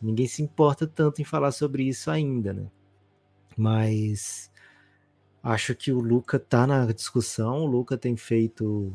Ninguém 0.00 0.26
se 0.26 0.42
importa 0.42 0.86
tanto 0.86 1.20
em 1.20 1.24
falar 1.24 1.52
sobre 1.52 1.84
isso 1.84 2.10
ainda, 2.10 2.52
né? 2.52 2.66
Mas 3.56 4.50
acho 5.42 5.74
que 5.74 5.92
o 5.92 6.00
Luca 6.00 6.38
tá 6.38 6.66
na 6.66 6.86
discussão. 6.86 7.62
O 7.62 7.66
Luca 7.66 7.96
tem 7.96 8.16
feito 8.16 8.94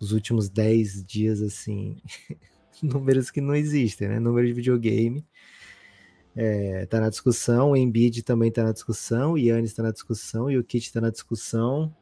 os 0.00 0.12
últimos 0.12 0.48
10 0.48 1.04
dias 1.04 1.42
assim 1.42 1.98
números 2.82 3.30
que 3.30 3.40
não 3.40 3.54
existem, 3.54 4.08
né? 4.08 4.18
Número 4.18 4.46
de 4.46 4.54
videogame. 4.54 5.24
É, 6.34 6.86
tá 6.86 7.00
na 7.00 7.10
discussão, 7.10 7.72
o 7.72 7.76
Embiid 7.76 8.22
também 8.22 8.50
tá 8.50 8.62
na 8.62 8.72
discussão, 8.72 9.32
o 9.32 9.38
Yannis 9.38 9.74
tá 9.74 9.82
na 9.82 9.90
discussão, 9.90 10.50
e 10.50 10.56
o 10.56 10.64
Kit 10.64 10.90
tá 10.92 11.00
na 11.00 11.10
discussão. 11.10 11.94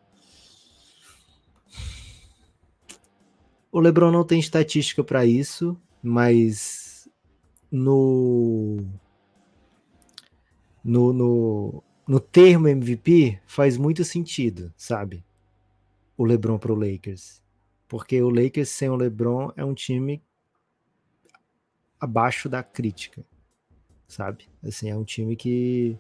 O 3.73 3.81
LeBron 3.81 4.13
não 4.13 4.25
tem 4.25 4.39
estatística 4.39 5.03
para 5.03 5.27
isso, 5.27 5.77
mas 6.03 7.09
no, 7.71 8.77
no 10.85 11.13
no 11.13 11.85
no 12.07 12.21
termo 12.21 12.69
MVP 12.69 13.39
faz 13.47 13.77
muito 13.77 14.03
sentido, 14.05 14.73
sabe? 14.77 15.23
O 16.17 16.25
LeBron 16.25 16.59
pro 16.59 16.75
Lakers. 16.75 17.43
Porque 17.89 18.21
o 18.23 18.29
Lakers 18.29 18.69
sem 18.69 18.91
o 18.91 18.97
LeBron 18.97 19.51
é 19.57 19.65
um 19.65 19.75
time 19.75 20.23
abaixo 21.99 22.49
da 22.49 22.63
crítica, 22.63 23.25
sabe? 24.07 24.49
Assim, 24.63 24.91
é 24.91 24.97
um 24.97 25.05
time 25.05 25.35
que 25.35 25.99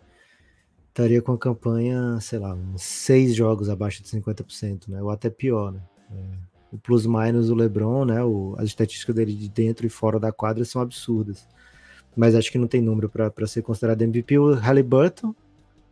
estaria 0.88 1.22
com 1.22 1.32
a 1.32 1.38
campanha, 1.38 2.20
sei 2.20 2.38
lá, 2.38 2.54
uns 2.54 2.82
seis 2.82 3.34
jogos 3.34 3.68
abaixo 3.68 4.02
de 4.02 4.08
50%, 4.08 4.88
né? 4.88 5.02
Ou 5.02 5.10
até 5.10 5.30
pior, 5.30 5.72
né? 5.72 5.82
É, 6.10 6.48
o 6.72 6.78
plus 6.78 7.06
minus 7.06 7.48
do 7.48 7.54
LeBron, 7.54 8.04
né? 8.04 8.22
O, 8.22 8.54
as 8.58 8.66
estatísticas 8.66 9.14
dele 9.14 9.34
de 9.34 9.48
dentro 9.48 9.86
e 9.86 9.90
fora 9.90 10.20
da 10.20 10.30
quadra 10.30 10.64
são 10.64 10.82
absurdas. 10.82 11.48
Mas 12.16 12.34
acho 12.34 12.50
que 12.50 12.58
não 12.58 12.66
tem 12.66 12.80
número 12.80 13.08
para 13.08 13.46
ser 13.46 13.62
considerado 13.62 14.02
MVP. 14.02 14.38
O 14.38 14.54
Halliburton 14.54 15.34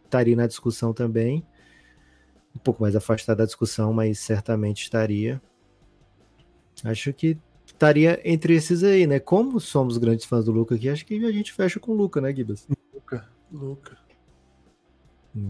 estaria 0.05 0.37
na 0.37 0.47
discussão 0.47 0.93
também. 0.93 1.47
Um 2.55 2.59
pouco 2.59 2.83
mais 2.83 2.97
afastado 2.97 3.39
da 3.39 3.45
discussão, 3.45 3.93
mas 3.93 4.19
certamente 4.19 4.83
estaria. 4.83 5.41
Acho 6.85 7.13
que 7.13 7.39
estaria 7.65 8.21
entre 8.25 8.55
esses 8.55 8.83
aí, 8.83 9.07
né? 9.07 9.19
Como 9.19 9.61
somos 9.61 9.99
grandes 9.99 10.25
fãs 10.25 10.45
do 10.45 10.53
Luca 10.53 10.75
aqui, 10.75 10.89
acho 10.89 11.05
que 11.05 11.25
a 11.25 11.33
gente 11.33 11.53
fecha 11.53 11.81
com 11.81 11.93
o 11.93 11.97
Luca, 11.97 12.21
né, 12.21 12.35
Gibas? 12.35 12.67
Luca, 12.95 13.29
Luca. 13.53 13.97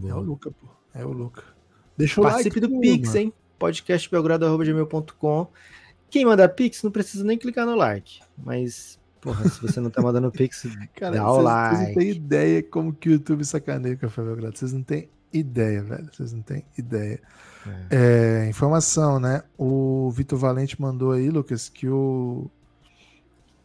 É 0.04 0.14
o. 0.14 0.20
Luca, 0.20 0.50
pô. 0.50 0.66
É 0.94 1.04
o 1.04 1.12
Luca. 1.12 1.42
Deixa 1.96 2.20
o 2.20 2.24
Participe 2.24 2.60
like, 2.60 2.74
do. 2.74 2.80
Pix, 2.80 3.14
hein? 3.14 3.32
podcastbelgrado.gmail.com 3.58 5.48
Quem 6.10 6.24
manda 6.24 6.48
Pix 6.48 6.82
não 6.82 6.90
precisa 6.90 7.24
nem 7.24 7.38
clicar 7.38 7.66
no 7.66 7.74
like. 7.74 8.20
Mas, 8.36 8.98
porra, 9.20 9.48
se 9.48 9.60
você 9.60 9.80
não 9.80 9.90
tá 9.90 10.02
mandando 10.02 10.30
Pix, 10.30 10.66
Cara, 10.94 11.16
dá 11.16 11.30
o 11.30 11.34
vocês, 11.34 11.44
like. 11.44 11.76
vocês 11.76 11.88
não 11.88 11.94
têm 11.94 12.10
ideia 12.10 12.62
como 12.62 12.92
que 12.92 13.08
o 13.08 13.12
YouTube 13.12 13.44
sacaneia 13.44 13.94
o 13.94 13.98
Café 13.98 14.22
Belgrado. 14.22 14.58
Vocês 14.58 14.72
não 14.72 14.82
têm 14.82 15.08
ideia, 15.40 15.82
velho. 15.82 16.08
Vocês 16.12 16.32
não 16.32 16.42
têm 16.42 16.64
ideia. 16.76 17.20
É, 17.90 18.46
informação, 18.48 19.18
né? 19.18 19.42
O 19.58 20.10
Vitor 20.10 20.38
Valente 20.38 20.80
mandou 20.80 21.12
aí, 21.12 21.30
Lucas, 21.30 21.68
que 21.68 21.88
o, 21.88 22.48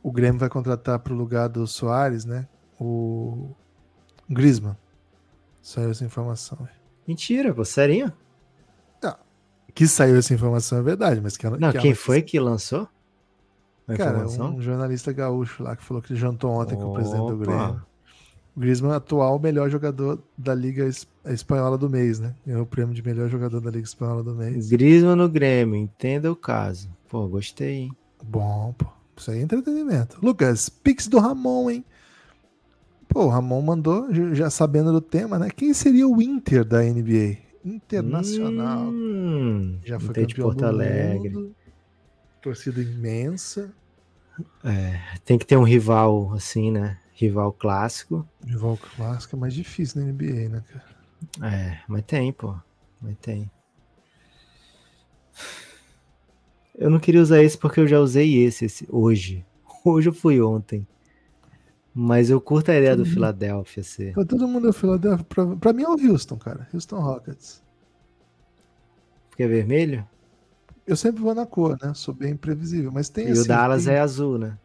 o 0.01 0.11
Grêmio 0.11 0.39
vai 0.39 0.49
contratar 0.49 0.97
para 0.99 1.13
o 1.13 1.15
lugar 1.15 1.47
do 1.49 1.67
Soares, 1.67 2.25
né? 2.25 2.47
O 2.79 3.49
Griezmann. 4.29 4.75
Saiu 5.61 5.91
essa 5.91 6.03
informação. 6.03 6.67
Mentira, 7.07 7.53
pô, 7.53 7.63
serinho? 7.63 8.11
Que 9.73 9.87
saiu 9.87 10.17
essa 10.17 10.33
informação 10.33 10.79
é 10.79 10.81
verdade, 10.81 11.21
mas 11.21 11.37
que 11.37 11.45
ela- 11.45 11.57
Não, 11.57 11.71
que 11.71 11.77
quem 11.79 11.91
ela- 11.91 11.99
foi 11.99 12.21
que 12.21 12.37
lançou? 12.37 12.89
A 13.87 13.95
Cara, 13.95 14.09
informação? 14.17 14.55
um 14.55 14.61
jornalista 14.61 15.13
gaúcho 15.13 15.63
lá 15.63 15.77
que 15.77 15.83
falou 15.85 16.03
que 16.03 16.13
jantou 16.13 16.51
ontem 16.51 16.75
com 16.75 16.89
o 16.89 16.93
presidente 16.93 17.19
do 17.19 17.35
Opa. 17.35 17.45
Grêmio. 17.45 17.85
O 18.55 18.59
Griezmann, 18.59 18.93
atual 18.93 19.39
melhor 19.39 19.69
jogador 19.69 20.21
da 20.37 20.53
Liga 20.53 20.85
Es- 20.85 21.07
Espanhola 21.25 21.77
do 21.77 21.89
mês, 21.89 22.19
né? 22.19 22.35
Ganhou 22.45 22.63
o 22.63 22.65
prêmio 22.65 22.93
de 22.93 23.01
melhor 23.01 23.29
jogador 23.29 23.61
da 23.61 23.71
Liga 23.71 23.85
Espanhola 23.85 24.23
do 24.23 24.35
mês. 24.35 24.69
Griezmann 24.69 25.15
no 25.15 25.29
Grêmio, 25.29 25.75
entenda 25.75 26.29
o 26.31 26.35
caso. 26.35 26.89
Pô, 27.09 27.27
gostei, 27.27 27.73
hein? 27.75 27.91
Bom, 28.23 28.73
pô. 28.77 28.85
Isso 29.15 29.31
aí 29.31 29.39
é 29.39 29.41
entretenimento. 29.41 30.17
Lucas, 30.21 30.67
Pix 30.67 31.07
do 31.07 31.19
Ramon, 31.19 31.69
hein? 31.69 31.85
Pô, 33.07 33.25
o 33.25 33.29
Ramon 33.29 33.61
mandou, 33.61 34.07
já- 34.33 34.49
sabendo 34.49 34.91
do 34.91 35.01
tema, 35.01 35.37
né? 35.39 35.49
Quem 35.49 35.73
seria 35.73 36.07
o 36.07 36.21
Inter 36.21 36.65
da 36.65 36.83
NBA? 36.83 37.37
Internacional. 37.63 38.85
Hum, 38.87 39.77
já 39.85 39.99
foi 39.99 40.09
Inter 40.09 40.25
de 40.25 40.33
campeão 40.35 40.47
Porto 40.49 40.59
do 40.59 40.65
Alegre. 40.65 41.29
mundo. 41.29 41.55
Torcida 42.41 42.81
imensa. 42.81 43.71
Tem 45.23 45.37
que 45.37 45.45
ter 45.45 45.57
um 45.57 45.63
rival 45.63 46.33
assim, 46.33 46.71
né? 46.71 46.97
Rival 47.13 47.51
clássico. 47.53 48.27
Rival 48.45 48.77
clássico 48.95 49.35
é 49.35 49.39
mais 49.39 49.53
difícil 49.53 50.01
na 50.01 50.07
NBA, 50.11 50.49
né, 50.49 50.63
cara? 50.67 50.85
É, 51.53 51.79
mas 51.87 52.03
tem, 52.05 52.31
pô. 52.33 52.55
Mas 53.01 53.15
tem. 53.17 53.49
Eu 56.75 56.89
não 56.89 56.99
queria 56.99 57.21
usar 57.21 57.43
esse 57.43 57.57
porque 57.57 57.79
eu 57.79 57.87
já 57.87 57.99
usei 57.99 58.43
esse, 58.43 58.65
esse 58.65 58.87
hoje. 58.89 59.45
Hoje 59.83 60.09
eu 60.09 60.13
fui 60.13 60.39
ontem. 60.39 60.87
Mas 61.93 62.29
eu 62.29 62.39
curto 62.39 62.69
a 62.71 62.75
ideia 62.77 62.95
do 62.95 63.01
Uhum. 63.03 63.09
Philadelphia 63.09 63.83
ser. 63.83 64.13
Pra 64.13 64.23
todo 64.23 64.47
mundo 64.47 64.67
é 64.67 64.69
o 64.69 64.73
Philadelphia. 64.73 65.25
Pra, 65.25 65.55
pra 65.55 65.73
mim 65.73 65.83
é 65.83 65.89
o 65.89 66.11
Houston, 66.11 66.37
cara. 66.37 66.67
Houston 66.73 66.99
Rockets. 66.99 67.61
Porque 69.29 69.43
é 69.43 69.47
vermelho? 69.47 70.07
Eu 70.85 70.95
sempre 70.95 71.21
vou 71.21 71.33
na 71.33 71.45
cor, 71.45 71.77
né? 71.81 71.93
Sou 71.95 72.13
bem 72.13 72.35
previsível. 72.37 72.91
Mas 72.91 73.09
tem 73.09 73.27
e 73.27 73.31
assim, 73.31 73.41
o 73.41 73.47
Dallas 73.47 73.85
tem, 73.85 73.93
é 73.95 73.99
azul, 73.99 74.37
né? 74.37 74.57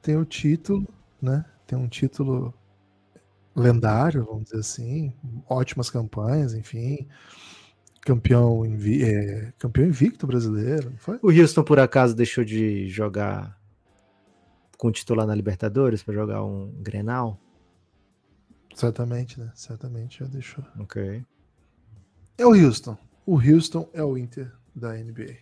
tem 0.00 0.16
o 0.16 0.24
título, 0.24 0.88
né? 1.20 1.44
Tem 1.66 1.78
um 1.78 1.88
título 1.88 2.54
lendário, 3.54 4.24
vamos 4.24 4.44
dizer 4.44 4.58
assim. 4.58 5.12
Ótimas 5.48 5.90
campanhas, 5.90 6.54
enfim. 6.54 7.06
Campeão, 8.00 8.66
invi 8.66 9.04
é, 9.04 9.52
campeão 9.58 9.86
invicto 9.86 10.26
brasileiro, 10.26 10.90
não 10.90 10.98
foi? 10.98 11.18
O 11.22 11.30
Houston, 11.30 11.62
por 11.62 11.78
acaso, 11.78 12.16
deixou 12.16 12.44
de 12.44 12.88
jogar 12.88 13.56
com 14.76 14.90
titular 14.90 15.26
na 15.26 15.34
Libertadores 15.34 16.02
para 16.02 16.12
jogar 16.12 16.44
um 16.44 16.72
Grenal? 16.80 17.38
Certamente, 18.74 19.38
né? 19.38 19.52
Certamente 19.54 20.20
já 20.20 20.26
deixou. 20.26 20.64
Ok. 20.80 21.24
É 22.36 22.44
o 22.46 22.50
Houston. 22.50 22.98
O 23.24 23.36
Houston 23.36 23.88
é 23.92 24.02
o 24.02 24.18
Inter 24.18 24.52
da 24.74 24.94
NBA. 24.94 25.36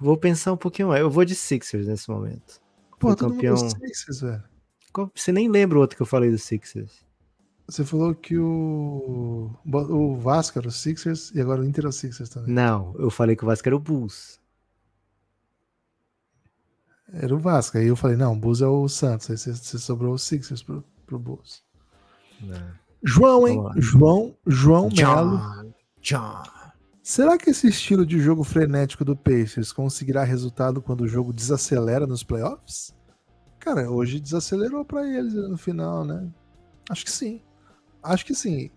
Vou 0.00 0.16
pensar 0.16 0.52
um 0.52 0.56
pouquinho 0.56 0.88
mais. 0.88 1.00
Eu 1.00 1.10
vou 1.10 1.24
de 1.24 1.36
Sixers 1.36 1.86
nesse 1.86 2.10
momento. 2.10 2.60
Pô, 2.98 3.14
todo 3.14 3.34
campeão. 3.34 3.54
mundo 3.54 3.70
Sixers, 3.70 4.20
velho. 4.22 4.42
Qual- 4.94 5.10
Você 5.14 5.30
nem 5.32 5.48
lembra 5.50 5.76
o 5.76 5.80
outro 5.82 5.96
que 5.96 6.02
eu 6.02 6.06
falei 6.06 6.30
do 6.30 6.38
Sixers? 6.38 7.04
Você 7.66 7.84
falou 7.84 8.14
que 8.14 8.38
o, 8.38 9.50
o 9.66 10.16
Vasco 10.16 10.58
era 10.58 10.68
o 10.68 10.70
Sixers 10.70 11.30
e 11.34 11.40
agora 11.40 11.60
o 11.60 11.64
Inter 11.64 11.84
é 11.86 11.88
o 11.88 11.92
Sixers 11.92 12.28
também. 12.30 12.54
Não, 12.54 12.94
eu 12.98 13.10
falei 13.10 13.34
que 13.34 13.42
o 13.42 13.46
Vasco 13.46 13.68
era 13.68 13.74
o 13.76 13.80
Bulls. 13.80 14.38
Era 17.12 17.34
o 17.34 17.38
Vasco. 17.38 17.78
Aí 17.78 17.86
eu 17.86 17.96
falei, 17.96 18.16
não, 18.16 18.32
o 18.32 18.36
Bulls 18.36 18.60
é 18.60 18.66
o 18.66 18.88
Santos. 18.88 19.30
Aí 19.30 19.36
você, 19.38 19.52
você 19.54 19.78
sobrou 19.78 20.14
o 20.14 20.18
Sixers 20.18 20.62
pro, 20.62 20.84
pro 21.06 21.18
Bulls. 21.18 21.62
João, 23.02 23.46
hein? 23.48 23.56
Vamos 23.56 23.74
lá. 23.74 23.80
João, 23.80 24.36
João 24.46 24.88
Melo. 24.94 25.74
John. 26.02 26.42
Será 27.02 27.36
que 27.38 27.50
esse 27.50 27.68
estilo 27.68 28.04
de 28.06 28.18
jogo 28.18 28.44
frenético 28.44 29.04
do 29.04 29.16
Pacers 29.16 29.72
conseguirá 29.72 30.22
resultado 30.24 30.80
quando 30.80 31.02
o 31.02 31.08
jogo 31.08 31.32
desacelera 31.32 32.06
nos 32.06 32.22
playoffs? 32.22 32.94
Cara, 33.64 33.90
hoje 33.90 34.20
desacelerou 34.20 34.84
pra 34.84 35.06
eles 35.08 35.32
no 35.32 35.56
final, 35.56 36.04
né? 36.04 36.28
Acho 36.90 37.02
que 37.04 37.10
sim. 37.10 37.40
Acho 38.02 38.26
que 38.26 38.34
sim. 38.34 38.70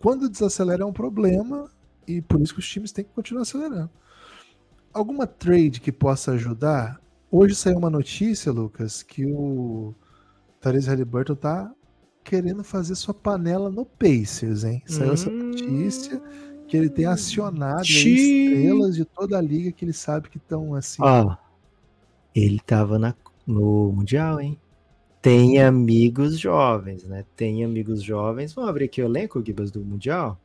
Quando 0.00 0.28
desacelera 0.28 0.82
é 0.82 0.86
um 0.86 0.92
problema 0.92 1.70
e 2.06 2.20
por 2.20 2.38
isso 2.40 2.52
que 2.52 2.60
os 2.60 2.68
times 2.68 2.92
têm 2.92 3.04
que 3.06 3.12
continuar 3.14 3.42
acelerando. 3.42 3.88
Alguma 4.92 5.26
trade 5.26 5.80
que 5.80 5.90
possa 5.90 6.32
ajudar? 6.32 7.00
Hoje 7.30 7.54
saiu 7.54 7.78
uma 7.78 7.88
notícia, 7.88 8.52
Lucas, 8.52 9.02
que 9.02 9.24
o 9.24 9.94
Therese 10.60 10.88
Halliburton 10.90 11.34
tá 11.34 11.72
querendo 12.22 12.62
fazer 12.62 12.94
sua 12.94 13.14
panela 13.14 13.70
no 13.70 13.86
Pacers, 13.86 14.64
hein? 14.64 14.82
Saiu 14.84 15.14
essa 15.14 15.30
Hum. 15.30 15.38
notícia 15.48 16.20
que 16.68 16.76
ele 16.76 16.90
tem 16.90 17.06
acionado 17.06 17.82
estrelas 17.86 18.94
de 18.94 19.06
toda 19.06 19.38
a 19.38 19.40
liga 19.40 19.72
que 19.72 19.86
ele 19.86 19.94
sabe 19.94 20.28
que 20.28 20.36
estão 20.36 20.74
assim. 20.74 21.00
Ó, 21.02 21.34
ele 22.34 22.60
tava 22.60 22.98
na- 22.98 23.14
no 23.46 23.92
Mundial, 23.92 24.40
hein? 24.40 24.58
Tem 25.20 25.60
amigos 25.62 26.38
jovens, 26.38 27.04
né? 27.04 27.24
Tem 27.36 27.64
amigos 27.64 28.02
jovens. 28.02 28.52
Vamos 28.52 28.70
abrir 28.70 28.86
aqui 28.86 29.00
o 29.00 29.04
elenco, 29.04 29.44
Gibas, 29.44 29.70
do 29.70 29.84
Mundial. 29.84 30.40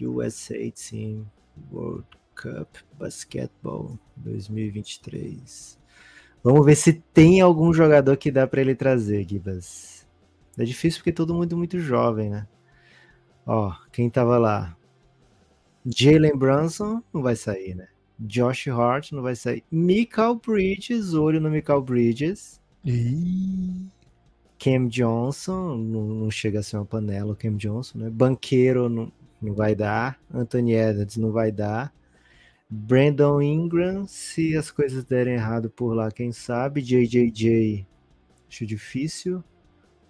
USA 0.00 0.54
Team 0.70 1.26
World 1.72 2.06
Cup 2.34 2.68
Basketball 2.98 3.98
2023. 4.16 5.78
Vamos 6.42 6.64
ver 6.64 6.74
se 6.74 6.92
tem 6.92 7.40
algum 7.40 7.72
jogador 7.72 8.16
que 8.16 8.30
dá 8.30 8.46
pra 8.46 8.60
ele 8.60 8.74
trazer, 8.74 9.26
Gibas. 9.28 10.06
É 10.58 10.64
difícil 10.64 11.00
porque 11.00 11.12
todo 11.12 11.34
mundo 11.34 11.56
muito 11.56 11.78
jovem, 11.78 12.30
né? 12.30 12.46
Ó, 13.46 13.74
quem 13.90 14.10
tava 14.10 14.38
lá? 14.38 14.76
Jalen 15.86 16.36
Brunson 16.36 17.02
não 17.12 17.22
vai 17.22 17.34
sair, 17.34 17.74
né? 17.74 17.88
Josh 18.20 18.68
Hart 18.68 19.12
não 19.12 19.22
vai 19.22 19.34
sair. 19.34 19.64
Michael 19.70 20.36
Bridges, 20.36 21.14
olho 21.14 21.40
no 21.40 21.50
Michael 21.50 21.82
Bridges. 21.82 22.60
Ih, 22.84 23.86
Cam 24.58 24.88
Johnson, 24.88 25.76
não, 25.76 26.02
não 26.02 26.30
chega 26.30 26.60
a 26.60 26.62
ser 26.62 26.76
uma 26.76 26.84
panela 26.84 27.32
o 27.32 27.36
Cam 27.36 27.56
Johnson, 27.56 27.98
né? 27.98 28.10
Banqueiro 28.10 28.88
não, 28.90 29.10
não 29.40 29.54
vai 29.54 29.74
dar. 29.74 30.20
Anthony 30.32 30.74
Edwards 30.74 31.16
não 31.16 31.32
vai 31.32 31.50
dar. 31.50 31.92
Brandon 32.68 33.40
Ingram, 33.40 34.06
se 34.06 34.56
as 34.56 34.70
coisas 34.70 35.02
derem 35.04 35.34
errado 35.34 35.70
por 35.70 35.94
lá, 35.94 36.10
quem 36.10 36.30
sabe. 36.30 36.82
JJJ, 36.82 37.86
acho 38.48 38.66
difícil. 38.66 39.42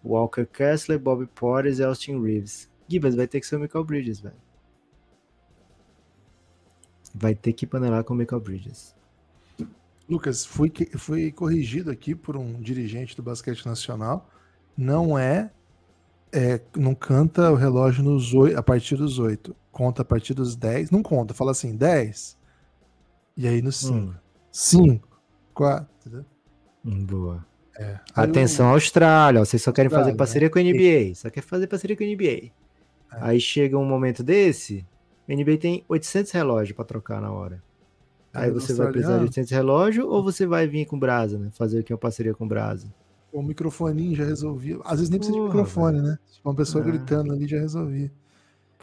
Walker 0.05 0.47
Kessler, 0.47 0.99
Bobby 0.99 1.27
Portis 1.27 1.79
e 1.79 1.85
Austin 1.85 2.21
Reeves. 2.21 2.69
Gibbs 2.89 3.15
vai 3.15 3.29
ter 3.29 3.41
que 3.41 3.47
ser 3.47 3.57
o 3.57 3.61
Michael 3.61 3.85
Bridges, 3.85 4.21
velho. 4.21 4.35
Vai 7.15 7.35
ter 7.35 7.53
que 7.53 7.67
panelar 7.67 8.05
com 8.05 8.15
o 8.15 8.17
Michael 8.17 8.41
Bridges. 8.41 8.95
Lucas, 10.09 10.45
fui, 10.45 10.73
fui 10.97 11.31
corrigido 11.31 11.91
aqui 11.91 12.15
por 12.15 12.37
um 12.37 12.61
dirigente 12.61 13.17
do 13.17 13.23
basquete 13.23 13.65
nacional. 13.67 14.29
Não 14.77 15.19
é, 15.19 15.51
é, 16.33 16.61
não 16.77 16.95
canta 16.95 17.51
o 17.51 17.55
relógio 17.55 18.03
nos 18.03 18.33
a 18.57 18.63
partir 18.63 18.97
dos 18.97 19.19
8. 19.19 19.55
Conta 19.71 20.03
a 20.03 20.05
partir 20.05 20.35
dos 20.35 20.57
10. 20.57 20.91
Não 20.91 21.03
conta, 21.03 21.35
fala 21.35 21.53
assim, 21.53 21.77
10. 21.77 22.37
E 23.37 23.47
aí 23.47 23.63
no 23.63 23.71
5. 23.71 23.95
Hum, 23.95 24.15
5, 24.51 25.21
4. 25.55 25.87
entendeu? 26.01 26.25
hum, 26.85 27.05
boa. 27.05 27.47
Aí 27.79 27.97
Atenção, 28.15 28.69
Austrália. 28.69 29.41
ó, 29.41 29.45
Vocês 29.45 29.63
só 29.63 29.73
querem 29.73 29.89
fazer 29.89 30.11
Austrália, 30.11 30.19
parceria 30.19 30.51
com 30.51 30.59
a 30.59 30.63
NBA. 30.63 31.15
Só 31.15 31.31
quer 31.31 31.41
fazer 31.41 31.67
parceria 31.67 31.97
com 31.97 32.05
a 32.05 32.07
NBA. 32.07 32.25
É. 32.47 32.53
Aí 33.13 33.41
chega 33.41 33.79
um 33.79 33.85
momento 33.85 34.23
desse, 34.23 34.87
a 35.33 35.37
NBA 35.37 35.57
tem 35.59 35.85
800 35.89 36.31
relógios 36.33 36.75
pra 36.77 36.85
trocar 36.85 37.21
na 37.21 37.31
hora. 37.33 37.63
Aí 38.33 38.51
o 38.51 38.55
você 38.55 38.73
vai 38.75 38.87
precisar 38.93 39.19
de 39.19 39.23
australiano- 39.23 39.23
800 39.25 39.51
relógios 39.51 40.07
ou 40.07 40.23
você 40.23 40.47
vai 40.47 40.67
vir 40.67 40.87
com 40.87 40.99
Brasa, 40.99 41.39
né? 41.39 41.51
Fazer 41.53 41.81
aqui 41.81 41.93
uma 41.93 41.99
parceria 41.99 42.33
com 42.35 42.47
Brasa. 42.47 42.93
O 43.33 43.43
microfoninho 43.43 44.15
já 44.17 44.25
resolvia. 44.25 44.79
Às 44.85 44.93
vezes 44.99 45.11
nem 45.11 45.19
precisa 45.19 45.39
de 45.39 45.45
microfone, 45.45 46.01
né? 46.01 46.19
Se 46.27 46.41
uma 46.45 46.55
pessoa 46.55 46.83
Ah. 46.83 46.87
gritando 46.87 47.33
ali 47.33 47.47
já 47.47 47.59
resolvia. 47.59 48.11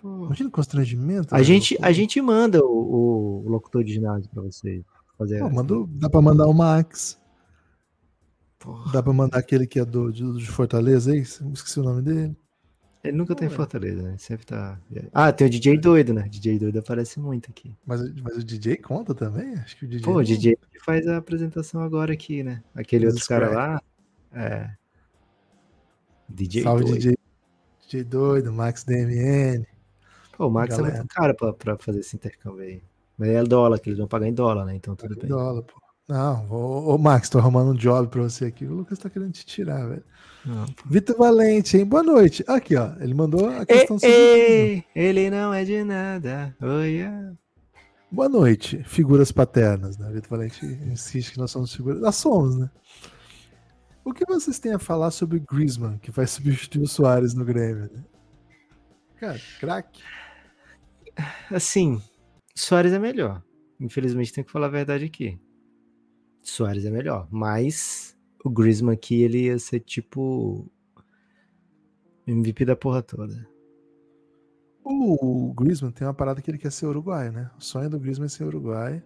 Imagina 0.04 0.48
o 0.50 0.52
constrangimento. 0.52 1.34
A 1.34 1.38
velho. 1.38 1.44
gente, 1.46 1.78
a 1.82 1.92
gente 1.92 2.22
manda 2.22 2.64
o, 2.64 3.44
o 3.46 3.50
locutor 3.50 3.84
de 3.84 3.94
ginásio 3.94 4.30
pra 4.30 4.42
vocês. 4.44 4.84
Fazer 5.18 5.40
Pô, 5.40 5.50
mandou, 5.50 5.88
dá 5.88 6.10
pra 6.10 6.22
mandar 6.22 6.46
o 6.48 6.54
Max. 6.54 7.18
Porra. 8.60 8.92
Dá 8.92 9.02
pra 9.04 9.14
mandar 9.14 9.38
aquele 9.40 9.66
que 9.66 9.80
é 9.80 9.86
do, 9.86 10.12
de, 10.12 10.24
de 10.38 10.46
Fortaleza 10.48 11.12
aí? 11.12 11.20
Esqueci 11.20 11.80
o 11.80 11.84
nome 11.84 12.02
dele. 12.02 12.36
Ele 13.08 13.18
nunca 13.18 13.36
tá 13.36 13.46
em. 13.46 13.50
Fortaleza, 13.50 14.02
né? 14.02 14.16
Sempre 14.18 14.46
tá. 14.46 14.80
Ah, 15.14 15.32
tem 15.32 15.48
o 15.48 15.50
DJ 15.50 15.78
doido, 15.78 16.14
né? 16.14 16.28
DJ 16.30 16.60
doido 16.60 16.80
aparece 16.80 17.20
muito 17.20 17.50
aqui. 17.50 17.76
Mas, 17.86 18.02
mas 18.22 18.38
o 18.38 18.44
DJ 18.44 18.78
conta 18.78 19.14
também? 19.16 19.54
Acho 19.56 19.78
que 19.78 19.86
o 19.86 19.88
DJ. 19.88 20.04
Pô, 20.04 20.18
o 20.18 20.24
DJ 20.24 20.58
que 20.72 20.80
faz 20.84 21.08
a 21.08 21.18
apresentação 21.18 21.82
agora 21.82 22.14
aqui, 22.14 22.44
né? 22.44 22.64
Aquele 22.76 23.08
outro 23.08 23.26
cara 23.26 23.50
lá. 23.50 23.82
É. 24.34 24.70
DJ 26.30 26.64
Salve 26.64 26.84
doido. 26.84 26.98
DJ. 26.98 27.18
DJ 27.82 28.04
doido, 28.04 28.54
Max 28.54 28.84
DMN. 28.84 29.66
Pô, 30.38 30.48
o 30.48 30.52
Max 30.52 30.74
é 30.74 30.78
Galera. 30.78 30.98
muito 30.98 31.14
caro 31.14 31.36
pra, 31.36 31.54
pra 31.54 31.78
fazer 31.78 32.00
esse 32.00 32.16
intercâmbio 32.16 32.62
aí. 32.62 32.82
Mas 33.18 33.30
é 33.30 33.44
dólar, 33.44 33.80
que 33.80 33.90
eles 33.90 33.98
vão 33.98 34.08
pagar 34.08 34.28
em 34.28 34.34
dólar, 34.34 34.66
né? 34.66 34.76
Então 34.76 34.96
tudo 34.96 35.16
bem. 35.16 35.28
Dólar, 35.28 35.64
pô. 35.64 35.82
Não, 36.08 36.48
ô, 36.50 36.94
ô, 36.94 36.98
Max, 36.98 37.28
tô 37.30 37.38
arrumando 37.38 37.72
um 37.72 37.76
job 37.76 38.08
pra 38.08 38.22
você 38.22 38.46
aqui. 38.46 38.66
O 38.66 38.76
Lucas 38.76 38.98
tá 38.98 39.10
querendo 39.10 39.32
te 39.34 39.46
tirar, 39.46 39.88
velho. 39.88 40.04
Vitor 40.86 41.18
Valente, 41.18 41.78
hein? 41.78 41.86
Boa 41.86 42.04
noite. 42.04 42.44
Aqui, 42.48 42.76
ó. 42.76 42.94
Ele 43.00 43.14
mandou 43.14 43.50
a 43.50 43.60
Ei, 43.60 43.66
questão 43.66 44.00
sobre. 44.00 44.16
ei, 44.16 44.84
ele 44.96 45.30
não 45.30 45.54
é 45.54 45.64
de 45.64 45.84
nada. 45.84 46.56
Oh, 46.62 46.82
yeah. 46.82 47.34
Boa 48.10 48.30
noite, 48.30 48.82
figuras 48.86 49.32
paternas, 49.32 49.98
né? 49.98 50.10
Vitor 50.12 50.30
Valente 50.30 50.66
insiste 50.66 51.34
que 51.34 51.38
nós 51.38 51.52
somos 51.52 51.74
figuras. 51.76 52.00
Nós 52.02 52.16
somos, 52.16 52.58
né? 52.58 52.70
O 54.06 54.14
que 54.14 54.26
vocês 54.26 54.58
têm 54.60 54.74
a 54.74 54.80
falar 54.80 55.12
sobre 55.12 55.38
o 55.38 55.42
Griezmann, 55.42 55.98
que 55.98 56.12
vai 56.12 56.26
substituir 56.26 56.84
o 56.84 56.88
Soares 56.88 57.34
no 57.34 57.44
Grêmio? 57.44 57.90
Né? 57.92 58.04
Cara, 59.18 59.40
craque. 59.60 60.02
Assim, 61.52 62.02
Soares 62.56 62.94
é 62.94 63.00
melhor. 63.00 63.44
Infelizmente, 63.80 64.32
tem 64.32 64.44
que 64.44 64.52
falar 64.52 64.68
a 64.68 64.72
verdade 64.72 65.04
aqui. 65.04 65.38
Soares 66.42 66.86
é 66.86 66.90
melhor. 66.90 67.28
Mas 67.30 68.17
o 68.48 68.50
Griezmann 68.50 68.94
aqui, 68.94 69.22
ele 69.22 69.44
ia 69.46 69.60
ser 69.60 69.80
tipo. 69.82 70.70
MVP 72.26 72.66
da 72.66 72.76
porra 72.76 73.02
toda. 73.02 73.48
O 74.84 75.54
Griezmann 75.54 75.92
tem 75.92 76.08
uma 76.08 76.14
parada 76.14 76.42
que 76.42 76.50
ele 76.50 76.58
quer 76.58 76.72
ser 76.72 76.86
uruguaio, 76.86 77.32
né? 77.32 77.52
O 77.58 77.62
sonho 77.62 77.90
do 77.90 78.00
Griezmann 78.00 78.28
é 78.28 78.30
ser 78.30 78.46
uruguaio. 78.46 79.04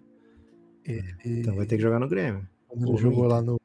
Ele, 0.85 1.13
Então 1.25 1.55
vai 1.55 1.65
ter 1.65 1.75
que 1.75 1.81
jogar 1.81 1.99
no 1.99 2.07
Grêmio. 2.07 2.47
quando 2.67 2.87
ele 2.87 2.97
jogou 2.97 3.25
lá 3.25 3.41
no, 3.41 3.59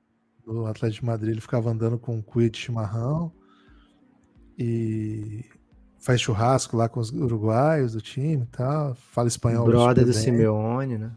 no 0.47 0.67
Atlético 0.67 1.03
de 1.03 1.07
Madrid, 1.07 1.31
ele 1.33 1.41
ficava 1.41 1.71
andando 1.71 1.99
com 1.99 2.17
um 2.17 2.23
cuia 2.23 2.51
de 2.51 2.59
chimarrão 2.59 3.33
e 4.59 5.45
faz 5.99 6.21
churrasco 6.21 6.77
lá 6.77 6.89
com 6.89 7.01
os 7.01 7.11
uruguaios 7.11 7.93
do 7.93 8.01
time 8.01 8.43
e 8.43 8.47
tal. 8.47 8.95
Fala 8.95 9.29
espanhol. 9.29 9.67
Brother 9.67 10.05
do 10.05 10.13
bem. 10.13 10.21
Simeone, 10.21 10.99
né? 10.99 11.17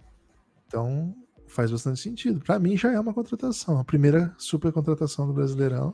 Então 0.68 1.16
faz 1.50 1.72
bastante 1.72 2.00
sentido. 2.00 2.40
Pra 2.40 2.60
mim 2.60 2.78
já 2.78 2.92
é 2.92 3.00
uma 3.00 3.14
contratação. 3.14 3.80
A 3.80 3.84
primeira 3.84 4.34
super 4.38 4.72
contratação 4.72 5.28
do 5.28 5.34
Brasileirão. 5.34 5.94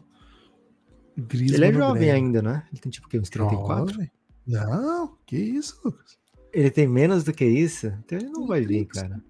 Griezmann 1.18 1.56
Ele 1.56 1.66
é 1.66 1.72
no 1.72 1.80
jovem 1.80 2.02
Grêmio. 2.02 2.16
ainda, 2.16 2.42
né? 2.42 2.68
Ele 2.72 2.82
tem 2.82 2.92
tipo 2.92 3.08
o 3.08 3.10
quê? 3.10 3.20
Uns 3.20 3.30
34? 3.30 3.94
Jovem? 3.94 4.12
Não, 4.46 5.18
que 5.26 5.38
isso, 5.38 5.80
Lucas. 5.84 6.18
Ele 6.54 6.70
tem 6.70 6.88
menos 6.88 7.24
do 7.24 7.34
que 7.34 7.46
isso? 7.46 7.88
Então 7.88 8.18
ele 8.18 8.30
não 8.30 8.46
vai 8.48 8.62
vir, 8.62 8.86
cara. 8.86 9.22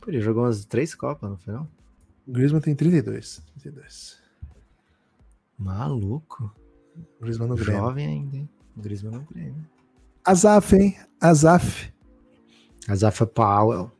Pô, 0.00 0.08
ele 0.10 0.20
jogou 0.20 0.44
umas 0.44 0.64
três 0.64 0.94
Copas, 0.94 1.28
não 1.28 1.36
foi 1.36 1.52
não? 1.54 1.68
O 2.26 2.32
Griezmann 2.32 2.60
tem 2.60 2.74
32. 2.74 3.42
32. 3.60 4.18
Maluco. 5.58 6.52
O 7.18 7.22
Griezmann 7.22 7.48
no 7.48 7.56
Grêmio. 7.56 7.80
Jovem 7.80 8.06
ainda, 8.06 8.36
hein? 8.36 8.48
O 8.76 8.80
Griezmann 8.80 9.14
no 9.14 9.24
Grêmio. 9.24 9.66
Azaf, 10.24 10.74
hein? 10.74 10.96
Azaf. 11.20 11.92
Azafa 12.88 13.26
Powell. 13.26 13.90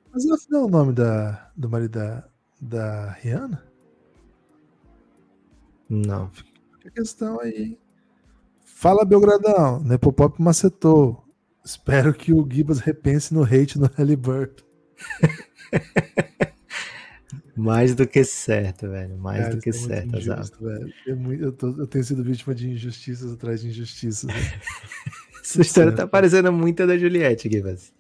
Não 0.51 0.61
é 0.61 0.65
o 0.65 0.69
nome 0.69 0.93
da, 0.93 1.51
do 1.57 1.69
marido 1.69 1.91
da, 1.93 2.25
da 2.61 3.11
Rihanna? 3.13 3.63
Não. 5.89 6.31
Fica 6.31 6.89
a 6.89 6.91
questão 6.91 7.41
aí. 7.41 7.79
Fala, 8.65 9.05
Belgradão. 9.05 9.81
Nepopop 9.83 10.41
macetou. 10.43 11.23
Espero 11.65 12.15
que 12.15 12.33
o 12.33 12.47
Gibas 12.51 12.79
repense 12.81 13.35
no 13.35 13.43
hate 13.43 13.79
no 13.79 13.91
Halliburton. 13.97 14.65
Mais 17.57 17.95
do 17.95 18.07
que 18.07 18.23
certo, 18.23 18.89
velho. 18.89 19.17
Mais 19.19 19.43
Cara, 19.45 19.55
do 19.57 19.61
que 19.63 19.71
é 19.71 19.73
certo, 19.73 20.17
injusto, 20.17 20.63
velho. 20.63 20.93
É 21.07 21.15
muito- 21.15 21.43
eu, 21.43 21.53
tô- 21.53 21.71
eu 21.79 21.87
tenho 21.87 22.05
sido 22.05 22.23
vítima 22.23 22.55
de 22.55 22.69
injustiças 22.71 23.33
atrás 23.33 23.61
de 23.63 23.69
injustiças. 23.69 24.25
né? 24.25 24.35
Essa 25.43 25.63
história 25.63 25.91
certo. 25.91 25.97
tá 25.97 26.07
parecendo 26.07 26.53
muito 26.53 26.83
a 26.83 26.87
da 26.87 26.99
Juliette, 26.99 27.49
Gibas. 27.51 27.93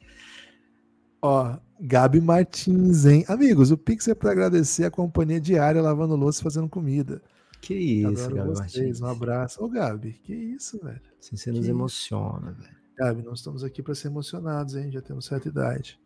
Ó, 1.27 1.59
Gabi 1.81 2.21
Martins, 2.21 3.05
hein? 3.05 3.25
Amigos, 3.27 3.71
o 3.73 3.77
Pix 3.77 4.07
é 4.07 4.15
pra 4.15 4.31
agradecer 4.31 4.85
a 4.85 4.91
companhia 4.91 5.41
diária 5.41 5.83
lavando 5.83 6.15
louça 6.15 6.41
e 6.41 6.45
fazendo 6.45 6.69
comida. 6.69 7.21
Que 7.61 7.75
isso, 7.75 8.25
Adoro 8.27 8.37
Gabi 8.37 8.49
vocês. 8.49 8.77
Martins. 8.77 9.01
Um 9.01 9.07
abraço. 9.07 9.65
Ô, 9.65 9.69
Gabi, 9.69 10.13
que 10.23 10.33
isso, 10.33 10.79
velho? 10.83 11.01
Assim, 11.21 11.37
você 11.37 11.51
nos 11.51 11.65
Que- 11.65 11.71
emociona, 11.71 12.53
velho. 12.53 12.77
Gabi, 12.97 13.23
nós 13.23 13.41
estamos 13.41 13.65
aqui 13.65 13.83
para 13.83 13.95
ser 13.95 14.07
emocionados, 14.09 14.77
hein? 14.77 14.91
Já 14.91 15.03
temos 15.03 15.27
certa 15.27 15.49
idade. 15.49 15.99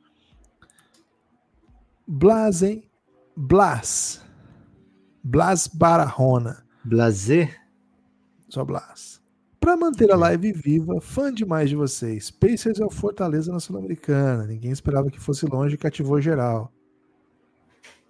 Blas, 2.06 2.62
hein? 2.62 2.82
Blas. 3.36 4.24
Blas 5.22 5.66
Barahona. 5.68 6.64
Blazer? 6.84 7.60
Só 8.48 8.64
Blas. 8.64 9.19
Para 9.61 9.76
manter 9.76 10.11
a 10.11 10.16
live 10.16 10.52
viva, 10.52 11.00
fã 11.02 11.32
demais 11.32 11.68
de 11.68 11.76
vocês. 11.76 12.30
Pacers 12.30 12.80
é 12.80 12.84
o 12.84 12.90
Fortaleza 12.90 13.52
na 13.52 13.61
Sul-Americana. 13.61 14.46
Ninguém 14.46 14.72
esperava 14.72 15.11
que 15.11 15.20
fosse 15.20 15.44
longe 15.44 15.74
e 15.74 15.78
cativou 15.78 16.18
geral. 16.18 16.72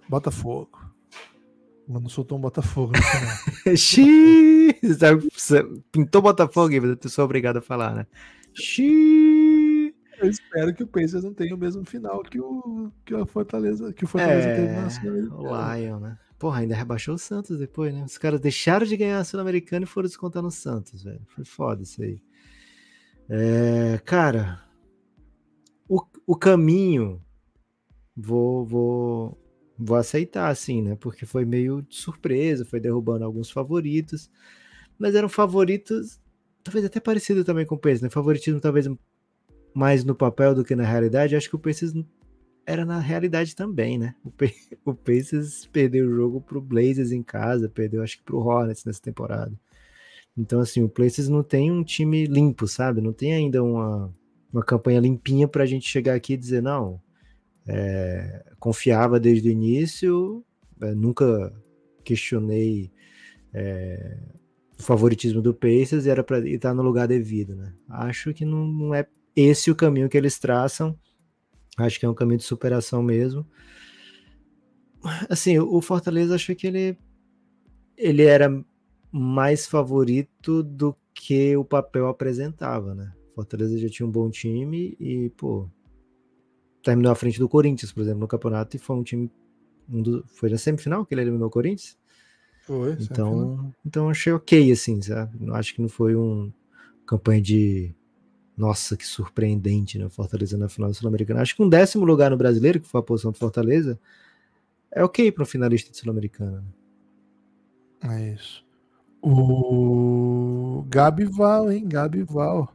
Botafogo. 0.09 0.78
Mas 1.88 2.03
não 2.03 2.09
soltou 2.09 2.38
um 2.38 2.40
Botafogo 2.40 2.92
no 2.92 3.03
final. 3.03 3.36
Xiii! 3.76 4.76
Pintou 5.90 6.22
Botafogo. 6.22 6.72
Eu 6.72 7.11
sou 7.11 7.24
obrigado 7.24 7.57
a 7.57 7.62
falar, 7.62 7.96
né? 7.96 8.07
Xiii! 8.55 9.92
Eu 10.20 10.28
espero 10.28 10.72
que 10.74 10.84
o 10.84 10.86
Pacers 10.86 11.24
não 11.24 11.34
tenha 11.34 11.55
o 11.55 11.59
mesmo 11.59 11.84
final 11.84 12.22
que 12.22 12.38
o, 12.38 12.92
que 13.05 13.14
a 13.14 13.26
Fortaleza, 13.26 13.92
que 13.92 14.05
o 14.05 14.09
Fortaleza 14.09 14.48
É, 14.48 14.55
teve 14.55 14.72
na 14.80 14.86
o 14.86 14.90
Sul-Americana. 14.90 15.76
Lion, 15.76 15.98
né? 15.98 16.18
Porra, 16.41 16.61
ainda 16.61 16.74
rebaixou 16.74 17.16
o 17.16 17.18
Santos 17.18 17.59
depois, 17.59 17.93
né? 17.93 18.03
Os 18.03 18.16
caras 18.16 18.41
deixaram 18.41 18.86
de 18.86 18.97
ganhar 18.97 19.18
a 19.18 19.24
Sul-Americana 19.24 19.84
e 19.84 19.86
foram 19.86 20.09
descontar 20.09 20.43
no 20.43 20.51
Santos, 20.51 21.03
velho. 21.03 21.20
Foi 21.26 21.45
foda 21.45 21.82
isso 21.82 22.03
aí. 22.03 22.18
É, 23.28 24.01
cara, 24.07 24.64
o, 25.86 26.01
o 26.26 26.34
caminho 26.34 27.22
vou, 28.16 28.64
vou, 28.64 29.38
vou 29.78 29.99
aceitar, 29.99 30.49
assim, 30.49 30.80
né? 30.80 30.97
Porque 30.97 31.26
foi 31.26 31.45
meio 31.45 31.82
de 31.82 31.95
surpresa, 31.95 32.64
foi 32.64 32.80
derrubando 32.80 33.26
alguns 33.26 33.51
favoritos, 33.51 34.30
mas 34.99 35.14
eram 35.14 35.28
favoritos, 35.28 36.18
talvez 36.64 36.86
até 36.86 36.99
parecido 37.01 37.45
também 37.45 37.66
com 37.66 37.74
o 37.74 37.78
Pacers, 37.78 38.01
né? 38.01 38.09
Favoritismo 38.09 38.62
talvez 38.62 38.88
mais 39.74 40.05
no 40.05 40.14
papel 40.14 40.55
do 40.55 40.64
que 40.64 40.74
na 40.74 40.84
realidade. 40.84 41.36
Acho 41.36 41.51
que 41.51 41.57
o 41.57 41.59
Pacers 41.59 41.93
era 42.66 42.84
na 42.84 42.98
realidade 42.98 43.54
também, 43.56 43.98
né? 43.98 44.14
O, 44.24 44.30
Pa- 44.30 44.46
o 44.84 44.94
Pacers 44.94 45.66
perdeu 45.66 46.06
o 46.08 46.14
jogo 46.14 46.40
pro 46.40 46.61
Blazers 46.61 47.12
em 47.12 47.22
casa, 47.22 47.68
perdeu 47.68 48.02
acho 48.02 48.18
que 48.18 48.24
pro 48.24 48.38
Hornets 48.38 48.84
nessa 48.84 49.00
temporada. 49.02 49.52
Então, 50.36 50.61
assim, 50.61 50.82
o 50.82 50.88
Pacers 50.88 51.28
não 51.28 51.42
tem 51.42 51.70
um 51.70 51.84
time 51.84 52.26
limpo, 52.26 52.66
sabe? 52.66 53.00
Não 53.00 53.12
tem 53.12 53.34
ainda 53.34 53.62
uma, 53.62 54.14
uma 54.52 54.64
campanha 54.64 55.00
limpinha 55.00 55.48
pra 55.48 55.66
gente 55.66 55.88
chegar 55.88 56.14
aqui 56.14 56.34
e 56.34 56.36
dizer, 56.36 56.62
não, 56.62 57.00
é, 57.66 58.44
confiava 58.58 59.20
desde 59.20 59.48
o 59.48 59.52
início, 59.52 60.44
é, 60.82 60.94
nunca 60.94 61.52
questionei 62.04 62.90
é, 63.52 64.18
o 64.78 64.82
favoritismo 64.82 65.42
do 65.42 65.54
Pacers 65.54 66.06
e 66.06 66.11
era 66.11 66.24
para 66.24 66.40
estar 66.48 66.74
no 66.74 66.82
lugar 66.82 67.08
devido, 67.08 67.54
né? 67.56 67.72
Acho 67.88 68.32
que 68.34 68.44
não, 68.44 68.66
não 68.66 68.94
é 68.94 69.06
esse 69.36 69.70
o 69.70 69.76
caminho 69.76 70.08
que 70.08 70.16
eles 70.16 70.38
traçam. 70.38 70.98
Acho 71.77 71.99
que 71.99 72.07
é 72.07 72.09
um 72.09 72.14
caminho 72.14 72.39
de 72.39 72.45
superação 72.45 73.03
mesmo. 73.03 73.47
Assim, 75.29 75.59
o 75.59 75.81
Fortaleza 75.81 76.35
acho 76.35 76.55
que 76.55 76.66
ele 76.66 76.99
ele 77.97 78.25
era 78.25 78.64
mais 79.12 79.66
favorito 79.66 80.62
do 80.62 80.97
que 81.12 81.57
o 81.57 81.64
papel 81.64 82.09
apresentava, 82.09 82.95
né? 82.95 83.12
Fortaleza 83.35 83.79
já 83.79 83.89
tinha 83.89 84.07
um 84.07 84.11
bom 84.11 84.31
time 84.31 84.97
e, 84.99 85.31
pô, 85.37 85.68
terminou 86.83 87.12
à 87.12 87.14
frente 87.14 87.39
do 87.39 87.49
Corinthians, 87.49 87.93
por 87.93 88.03
exemplo, 88.03 88.21
no 88.21 88.29
campeonato, 88.29 88.77
e 88.77 88.79
foi 88.79 88.97
um 88.97 89.03
time. 89.03 89.31
Um 89.89 90.03
do, 90.03 90.25
foi 90.29 90.49
na 90.49 90.57
semifinal 90.57 91.05
que 91.05 91.14
ele 91.14 91.23
eliminou 91.23 91.49
o 91.49 91.51
Corinthians? 91.51 91.99
Foi, 92.62 92.97
Então, 93.01 93.75
então 93.85 94.09
achei 94.09 94.33
ok, 94.33 94.71
assim, 94.71 95.01
sabe? 95.03 95.37
Não 95.41 95.55
acho 95.55 95.75
que 95.75 95.83
não 95.83 95.89
foi 95.89 96.14
um 96.14 96.53
campanha 97.07 97.43
de 97.43 97.95
nossa, 98.61 98.96
que 98.96 99.06
surpreendente, 99.06 99.98
né? 99.98 100.08
Fortaleza 100.11 100.58
na 100.58 100.68
final 100.68 100.90
do 100.90 100.94
Sul-Americana. 100.94 101.40
Acho 101.40 101.56
que 101.56 101.62
um 101.62 101.68
décimo 101.68 102.04
lugar 102.04 102.30
no 102.30 102.36
brasileiro, 102.36 102.78
que 102.78 102.86
foi 102.86 103.00
a 103.00 103.02
posição 103.02 103.32
do 103.32 103.38
Fortaleza, 103.38 103.98
é 104.92 105.02
ok 105.02 105.32
para 105.32 105.42
um 105.42 105.46
finalista 105.46 105.90
de 105.90 105.96
Sul-Americana. 105.96 106.62
né? 108.02 108.22
É 108.22 108.34
isso. 108.34 108.64
O 109.22 110.84
Gabi 110.88 111.24
Val, 111.24 111.70
hein? 111.72 111.86
Gabi 111.88 112.22
Val. 112.22 112.74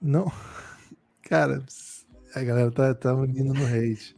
Não. 0.00 0.30
Cara, 1.22 1.64
a 2.34 2.42
galera 2.42 2.70
tá, 2.70 2.94
tá 2.94 3.12
indo 3.12 3.52
no 3.52 3.64
hate. 3.66 4.16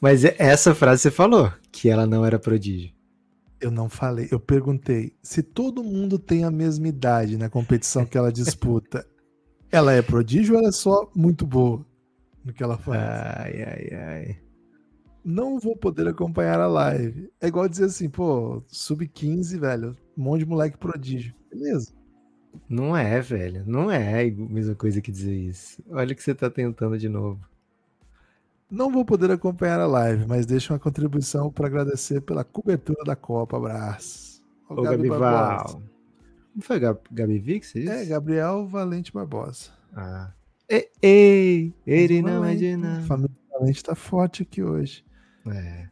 Mas 0.00 0.24
é- 0.24 0.34
essa 0.38 0.74
frase 0.74 1.02
você 1.02 1.10
falou, 1.10 1.52
que 1.70 1.88
ela 1.88 2.06
não 2.06 2.24
era 2.24 2.38
prodígio. 2.38 2.92
Eu 3.60 3.70
não 3.70 3.88
falei, 3.88 4.28
eu 4.30 4.38
perguntei 4.38 5.12
se 5.22 5.42
todo 5.42 5.82
mundo 5.82 6.18
tem 6.18 6.44
a 6.44 6.50
mesma 6.50 6.86
idade 6.86 7.36
na 7.36 7.50
competição 7.50 8.06
que 8.06 8.16
ela 8.16 8.30
disputa, 8.32 9.04
ela 9.70 9.92
é 9.92 10.02
prodígio 10.02 10.54
ou 10.54 10.60
ela 10.60 10.68
é 10.68 10.72
só 10.72 11.10
muito 11.14 11.46
boa 11.46 11.84
no 12.44 12.52
que 12.52 12.62
ela 12.62 12.78
faz? 12.78 13.00
Ai, 13.00 13.62
ai, 13.62 13.88
ai. 13.92 14.36
Não 15.24 15.58
vou 15.58 15.76
poder 15.76 16.08
acompanhar 16.08 16.60
a 16.60 16.66
live. 16.66 17.30
É 17.40 17.48
igual 17.48 17.68
dizer 17.68 17.84
assim, 17.84 18.08
pô, 18.08 18.62
sub-15, 18.66 19.58
velho, 19.58 19.96
um 20.16 20.22
monte 20.22 20.40
de 20.40 20.46
moleque 20.46 20.78
prodígio. 20.78 21.34
Beleza. 21.50 21.92
Não 22.68 22.96
é, 22.96 23.20
velho. 23.20 23.62
Não 23.66 23.90
é 23.90 24.22
a 24.22 24.30
mesma 24.32 24.74
coisa 24.74 25.00
que 25.00 25.12
dizer 25.12 25.34
isso. 25.34 25.82
Olha 25.90 26.12
o 26.12 26.16
que 26.16 26.22
você 26.22 26.34
tá 26.34 26.48
tentando 26.48 26.98
de 26.98 27.08
novo. 27.08 27.40
Não 28.70 28.90
vou 28.90 29.04
poder 29.04 29.30
acompanhar 29.30 29.80
a 29.80 29.86
live, 29.86 30.26
mas 30.26 30.44
deixo 30.44 30.72
uma 30.72 30.78
contribuição 30.78 31.50
para 31.50 31.66
agradecer 31.66 32.20
pela 32.20 32.44
cobertura 32.44 33.02
da 33.04 33.16
Copa. 33.16 33.56
Abraço. 33.56 34.42
Ô, 34.68 34.82
Gabi 34.82 35.08
Val. 35.08 35.82
Não 36.58 36.62
foi 36.64 36.80
Gab 36.80 36.98
Gabi 37.12 37.38
Vi 37.38 37.60
que 37.60 37.66
você 37.68 37.82
disse? 37.82 37.92
É, 37.92 38.04
Gabriel 38.04 38.66
Valente 38.66 39.12
Barbosa. 39.12 39.70
Ah. 39.94 40.32
Ei, 40.68 40.90
ei, 41.00 41.74
ele 41.86 42.20
não 42.20 42.44
é 42.44 42.56
de 42.56 42.76
nada. 42.76 43.00
Família 43.02 43.30
Valente 43.52 43.80
tá 43.80 43.94
forte 43.94 44.42
aqui 44.42 44.60
hoje. 44.60 45.04
É. 45.46 45.86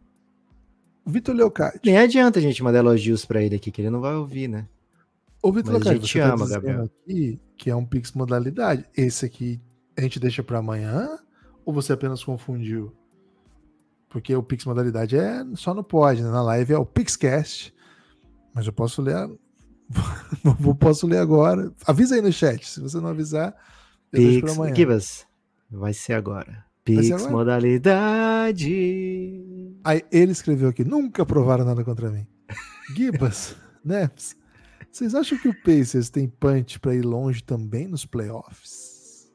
Vitor 1.06 1.36
Leocádio. 1.36 1.80
Nem 1.84 1.96
adianta 1.96 2.40
a 2.40 2.42
gente 2.42 2.64
mandar 2.64 2.80
elogios 2.80 3.24
pra 3.24 3.40
ele 3.40 3.54
aqui, 3.54 3.70
que 3.70 3.80
ele 3.80 3.90
não 3.90 4.00
vai 4.00 4.16
ouvir, 4.16 4.48
né? 4.48 4.66
Ô, 5.40 5.52
Vitor 5.52 5.80
gente 5.84 6.08
você 6.08 6.18
tá 6.18 6.32
ama, 6.32 6.44
dizendo 6.44 6.62
Gabriel. 6.62 6.82
aqui 6.82 7.40
que 7.56 7.70
é 7.70 7.76
um 7.76 7.86
Pix 7.86 8.10
modalidade. 8.10 8.84
Esse 8.96 9.24
aqui 9.24 9.60
a 9.96 10.00
gente 10.00 10.18
deixa 10.18 10.42
para 10.42 10.58
amanhã 10.58 11.16
ou 11.64 11.72
você 11.72 11.92
apenas 11.92 12.24
confundiu? 12.24 12.92
Porque 14.08 14.34
o 14.34 14.42
Pix 14.42 14.64
modalidade 14.64 15.16
é 15.16 15.44
só 15.54 15.72
no 15.72 15.84
pod, 15.84 16.20
né? 16.20 16.28
Na 16.28 16.42
live 16.42 16.72
é 16.72 16.78
o 16.78 16.84
Pixcast. 16.84 17.72
Mas 18.52 18.66
eu 18.66 18.72
posso 18.72 19.00
ler. 19.00 19.30
posso 20.78 21.06
ler 21.06 21.18
agora. 21.18 21.72
Avisa 21.86 22.14
aí 22.14 22.22
no 22.22 22.32
chat. 22.32 22.68
Se 22.68 22.80
você 22.80 22.98
não 22.98 23.08
avisar, 23.08 23.54
eu 24.12 24.20
deixo 24.20 24.40
Pix, 24.40 24.52
amanhã. 24.52 24.74
Gibas, 24.74 25.26
vai 25.70 25.92
ser 25.92 26.14
agora. 26.14 26.52
ser 26.52 26.64
Pix 26.84 27.10
agora? 27.10 27.30
modalidade. 27.30 28.70
Aí 29.84 30.02
ele 30.10 30.32
escreveu 30.32 30.68
aqui: 30.68 30.84
nunca 30.84 31.24
provaram 31.24 31.64
nada 31.64 31.84
contra 31.84 32.10
mim. 32.10 32.26
Gibas, 32.94 33.56
Neps, 33.84 34.36
vocês 34.90 35.14
acham 35.14 35.38
que 35.38 35.48
o 35.48 35.62
Pacers 35.62 36.08
tem 36.08 36.28
punch 36.28 36.80
para 36.80 36.94
ir 36.94 37.02
longe 37.02 37.42
também 37.42 37.86
nos 37.86 38.06
playoffs? 38.06 39.30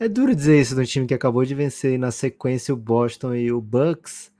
É 0.00 0.08
duro 0.08 0.34
dizer 0.34 0.60
isso 0.60 0.74
de 0.74 0.80
um 0.80 0.84
time 0.84 1.06
que 1.06 1.14
acabou 1.14 1.44
de 1.44 1.54
vencer 1.54 1.96
na 1.96 2.10
sequência 2.10 2.74
o 2.74 2.76
Boston 2.76 3.36
e 3.36 3.52
o 3.52 3.60
Bucks, 3.60 4.31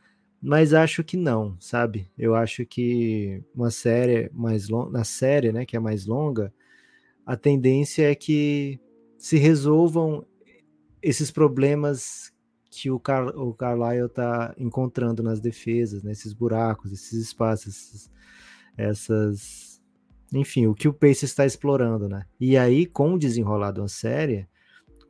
mas 0.42 0.74
acho 0.74 1.04
que 1.04 1.16
não, 1.16 1.56
sabe? 1.60 2.10
Eu 2.18 2.34
acho 2.34 2.66
que 2.66 3.42
uma 3.54 3.70
série 3.70 4.30
mais 4.34 4.68
longa, 4.68 4.90
na 4.90 5.04
série, 5.04 5.52
né, 5.52 5.64
que 5.66 5.76
é 5.76 5.80
mais 5.80 6.06
longa, 6.06 6.52
a 7.26 7.36
tendência 7.36 8.10
é 8.10 8.14
que 8.14 8.80
se 9.18 9.36
resolvam 9.38 10.26
esses 11.02 11.30
problemas 11.30 12.32
que 12.70 12.90
o, 12.90 12.98
Car 13.00 13.28
o 13.36 13.54
Carlisle 13.54 14.06
está 14.06 14.54
encontrando 14.58 15.22
nas 15.22 15.40
defesas, 15.40 16.02
né, 16.02 16.12
esses 16.12 16.32
buracos, 16.32 16.92
esses 16.92 17.14
espaços, 17.26 17.68
esses- 17.76 18.10
essas, 18.76 19.82
enfim, 20.32 20.66
o 20.66 20.74
que 20.74 20.88
o 20.88 20.94
Pace 20.94 21.24
está 21.24 21.44
explorando, 21.46 22.08
né? 22.08 22.24
E 22.40 22.56
aí, 22.56 22.86
com 22.86 23.14
o 23.14 23.18
desenrolar 23.18 23.72
de 23.72 23.80
uma 23.80 23.88
série, 23.88 24.48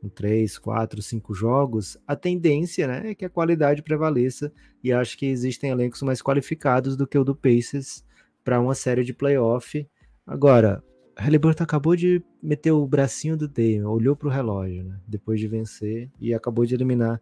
com 0.03 0.09
três, 0.09 0.57
quatro, 0.57 1.01
cinco 1.01 1.33
jogos, 1.33 1.97
a 2.05 2.13
tendência 2.13 2.85
né, 2.85 3.11
é 3.11 3.15
que 3.15 3.23
a 3.23 3.29
qualidade 3.29 3.81
prevaleça 3.81 4.51
e 4.83 4.91
acho 4.91 5.17
que 5.17 5.25
existem 5.25 5.69
elencos 5.69 6.01
mais 6.01 6.21
qualificados 6.21 6.97
do 6.97 7.07
que 7.07 7.17
o 7.17 7.23
do 7.23 7.33
Pacers 7.33 8.03
para 8.43 8.59
uma 8.59 8.75
série 8.75 9.05
de 9.05 9.13
playoff. 9.13 9.87
Agora, 10.27 10.83
Halliburton 11.17 11.63
acabou 11.63 11.95
de 11.95 12.21
meter 12.41 12.71
o 12.71 12.85
bracinho 12.85 13.37
do 13.37 13.47
Damian, 13.47 13.87
olhou 13.87 14.13
para 14.13 14.27
o 14.27 14.31
relógio, 14.31 14.83
né, 14.83 14.99
depois 15.07 15.39
de 15.39 15.47
vencer 15.47 16.11
e 16.19 16.33
acabou 16.33 16.65
de 16.65 16.75
eliminar 16.75 17.21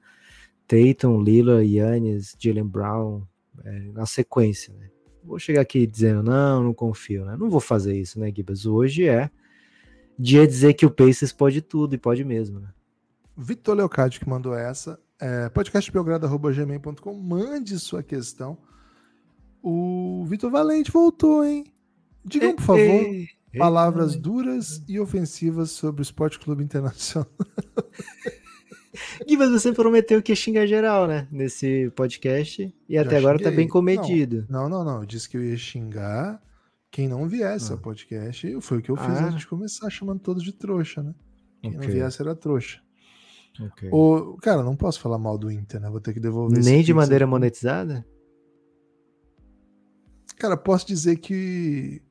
Tatum, 0.67 1.21
Lillard, 1.21 1.67
Yannis, 1.67 2.35
Jalen 2.39 2.65
Brown 2.65 3.21
é, 3.63 3.79
na 3.93 4.07
sequência. 4.07 4.73
Né. 4.73 4.89
Vou 5.23 5.37
chegar 5.37 5.61
aqui 5.61 5.85
dizendo, 5.85 6.23
não, 6.23 6.63
não 6.63 6.73
confio, 6.73 7.25
né? 7.25 7.37
Não 7.37 7.47
vou 7.47 7.59
fazer 7.59 7.95
isso, 7.95 8.19
né, 8.19 8.31
Gibas? 8.35 8.65
Hoje 8.65 9.07
é 9.07 9.29
dia 10.21 10.47
dizer 10.47 10.73
que 10.75 10.85
o 10.85 10.91
Pacers 10.91 11.33
pode 11.33 11.61
tudo 11.61 11.95
e 11.95 11.97
pode 11.97 12.23
mesmo, 12.23 12.59
né? 12.59 12.69
Vitor 13.35 13.75
Leocádio 13.75 14.19
que 14.19 14.29
mandou 14.29 14.53
essa. 14.53 14.99
É, 15.19 15.49
podcastbelgrado.gmail.com. 15.49 17.13
Mande 17.13 17.79
sua 17.79 18.03
questão. 18.03 18.57
O 19.63 20.23
Vitor 20.27 20.51
Valente 20.51 20.91
voltou, 20.91 21.43
hein? 21.43 21.65
Digam, 22.23 22.55
por 22.55 22.63
favor, 22.63 22.79
Ei, 22.79 23.27
ei, 23.53 23.59
palavras 23.59 24.13
ei. 24.13 24.19
duras 24.19 24.83
e 24.87 24.99
ofensivas 24.99 25.71
sobre 25.71 26.01
o 26.01 26.03
Esporte 26.03 26.39
Clube 26.39 26.63
Internacional. 26.63 27.29
Gui, 29.25 29.37
mas 29.37 29.49
você 29.49 29.71
prometeu 29.71 30.21
que 30.21 30.31
ia 30.31 30.35
xingar 30.35 30.67
geral, 30.67 31.07
né? 31.07 31.27
Nesse 31.31 31.91
podcast. 31.95 32.73
E 32.87 32.97
até 32.97 33.11
Já 33.11 33.17
agora 33.17 33.37
tá 33.37 33.45
xinguei. 33.45 33.57
bem 33.57 33.67
comedido. 33.67 34.45
Não, 34.49 34.67
não, 34.67 34.83
não. 34.83 34.99
Eu 34.99 35.05
disse 35.05 35.29
que 35.29 35.37
eu 35.37 35.43
ia 35.43 35.57
xingar 35.57 36.41
quem 36.91 37.07
não 37.07 37.27
viesse 37.27 37.71
Ah. 37.71 37.75
ao 37.75 37.79
podcast. 37.81 38.59
Foi 38.61 38.77
o 38.77 38.81
que 38.81 38.91
eu 38.91 38.97
fiz 38.97 39.07
Ah. 39.17 39.25
antes 39.27 39.39
de 39.39 39.47
começar, 39.47 39.89
chamando 39.89 40.19
todos 40.19 40.43
de 40.43 40.51
trouxa, 40.51 41.01
né? 41.01 41.15
Quem 41.61 41.71
não 41.71 41.79
Ok, 41.79 41.89
viesse 41.91 42.21
era 42.21 42.35
trouxa. 42.35 42.81
ok. 43.59 43.89
Ô, 43.91 44.37
cara, 44.41 44.61
não 44.63 44.75
posso 44.75 44.99
falar 44.99 45.17
mal 45.17 45.37
do 45.37 45.49
Inter, 45.51 45.79
né? 45.79 45.89
Vou 45.89 46.01
ter 46.01 46.13
que 46.13 46.19
devolver 46.19 46.63
Nem 46.63 46.83
de 46.83 46.93
maneira 46.93 47.25
aqui. 47.25 47.29
monetizada? 47.31 48.05
Cara, 50.37 50.57
posso 50.57 50.87
dizer 50.87 51.17
que 51.17 52.01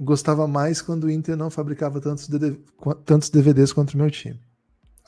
gostava 0.00 0.46
mais 0.48 0.80
quando 0.80 1.04
o 1.04 1.10
Inter 1.10 1.36
não 1.36 1.50
fabricava 1.50 2.00
tantos, 2.00 2.28
tantos 3.04 3.28
DVDs 3.30 3.72
contra 3.72 3.94
o 3.96 4.00
meu 4.00 4.10
time. 4.10 4.40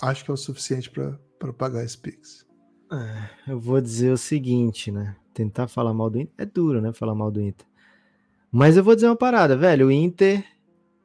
Acho 0.03 0.25
que 0.25 0.31
é 0.31 0.35
o 0.35 0.37
suficiente 0.37 0.91
para 0.91 1.53
pagar 1.53 1.85
esse 1.85 1.97
Pix. 1.97 2.47
É, 2.93 3.53
eu 3.53 3.61
vou 3.61 3.81
dizer 3.81 4.13
o 4.13 4.17
seguinte, 4.19 4.91
né? 4.91 5.17
Tentar 5.33 5.69
falar 5.69 5.95
mal 5.95 6.11
do 6.11 6.19
Inter 6.21 6.35
é 6.39 6.45
duro, 6.45 6.81
né? 6.81 6.93
Falar 6.93 7.15
mal 7.15 7.31
do 7.31 7.41
Inter. 7.41 7.67
Mas 8.53 8.76
eu 8.76 8.84
vou 8.84 8.94
dizer 8.94 9.07
uma 9.07 9.16
parada, 9.16 9.57
velho. 9.57 9.86
O 9.86 9.92
Inter 9.92 10.44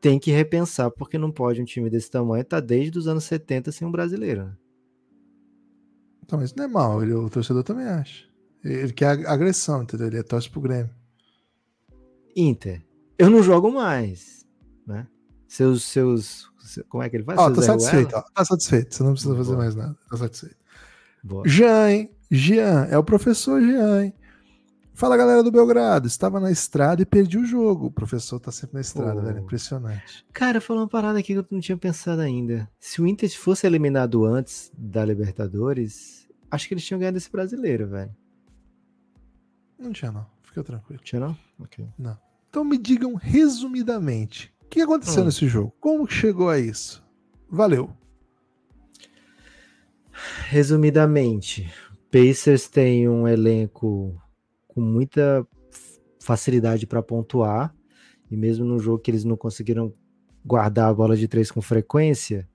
tem 0.02 0.20
que 0.20 0.32
repensar, 0.32 0.90
porque 0.92 1.18
não 1.18 1.32
pode 1.32 1.62
um 1.62 1.66
time 1.66 1.90
desse 1.90 2.10
tamanho 2.10 2.42
estar 2.42 2.62
tá 2.62 2.66
desde 2.66 2.98
os 2.98 3.08
anos 3.08 3.24
70 3.24 3.72
sem 3.72 3.88
um 3.88 3.92
brasileiro. 3.92 4.46
Né? 4.46 4.56
Então, 6.24 6.40
mas 6.40 6.54
não 6.56 6.66
é 6.66 6.68
mal, 6.68 7.04
ele, 7.04 7.14
o 7.14 7.30
torcedor 7.30 7.64
também 7.64 7.86
acha. 7.86 8.26
Ele 8.64 8.92
quer 8.92 9.28
agressão, 9.28 9.84
entendeu? 9.84 10.08
Ele 10.08 10.18
é 10.18 10.24
torce 10.24 10.50
pro 10.50 10.60
Grêmio. 10.60 10.90
Inter, 12.36 12.84
eu 13.18 13.30
não 13.30 13.44
jogo 13.44 13.72
mais, 13.72 14.46
né? 14.86 15.08
Seus, 15.48 15.84
seus, 15.84 16.52
como 16.90 17.04
é 17.04 17.10
que 17.10 17.16
ele 17.16 17.24
faz? 17.24 17.40
Ó, 17.40 17.52
tá 17.52 17.62
satisfeito, 17.62 18.16
ó, 18.16 18.22
tá 18.22 18.44
satisfeito, 18.44 18.94
você 18.94 19.04
não 19.04 19.12
precisa 19.12 19.34
Boa. 19.34 19.46
fazer 19.46 19.58
mais 19.58 19.76
nada, 19.76 19.96
tá 20.10 20.18
satisfeito. 20.18 20.58
Boa. 21.24 21.48
Jean, 21.48 21.92
hein? 21.92 22.12
Jean, 22.30 22.86
é 22.90 22.98
o 22.98 23.04
professor 23.04 23.62
Jean, 23.62 24.04
hein? 24.04 24.14
Fala 24.96 25.18
galera 25.18 25.44
do 25.44 25.52
Belgrado, 25.52 26.08
estava 26.08 26.40
na 26.40 26.50
estrada 26.50 27.02
e 27.02 27.06
perdi 27.06 27.38
o 27.38 27.46
jogo. 27.46 27.88
O 27.88 27.92
professor 27.92 28.40
tá 28.40 28.50
sempre 28.50 28.76
na 28.76 28.82
estrada, 28.82 29.20
oh. 29.20 29.24
velho, 29.24 29.40
impressionante. 29.40 30.26
Cara, 30.32 30.62
falou 30.62 30.84
uma 30.84 30.88
parada 30.88 31.20
aqui 31.20 31.34
que 31.34 31.40
eu 31.40 31.46
não 31.52 31.60
tinha 31.60 31.78
pensado 31.78 32.22
ainda. 32.22 32.72
Se 32.80 33.02
o 33.02 33.06
Inter 33.06 33.30
fosse 33.38 33.68
eliminado 33.68 34.24
antes 34.24 34.72
da 34.78 35.04
Libertadores, 35.04 36.30
acho 36.50 36.66
que 36.66 36.74
eles 36.74 36.86
tinham 36.86 36.98
ganhado 36.98 37.18
esse 37.18 37.30
brasileiro, 37.30 37.90
velho. 37.90 38.16
Não 39.78 39.92
tinha 39.92 40.14
não, 40.14 40.26
fica 40.44 40.64
tranquilo. 40.64 41.02
Tinha 41.04 41.20
não? 41.20 41.38
Ok. 41.60 41.86
Não. 42.00 42.18
Então 42.50 42.64
me 42.64 42.78
digam 42.78 43.16
resumidamente, 43.16 44.54
o 44.64 44.68
que 44.68 44.80
aconteceu 44.80 45.24
hum. 45.24 45.26
nesse 45.26 45.46
jogo? 45.46 45.76
Como 45.78 46.10
chegou 46.10 46.50
a 46.50 46.58
isso? 46.58 47.06
Valeu. 47.50 47.90
Resumidamente, 50.48 51.70
Pacers 52.10 52.70
tem 52.70 53.10
um 53.10 53.28
elenco 53.28 54.18
com 54.76 54.82
muita 54.82 55.48
facilidade 56.20 56.86
para 56.86 57.02
pontuar, 57.02 57.74
e 58.30 58.36
mesmo 58.36 58.66
no 58.66 58.78
jogo 58.78 59.00
que 59.00 59.10
eles 59.10 59.24
não 59.24 59.38
conseguiram 59.38 59.94
guardar 60.44 60.90
a 60.90 60.94
bola 60.94 61.16
de 61.16 61.28
três 61.30 61.50
com 61.50 61.62
frequência, 61.62 62.48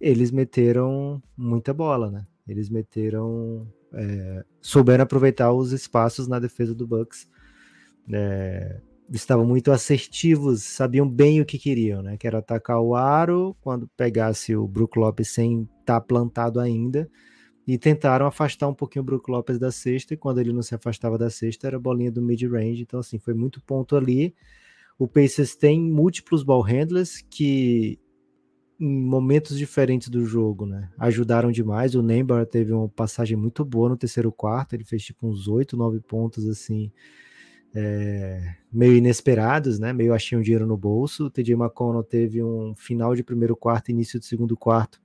eles 0.00 0.30
meteram 0.30 1.22
muita 1.36 1.74
bola, 1.74 2.10
né? 2.10 2.26
Eles 2.48 2.70
meteram. 2.70 3.70
É, 3.92 4.44
souberam 4.60 5.02
aproveitar 5.02 5.52
os 5.52 5.72
espaços 5.72 6.26
na 6.26 6.38
defesa 6.38 6.74
do 6.74 6.86
Bucks. 6.86 7.28
É, 8.10 8.80
estavam 9.10 9.44
muito 9.44 9.70
assertivos, 9.70 10.62
sabiam 10.62 11.08
bem 11.08 11.40
o 11.40 11.44
que 11.44 11.58
queriam, 11.58 12.00
né? 12.02 12.16
Que 12.16 12.26
era 12.26 12.38
atacar 12.38 12.80
o 12.80 12.94
aro 12.94 13.54
quando 13.60 13.88
pegasse 13.96 14.56
o 14.56 14.66
Brook 14.66 14.98
Lopes 14.98 15.28
sem 15.28 15.68
estar 15.80 16.00
tá 16.00 16.00
plantado 16.00 16.58
ainda 16.58 17.10
e 17.72 17.78
tentaram 17.78 18.26
afastar 18.26 18.66
um 18.66 18.74
pouquinho 18.74 19.04
o 19.04 19.06
Brook 19.06 19.30
Lopes 19.30 19.56
da 19.56 19.70
cesta, 19.70 20.12
e 20.12 20.16
quando 20.16 20.40
ele 20.40 20.52
não 20.52 20.60
se 20.60 20.74
afastava 20.74 21.16
da 21.16 21.30
cesta, 21.30 21.68
era 21.68 21.78
bolinha 21.78 22.10
do 22.10 22.20
mid-range, 22.20 22.82
então 22.82 22.98
assim, 22.98 23.16
foi 23.16 23.32
muito 23.32 23.62
ponto 23.62 23.94
ali. 23.94 24.34
O 24.98 25.06
Pacers 25.06 25.54
tem 25.54 25.80
múltiplos 25.80 26.42
ball 26.42 26.62
handlers 26.62 27.24
que 27.30 27.96
em 28.80 29.04
momentos 29.04 29.56
diferentes 29.56 30.08
do 30.08 30.26
jogo, 30.26 30.66
né, 30.66 30.90
ajudaram 30.98 31.52
demais. 31.52 31.94
O 31.94 32.02
Neymar 32.02 32.44
teve 32.44 32.72
uma 32.72 32.88
passagem 32.88 33.36
muito 33.36 33.64
boa 33.64 33.88
no 33.88 33.96
terceiro 33.96 34.32
quarto, 34.32 34.74
ele 34.74 34.84
fez 34.84 35.04
tipo 35.04 35.28
uns 35.28 35.46
8, 35.46 35.76
9 35.76 36.00
pontos 36.00 36.48
assim, 36.48 36.90
é, 37.72 38.56
meio 38.72 38.96
inesperados, 38.96 39.78
né, 39.78 39.92
meio 39.92 40.12
um 40.12 40.40
dinheiro 40.40 40.66
no 40.66 40.76
bolso. 40.76 41.26
O 41.26 41.30
TJ 41.30 41.54
McConnell 41.54 42.02
teve 42.02 42.42
um 42.42 42.74
final 42.74 43.14
de 43.14 43.22
primeiro 43.22 43.54
quarto, 43.54 43.92
início 43.92 44.18
de 44.18 44.26
segundo 44.26 44.56
quarto 44.56 45.00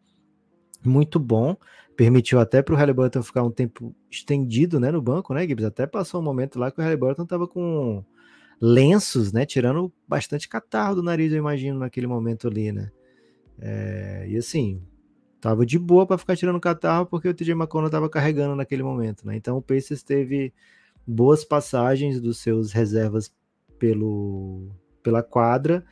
muito 0.86 1.20
bom, 1.20 1.57
permitiu 1.96 2.39
até 2.39 2.62
para 2.62 2.74
o 2.74 2.78
Halliburton 2.78 3.24
ficar 3.24 3.43
um 3.43 3.52
tempo 3.52 3.96
estendido, 4.12 4.80
né, 4.80 4.91
no 4.91 5.02
banco, 5.02 5.34
né, 5.34 5.48
Gibbs? 5.48 5.66
Até 5.66 5.88
passou 5.88 6.22
um 6.22 6.24
momento 6.24 6.60
lá 6.60 6.72
que 6.72 6.80
o 6.80 6.84
Halliburton 6.84 7.24
estava 7.24 7.48
com 7.48 8.04
lenços, 8.60 9.32
né, 9.32 9.46
tirando 9.46 9.91
bastante 10.08 10.48
catarro 10.48 10.96
do 10.96 11.04
nariz, 11.04 11.32
eu 11.32 11.38
imagino, 11.38 11.80
naquele 11.80 12.08
momento 12.08 12.48
ali, 12.48 12.72
né? 12.72 12.91
É, 13.60 14.26
e 14.28 14.38
assim, 14.38 14.82
tava 15.39 15.66
de 15.66 15.80
boa 15.80 16.06
para 16.06 16.18
ficar 16.18 16.36
tirando 16.36 16.60
catarro 16.60 17.06
porque 17.06 17.30
o 17.30 17.34
TJ 17.34 17.54
McConnell 17.54 17.88
estava 17.88 18.10
carregando 18.10 18.56
naquele 18.56 18.84
momento, 18.84 19.26
né? 19.26 19.36
Então 19.36 19.58
o 19.58 19.62
Pacers 19.62 20.04
teve 20.04 20.54
boas 21.08 21.46
passagens 21.46 22.20
dos 22.20 22.39
seus 22.39 22.72
reservas 22.72 23.34
pelo 23.78 24.70
pela 25.04 25.22
quadra, 25.22 25.86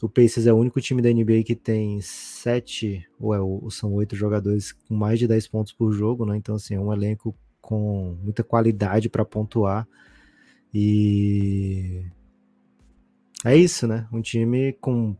o 0.00 0.08
Pacers 0.08 0.46
é 0.46 0.52
o 0.52 0.56
único 0.56 0.80
time 0.80 1.02
da 1.02 1.12
NBA 1.12 1.42
que 1.44 1.56
tem 1.56 2.00
sete, 2.00 3.06
ou, 3.18 3.34
é, 3.34 3.40
ou 3.40 3.70
são 3.70 3.92
oito 3.94 4.14
jogadores 4.14 4.72
com 4.72 4.94
mais 4.94 5.18
de 5.18 5.26
10 5.26 5.48
pontos 5.48 5.72
por 5.72 5.92
jogo, 5.92 6.24
né? 6.24 6.36
Então, 6.36 6.54
assim, 6.54 6.74
é 6.74 6.80
um 6.80 6.92
elenco 6.92 7.34
com 7.60 8.16
muita 8.22 8.44
qualidade 8.44 9.08
para 9.08 9.24
pontuar. 9.24 9.88
E 10.72 12.04
é 13.44 13.56
isso, 13.56 13.86
né? 13.86 14.06
Um 14.12 14.20
time 14.20 14.72
com 14.74 15.16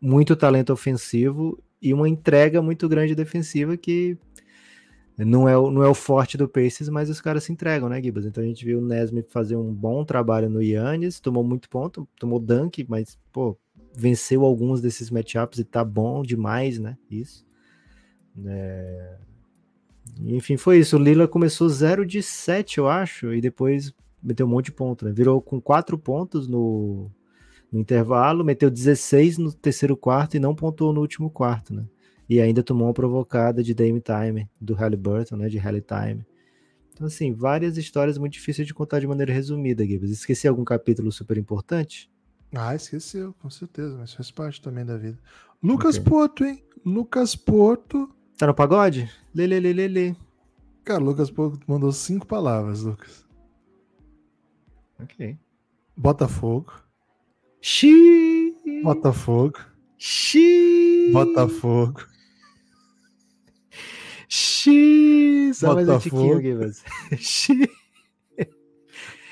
muito 0.00 0.36
talento 0.36 0.72
ofensivo 0.72 1.62
e 1.82 1.92
uma 1.92 2.08
entrega 2.08 2.62
muito 2.62 2.88
grande 2.88 3.14
defensiva 3.14 3.76
que 3.76 4.16
não 5.18 5.48
é, 5.48 5.56
o, 5.56 5.70
não 5.70 5.82
é 5.82 5.88
o 5.88 5.94
forte 5.94 6.36
do 6.38 6.48
Pacers, 6.48 6.88
mas 6.88 7.10
os 7.10 7.20
caras 7.20 7.44
se 7.44 7.52
entregam, 7.52 7.88
né, 7.88 8.02
Gibas? 8.02 8.24
Então 8.24 8.42
a 8.42 8.46
gente 8.46 8.64
viu 8.64 8.78
o 8.78 8.84
Nesmith 8.84 9.28
fazer 9.28 9.56
um 9.56 9.72
bom 9.72 10.04
trabalho 10.04 10.48
no 10.48 10.62
Yannis, 10.62 11.20
tomou 11.20 11.44
muito 11.44 11.68
ponto, 11.68 12.08
tomou 12.18 12.38
dunk, 12.38 12.86
mas, 12.88 13.18
pô, 13.30 13.58
venceu 13.94 14.44
alguns 14.44 14.80
desses 14.80 15.10
matchups 15.10 15.58
e 15.58 15.64
tá 15.64 15.84
bom 15.84 16.22
demais, 16.22 16.78
né? 16.78 16.96
Isso. 17.10 17.46
É... 18.44 19.16
Enfim, 20.20 20.56
foi 20.56 20.78
isso. 20.78 20.96
O 20.96 21.00
Lila 21.00 21.26
começou 21.28 21.68
0 21.68 22.04
de 22.04 22.22
7, 22.22 22.78
eu 22.78 22.88
acho, 22.88 23.32
e 23.32 23.40
depois 23.40 23.92
meteu 24.22 24.46
um 24.46 24.50
monte 24.50 24.66
de 24.66 24.72
pontos, 24.72 25.06
né? 25.06 25.12
Virou 25.12 25.40
com 25.40 25.60
4 25.60 25.98
pontos 25.98 26.46
no, 26.46 27.10
no 27.72 27.80
intervalo, 27.80 28.44
meteu 28.44 28.70
16 28.70 29.38
no 29.38 29.52
terceiro 29.52 29.96
quarto 29.96 30.36
e 30.36 30.40
não 30.40 30.54
pontuou 30.54 30.92
no 30.92 31.00
último 31.00 31.30
quarto, 31.30 31.74
né? 31.74 31.84
E 32.28 32.40
ainda 32.40 32.62
tomou 32.62 32.86
uma 32.86 32.94
provocada 32.94 33.62
de 33.62 33.74
Dame 33.74 34.00
Time, 34.00 34.48
do 34.60 34.74
Halliburton, 34.74 35.36
né? 35.36 35.48
De 35.48 35.58
Hally 35.58 35.82
Time. 35.82 36.24
Então, 36.92 37.06
assim, 37.06 37.32
várias 37.32 37.78
histórias 37.78 38.18
muito 38.18 38.34
difíceis 38.34 38.68
de 38.68 38.74
contar 38.74 39.00
de 39.00 39.06
maneira 39.06 39.32
resumida, 39.32 39.84
Gibbs. 39.86 40.10
Esqueci 40.10 40.46
algum 40.46 40.64
capítulo 40.64 41.10
super 41.10 41.38
importante? 41.38 42.10
Ah, 42.54 42.74
esqueceu, 42.74 43.34
com 43.40 43.48
certeza, 43.48 43.96
mas 43.96 44.12
faz 44.12 44.30
parte 44.30 44.60
também 44.60 44.84
da 44.84 44.96
vida. 44.96 45.18
Lucas 45.62 45.96
okay. 45.96 46.10
Porto, 46.10 46.44
hein? 46.44 46.64
Lucas 46.84 47.36
Porto. 47.36 48.10
Tá 48.36 48.46
no 48.46 48.54
pagode? 48.54 49.10
Lê, 49.34 49.46
lê, 49.46 49.60
lê, 49.60 49.72
lê, 49.72 49.88
lê. 49.88 50.16
Cara, 50.84 51.02
Lucas 51.02 51.30
Porto 51.30 51.60
mandou 51.66 51.92
cinco 51.92 52.26
palavras, 52.26 52.82
Lucas. 52.82 53.24
Ok. 54.98 55.38
Botafogo. 55.96 56.72
Xiii. 57.60 58.82
Botafogo. 58.82 59.58
Xiii. 59.98 61.12
Botafogo. 61.12 62.06
Xiii. 64.28 65.54
Só 65.54 65.74
Botafogo. 65.74 65.86
mais 65.86 65.88
um 65.88 65.98
tiquinho 65.98 66.38
aqui, 66.38 66.54
mas. 66.54 66.84
Xiii. 67.20 67.70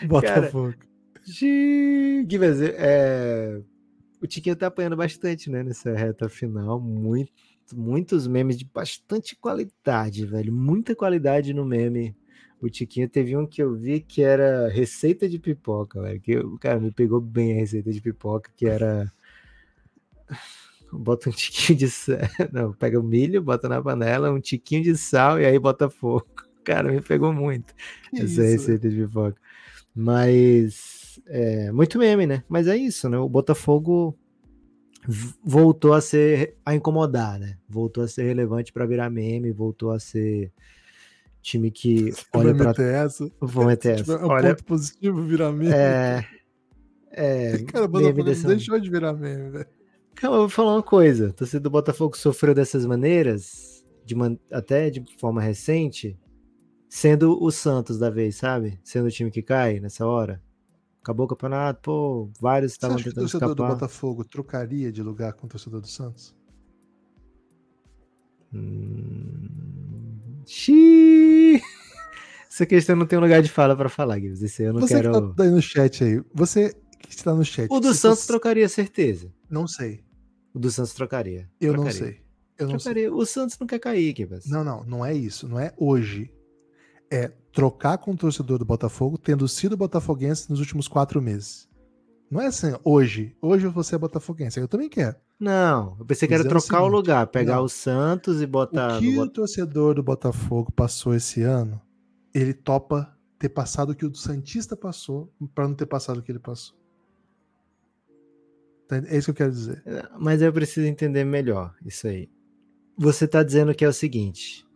Botafogo. 0.06 0.72
Cara, 0.72 0.87
Givers, 1.32 2.60
é, 2.60 3.60
o 4.20 4.26
Tiquinho 4.26 4.56
tá 4.56 4.66
apanhando 4.66 4.96
bastante, 4.96 5.50
né, 5.50 5.62
nessa 5.62 5.94
reta 5.94 6.28
final. 6.28 6.80
Muito, 6.80 7.32
muitos 7.74 8.26
memes 8.26 8.58
de 8.58 8.64
bastante 8.64 9.36
qualidade, 9.36 10.26
velho. 10.26 10.52
Muita 10.52 10.94
qualidade 10.94 11.52
no 11.52 11.64
meme. 11.64 12.16
O 12.60 12.68
Tiquinho 12.68 13.08
teve 13.08 13.36
um 13.36 13.46
que 13.46 13.62
eu 13.62 13.74
vi 13.76 14.00
que 14.00 14.22
era 14.22 14.68
receita 14.68 15.28
de 15.28 15.38
pipoca, 15.38 16.02
velho. 16.02 16.20
Que, 16.20 16.58
cara, 16.58 16.80
me 16.80 16.90
pegou 16.90 17.20
bem 17.20 17.52
a 17.52 17.56
receita 17.56 17.92
de 17.92 18.00
pipoca, 18.00 18.50
que 18.56 18.66
era. 18.66 19.12
Bota 20.90 21.28
um 21.28 21.32
tiquinho 21.32 21.78
de 21.78 21.90
sal. 21.90 22.16
Não, 22.50 22.72
pega 22.72 22.98
o 22.98 23.02
milho, 23.02 23.42
bota 23.42 23.68
na 23.68 23.80
panela, 23.80 24.32
um 24.32 24.40
tiquinho 24.40 24.82
de 24.82 24.96
sal 24.96 25.38
e 25.38 25.44
aí 25.44 25.58
bota 25.58 25.90
fogo. 25.90 26.26
Cara, 26.64 26.90
me 26.90 27.00
pegou 27.02 27.32
muito 27.32 27.74
que 28.10 28.22
essa 28.22 28.24
isso, 28.24 28.40
receita 28.40 28.88
de 28.88 28.96
pipoca. 28.96 29.38
Mas 29.94 30.97
é, 31.26 31.72
muito 31.72 31.98
meme, 31.98 32.26
né? 32.26 32.44
Mas 32.48 32.66
é 32.66 32.76
isso, 32.76 33.08
né? 33.08 33.18
O 33.18 33.28
Botafogo 33.28 34.16
voltou 35.42 35.92
a 35.94 36.00
ser 36.00 36.56
a 36.64 36.74
incomodar, 36.74 37.38
né? 37.38 37.56
Voltou 37.68 38.04
a 38.04 38.08
ser 38.08 38.24
relevante 38.24 38.72
para 38.72 38.86
virar 38.86 39.10
meme, 39.10 39.50
voltou 39.52 39.90
a 39.90 39.98
ser 39.98 40.52
time 41.40 41.70
que 41.70 42.12
olha 42.34 42.54
para 42.54 42.82
essa. 42.82 43.30
Vou 43.40 43.64
meter 43.64 44.00
essa. 44.00 44.12
É 44.12 44.24
um 44.24 44.28
olha... 44.28 44.50
ponto 44.50 44.64
positivo 44.64 45.22
virar 45.22 45.52
meme. 45.52 45.72
É, 45.72 46.24
é 47.10 47.58
cara, 47.64 47.86
o 47.86 47.88
Botafogo 47.88 48.24
desse... 48.24 48.46
deixou 48.46 48.78
de 48.78 48.90
virar 48.90 49.14
meme, 49.14 49.50
velho. 49.50 49.66
Calma, 50.14 50.36
eu 50.36 50.40
vou 50.40 50.48
falar 50.48 50.74
uma 50.74 50.82
coisa. 50.82 51.28
A 51.28 51.32
torcida 51.32 51.60
do 51.60 51.70
Botafogo 51.70 52.16
sofreu 52.16 52.54
dessas 52.54 52.84
maneiras, 52.84 53.86
de 54.04 54.14
man... 54.14 54.36
até 54.50 54.90
de 54.90 55.04
forma 55.18 55.40
recente, 55.40 56.18
sendo 56.88 57.42
o 57.42 57.50
Santos 57.50 57.98
da 57.98 58.10
vez, 58.10 58.36
sabe? 58.36 58.80
Sendo 58.82 59.06
o 59.06 59.10
time 59.10 59.30
que 59.30 59.42
cai 59.42 59.78
nessa 59.78 60.06
hora 60.06 60.42
acabou 61.08 61.24
o 61.24 61.28
campeonato, 61.28 61.80
pô, 61.82 62.30
vários 62.38 62.72
Você 62.72 62.76
estavam 62.76 62.96
acha 62.96 63.04
que 63.04 63.08
o 63.08 63.12
tentando 63.12 63.24
torcedor 63.30 63.48
do 63.54 63.62
escapar. 63.62 63.74
Botafogo 63.74 64.24
trocaria 64.24 64.92
de 64.92 65.02
lugar 65.02 65.32
com 65.32 65.46
o 65.46 65.48
torcedor 65.48 65.80
do 65.80 65.86
Santos? 65.88 66.34
Hum... 68.52 69.48
Xiii. 70.46 71.62
Essa 72.50 72.66
questão 72.66 72.96
não 72.96 73.06
tem 73.06 73.18
lugar 73.18 73.40
de 73.42 73.48
fala 73.48 73.76
pra 73.76 73.88
falar, 73.88 74.18
Gibbs. 74.18 74.42
Esse 74.42 74.62
eu 74.64 74.72
não 74.72 74.80
você 74.80 74.94
quero. 75.00 75.30
que 75.30 75.36
tá 75.36 75.42
aí 75.44 75.50
no 75.50 75.62
chat 75.62 76.04
aí, 76.04 76.22
você 76.34 76.74
que 77.00 77.10
está 77.10 77.34
no 77.34 77.44
chat. 77.44 77.68
O 77.70 77.80
do 77.80 77.94
Santos 77.94 78.20
você- 78.20 78.26
trocaria 78.26 78.68
certeza. 78.68 79.32
Não 79.48 79.66
sei. 79.66 80.02
O 80.52 80.58
do 80.58 80.70
Santos 80.70 80.92
trocaria. 80.92 81.48
Eu 81.60 81.72
não 81.74 81.84
Trocaria. 81.84 82.06
sei. 82.06 82.20
Eu 82.58 82.68
não 82.68 82.78
sei. 82.78 83.08
O 83.08 83.24
Santos 83.24 83.56
não 83.58 83.66
quer 83.66 83.78
cair, 83.78 84.14
Gibbs. 84.16 84.46
Não, 84.46 84.64
não, 84.64 84.82
não 84.84 85.04
é 85.06 85.14
isso. 85.14 85.46
Não 85.48 85.58
é 85.60 85.72
hoje. 85.76 86.30
É 87.10 87.30
trocar 87.52 87.98
com 87.98 88.12
o 88.12 88.16
torcedor 88.16 88.58
do 88.58 88.64
Botafogo, 88.64 89.18
tendo 89.18 89.46
sido 89.48 89.76
botafoguense 89.76 90.50
nos 90.50 90.60
últimos 90.60 90.86
quatro 90.88 91.20
meses. 91.20 91.68
Não 92.30 92.40
é 92.40 92.46
assim, 92.46 92.74
hoje. 92.84 93.34
Hoje 93.40 93.66
você 93.68 93.94
é 93.94 93.98
botafoguense. 93.98 94.60
Eu 94.60 94.68
também 94.68 94.88
quero. 94.88 95.16
Não, 95.40 95.96
eu 95.98 96.04
pensei 96.04 96.28
que 96.28 96.34
era 96.34 96.42
o 96.42 96.48
trocar 96.48 96.82
o 96.82 96.88
lugar, 96.88 97.26
pegar 97.28 97.56
não. 97.56 97.64
o 97.64 97.68
Santos 97.68 98.42
e 98.42 98.46
botar. 98.46 98.96
o 98.96 98.98
que 98.98 99.14
no 99.14 99.22
o 99.22 99.28
torcedor 99.28 99.94
do 99.94 100.02
Botafogo 100.02 100.70
passou 100.72 101.14
esse 101.14 101.42
ano, 101.42 101.80
ele 102.34 102.52
topa 102.52 103.16
ter 103.38 103.48
passado 103.48 103.90
o 103.90 103.94
que 103.94 104.04
o 104.04 104.14
Santista 104.14 104.76
passou 104.76 105.32
para 105.54 105.66
não 105.66 105.74
ter 105.74 105.86
passado 105.86 106.18
o 106.18 106.22
que 106.22 106.32
ele 106.32 106.40
passou. 106.40 106.76
Tá- 108.88 108.96
É 109.06 109.16
isso 109.16 109.26
que 109.26 109.30
eu 109.30 109.46
quero 109.46 109.52
dizer. 109.52 109.82
Mas 110.18 110.42
eu 110.42 110.52
preciso 110.52 110.86
entender 110.86 111.24
melhor 111.24 111.74
isso 111.84 112.06
aí. 112.06 112.28
Você 112.96 113.28
tá 113.28 113.42
dizendo 113.42 113.74
que 113.74 113.84
é 113.84 113.88
o 113.88 113.92
seguinte: 113.92 114.66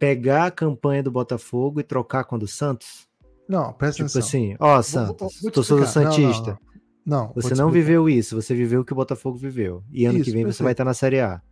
pegar 0.00 0.46
a 0.46 0.50
campanha 0.50 1.02
do 1.02 1.10
Botafogo 1.12 1.78
e 1.78 1.84
trocar 1.84 2.24
com 2.24 2.34
a 2.34 2.38
do 2.38 2.48
Santos? 2.48 3.06
Não, 3.46 3.72
presta 3.72 3.96
Tipo 4.04 4.06
atenção. 4.06 4.20
assim, 4.20 4.56
ó, 4.58 4.82
Santos, 4.82 5.40
torcedor 5.52 5.82
explicar. 5.84 6.00
Não, 6.00 6.10
não, 6.10 6.12
Santista. 6.12 6.58
Não, 7.06 7.32
Você 7.34 7.54
não 7.54 7.70
viveu 7.70 8.08
isso, 8.08 8.40
você 8.40 8.54
viveu 8.54 8.80
o 8.80 8.84
que 8.84 8.92
o 8.92 8.96
Botafogo 8.96 9.36
viveu. 9.36 9.84
E 9.92 10.06
ano 10.06 10.14
que 10.16 10.22
Isso, 10.22 10.32
vem 10.32 10.42
você 10.42 10.46
perfeito. 10.48 10.64
vai 10.64 10.72
estar 10.72 10.84
na 10.84 10.94
Série 10.94 11.20
A. 11.20 11.42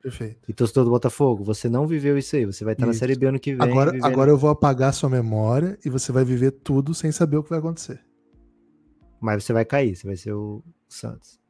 Perfeito. 0.00 0.48
E 0.48 0.54
torcedor 0.54 0.84
do 0.84 0.90
Botafogo, 0.90 1.42
você 1.44 1.68
não 1.68 1.86
viveu 1.86 2.16
isso 2.16 2.34
aí, 2.36 2.46
você 2.46 2.64
vai 2.64 2.74
estar 2.74 2.86
na 2.86 2.92
Isso. 2.92 3.00
Série 3.00 3.16
B 3.16 3.26
ano 3.26 3.38
que 3.40 3.54
vem. 3.54 3.68
Agora, 3.70 3.92
agora 4.02 4.30
eu 4.30 4.38
vou 4.38 4.48
apagar 4.48 4.94
sua 4.94 5.10
memória 5.10 5.76
e 5.84 5.90
você 5.90 6.12
vai 6.12 6.24
viver 6.24 6.52
tudo 6.52 6.94
sem 6.94 7.10
saber 7.12 7.36
o 7.36 7.42
que 7.42 7.50
vai 7.50 7.58
acontecer. 7.58 8.00
Mas 9.20 9.42
você 9.44 9.52
vai 9.52 9.64
cair, 9.64 9.96
você 9.96 10.06
vai 10.06 10.16
ser 10.16 10.32
o 10.32 10.62
Santos. 10.88 11.40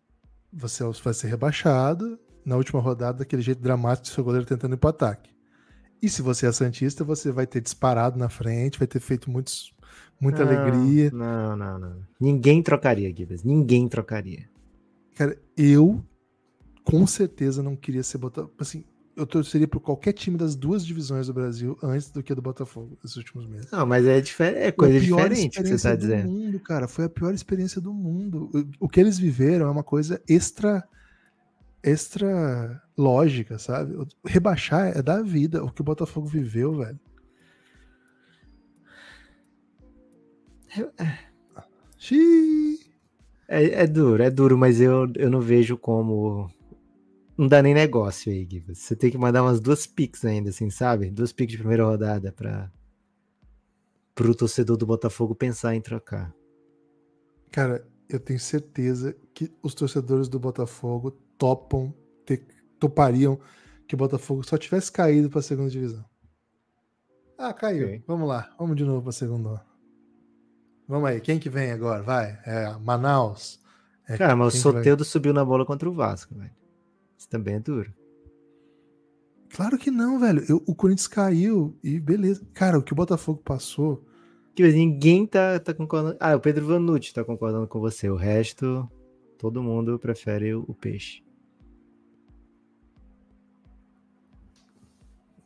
Você 0.52 0.82
vai 1.04 1.12
ser 1.12 1.28
rebaixado 1.28 2.18
na 2.44 2.56
última 2.56 2.80
rodada 2.80 3.18
daquele 3.18 3.42
jeito 3.42 3.60
dramático 3.60 4.08
do 4.08 4.14
seu 4.14 4.24
goleiro 4.24 4.46
tentando 4.46 4.74
ir 4.74 4.78
pro 4.78 4.88
ataque. 4.88 5.30
E 6.00 6.08
se 6.08 6.22
você 6.22 6.46
é 6.46 6.52
Santista, 6.52 7.02
você 7.04 7.32
vai 7.32 7.46
ter 7.46 7.60
disparado 7.60 8.18
na 8.18 8.28
frente, 8.28 8.78
vai 8.78 8.86
ter 8.86 9.00
feito 9.00 9.30
muitos, 9.30 9.72
muita 10.20 10.44
Não, 10.44 10.52
alegria. 10.52 11.10
Não, 11.10 11.56
não, 11.56 11.78
não. 11.78 11.96
Ninguém 12.20 12.62
trocaria, 12.62 13.12
Gibbs. 13.14 13.42
Ninguém 13.42 13.88
trocaria. 13.88 14.48
Cara, 15.16 15.36
eu 15.56 16.04
com 16.84 17.06
certeza 17.06 17.62
não 17.62 17.74
queria 17.76 18.02
ser 18.02 18.18
Botafogo. 18.18 18.54
Assim, 18.58 18.84
eu 19.16 19.26
torceria 19.26 19.66
por 19.66 19.80
qualquer 19.80 20.12
time 20.12 20.36
das 20.38 20.54
duas 20.54 20.86
divisões 20.86 21.26
do 21.26 21.34
Brasil 21.34 21.76
antes 21.82 22.08
do 22.12 22.22
que 22.22 22.32
do 22.32 22.40
Botafogo 22.40 22.96
nesses 23.02 23.16
últimos 23.16 23.46
meses. 23.48 23.68
Não, 23.70 23.84
mas 23.84 24.06
é, 24.06 24.20
difer- 24.20 24.56
é 24.56 24.70
coisa 24.70 24.98
diferente 25.00 25.60
que 25.60 25.68
você 25.76 25.88
tá 25.88 25.94
do 25.96 26.00
dizendo. 26.00 26.28
mundo, 26.30 26.60
cara. 26.60 26.86
Foi 26.86 27.04
a 27.06 27.08
pior 27.08 27.34
experiência 27.34 27.80
do 27.80 27.92
mundo. 27.92 28.48
O- 28.54 28.86
O 28.86 28.88
que 28.88 29.00
eles 29.00 29.18
viveram 29.18 29.66
é 29.66 29.70
uma 29.70 29.82
coisa 29.82 30.22
extra 30.28 30.84
extra 31.82 32.80
lógica, 32.98 33.58
sabe? 33.58 33.96
Rebaixar 34.26 34.98
é 34.98 35.02
da 35.02 35.22
vida. 35.22 35.64
O 35.64 35.70
que 35.70 35.80
o 35.80 35.84
Botafogo 35.84 36.26
viveu, 36.26 36.76
velho. 36.76 36.98
Xiii. 41.96 42.78
É, 43.48 43.82
é 43.82 43.86
duro, 43.86 44.22
é 44.22 44.30
duro, 44.30 44.58
mas 44.58 44.80
eu, 44.80 45.10
eu 45.16 45.30
não 45.30 45.40
vejo 45.40 45.78
como. 45.78 46.50
Não 47.36 47.46
dá 47.46 47.62
nem 47.62 47.72
negócio 47.72 48.32
aí, 48.32 48.46
Gibbs. 48.50 48.78
Você 48.78 48.96
tem 48.96 49.10
que 49.10 49.16
mandar 49.16 49.42
umas 49.42 49.60
duas 49.60 49.86
picks 49.86 50.24
ainda, 50.24 50.50
assim, 50.50 50.68
sabe? 50.70 51.10
Duas 51.10 51.32
picks 51.32 51.52
de 51.52 51.58
primeira 51.58 51.84
rodada 51.84 52.32
para 52.32 52.70
pro 54.14 54.34
torcedor 54.34 54.76
do 54.76 54.84
Botafogo 54.84 55.32
pensar 55.34 55.76
em 55.76 55.80
trocar. 55.80 56.34
Cara, 57.52 57.86
eu 58.08 58.18
tenho 58.18 58.40
certeza 58.40 59.16
que 59.32 59.48
os 59.62 59.74
torcedores 59.74 60.28
do 60.28 60.40
Botafogo 60.40 61.12
topam, 61.38 61.94
ter- 62.26 62.44
topariam 62.78 63.38
que 63.86 63.94
o 63.94 63.98
Botafogo 63.98 64.42
só 64.42 64.56
tivesse 64.56 64.90
caído 64.92 65.30
para 65.30 65.40
a 65.40 65.42
segunda 65.42 65.70
divisão. 65.70 66.04
Ah, 67.36 67.52
caiu. 67.52 67.86
Ok. 67.86 68.04
Vamos 68.06 68.28
lá, 68.28 68.52
vamos 68.58 68.76
de 68.76 68.84
novo 68.84 69.00
para 69.02 69.10
a 69.10 69.12
segunda. 69.12 69.64
Vamos 70.86 71.08
aí, 71.08 71.20
quem 71.20 71.38
que 71.38 71.50
vem 71.50 71.70
agora? 71.70 72.02
Vai, 72.02 72.38
é 72.44 72.76
Manaus. 72.78 73.60
É, 74.08 74.16
Cara, 74.16 74.34
mas 74.34 74.54
o? 74.54 74.58
Soteldo 74.58 75.04
subiu 75.04 75.32
na 75.34 75.44
bola 75.44 75.64
contra 75.66 75.88
o 75.88 75.92
Vasco, 75.92 76.34
velho. 76.34 76.50
Isso 77.16 77.28
também 77.28 77.54
é 77.56 77.60
duro. 77.60 77.92
Claro 79.50 79.78
que 79.78 79.90
não, 79.90 80.18
velho. 80.18 80.44
Eu- 80.48 80.62
o 80.66 80.74
Corinthians 80.74 81.06
caiu 81.06 81.76
e 81.82 81.98
beleza. 82.00 82.46
Cara, 82.54 82.78
o 82.78 82.82
que 82.82 82.92
o 82.92 82.96
Botafogo 82.96 83.40
passou. 83.44 84.04
Que 84.54 84.66
ninguém 84.72 85.26
tá, 85.26 85.58
tá 85.60 85.72
concordando. 85.72 86.16
Ah, 86.20 86.34
o 86.34 86.40
Pedro 86.40 86.66
Vanucci 86.66 87.14
tá 87.14 87.24
concordando 87.24 87.66
com 87.68 87.78
você. 87.80 88.10
O 88.10 88.16
resto, 88.16 88.90
todo 89.38 89.62
mundo 89.62 89.98
prefere 89.98 90.54
o, 90.54 90.64
o 90.66 90.74
peixe. 90.74 91.22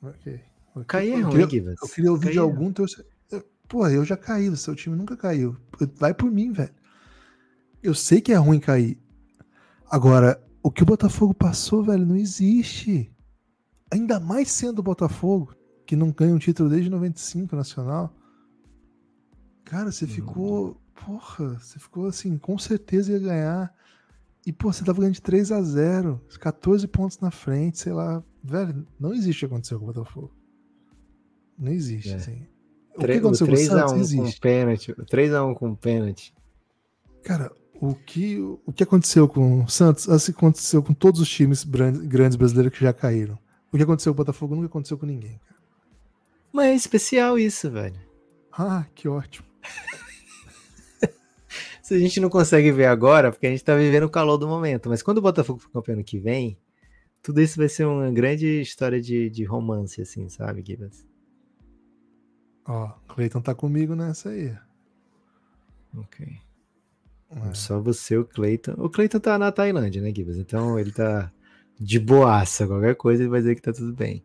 Ok. 0.02 0.40
ok. 0.74 0.84
Cair 0.86 1.12
é 1.12 1.16
Eu 1.18 1.22
ruim, 1.22 1.30
queria- 1.30 1.48
Givas. 1.50 1.74
Eu 1.82 1.88
queria 1.88 2.10
ouvir 2.10 2.22
Cair 2.24 2.32
de 2.32 2.38
é- 2.38 2.42
algum. 2.42 2.72
Porra, 3.68 3.90
eu 3.90 4.04
já 4.04 4.16
caí, 4.18 4.48
o 4.50 4.56
seu 4.56 4.74
time 4.74 4.94
nunca 4.96 5.16
caiu. 5.16 5.56
Vai 5.96 6.12
por 6.12 6.30
mim, 6.30 6.52
velho. 6.52 6.74
Eu 7.82 7.94
sei 7.94 8.20
que 8.20 8.30
é 8.32 8.36
ruim 8.36 8.60
cair. 8.60 8.98
Agora, 9.90 10.42
o 10.62 10.70
que 10.70 10.82
o 10.82 10.86
Botafogo 10.86 11.32
passou, 11.32 11.82
velho, 11.82 12.04
não 12.04 12.16
existe. 12.16 13.10
Ainda 13.90 14.20
mais 14.20 14.50
sendo 14.50 14.80
o 14.80 14.82
Botafogo, 14.82 15.54
que 15.86 15.96
não 15.96 16.10
ganha 16.10 16.34
um 16.34 16.38
título 16.38 16.68
desde 16.68 16.90
95 16.90 17.56
nacional. 17.56 18.14
Cara, 19.64 19.90
você 19.90 20.06
ficou. 20.06 20.80
Porra, 21.06 21.58
você 21.58 21.78
ficou 21.78 22.06
assim, 22.06 22.36
com 22.38 22.58
certeza 22.58 23.12
ia 23.12 23.18
ganhar. 23.18 23.74
E, 24.46 24.52
pô, 24.52 24.72
você 24.72 24.84
tava 24.84 24.98
ganhando 24.98 25.14
de 25.14 25.22
3 25.22 25.52
a 25.52 25.62
0 25.62 26.20
14 26.40 26.86
pontos 26.88 27.18
na 27.20 27.30
frente, 27.30 27.78
sei 27.78 27.92
lá. 27.92 28.22
Velho, 28.42 28.86
não 28.98 29.14
existe 29.14 29.44
o 29.44 29.48
que 29.48 29.54
aconteceu 29.54 29.78
com 29.78 29.84
o 29.84 29.92
Botafogo. 29.92 30.32
Não 31.58 31.70
existe, 31.70 32.10
É. 32.10 32.14
assim. 32.16 32.46
O 32.96 32.98
que 33.04 33.12
aconteceu 33.12 33.46
com 33.46 33.52
o 33.52 33.56
3 33.56 33.70
a 33.70 33.74
1 33.74 33.78
Santos 33.88 33.92
com 33.94 34.00
existe. 34.22 34.40
pênalti. 34.40 34.92
O 34.92 35.04
3x1 35.06 35.54
com 35.54 35.74
pênalti. 35.74 36.34
Cara, 37.22 37.52
o 37.80 37.94
que, 37.94 38.38
o 38.66 38.72
que 38.72 38.82
aconteceu 38.82 39.28
com 39.28 39.62
o 39.64 39.68
Santos, 39.68 40.08
assim 40.08 40.32
aconteceu 40.32 40.82
com 40.82 40.92
todos 40.92 41.20
os 41.20 41.28
times 41.28 41.64
grandes 41.64 42.36
brasileiros 42.36 42.76
que 42.76 42.84
já 42.84 42.92
caíram. 42.92 43.38
O 43.72 43.76
que 43.76 43.82
aconteceu 43.82 44.12
com 44.12 44.20
o 44.20 44.24
Botafogo 44.24 44.54
nunca 44.56 44.66
aconteceu 44.66 44.98
com 44.98 45.06
ninguém. 45.06 45.38
cara. 45.46 45.60
Mas 46.52 46.66
é 46.66 46.74
especial 46.74 47.38
isso, 47.38 47.70
velho. 47.70 47.98
Ah, 48.52 48.84
que 48.94 49.08
ótimo. 49.08 49.46
A 51.94 51.98
gente 51.98 52.20
não 52.20 52.30
consegue 52.30 52.72
ver 52.72 52.86
agora, 52.86 53.30
porque 53.30 53.46
a 53.46 53.50
gente 53.50 53.64
tá 53.64 53.76
vivendo 53.76 54.04
o 54.04 54.10
calor 54.10 54.36
do 54.38 54.48
momento. 54.48 54.88
Mas 54.88 55.02
quando 55.02 55.18
o 55.18 55.22
Botafogo 55.22 55.58
for 55.58 55.70
campeão 55.70 55.94
ano 55.94 56.04
que 56.04 56.18
vem, 56.18 56.58
tudo 57.22 57.40
isso 57.40 57.56
vai 57.58 57.68
ser 57.68 57.86
uma 57.86 58.10
grande 58.10 58.60
história 58.60 59.00
de, 59.00 59.30
de 59.30 59.44
romance, 59.44 60.00
assim, 60.00 60.28
sabe, 60.28 60.62
Gibas? 60.66 61.06
Ó, 62.66 62.88
Cleiton 63.08 63.40
tá 63.40 63.54
comigo 63.54 63.94
nessa 63.94 64.30
aí. 64.30 64.56
Ok. 65.96 66.26
É. 67.30 67.54
Só 67.54 67.80
você, 67.80 68.16
o 68.16 68.24
Cleiton. 68.24 68.74
O 68.78 68.90
Cleiton 68.90 69.20
tá 69.20 69.38
na 69.38 69.52
Tailândia, 69.52 70.02
né, 70.02 70.12
Gibas? 70.14 70.36
Então 70.36 70.78
ele 70.78 70.92
tá 70.92 71.32
de 71.78 71.98
boaça. 71.98 72.66
Qualquer 72.66 72.94
coisa 72.96 73.22
ele 73.22 73.30
vai 73.30 73.40
dizer 73.40 73.54
que 73.54 73.62
tá 73.62 73.72
tudo 73.72 73.92
bem. 73.92 74.24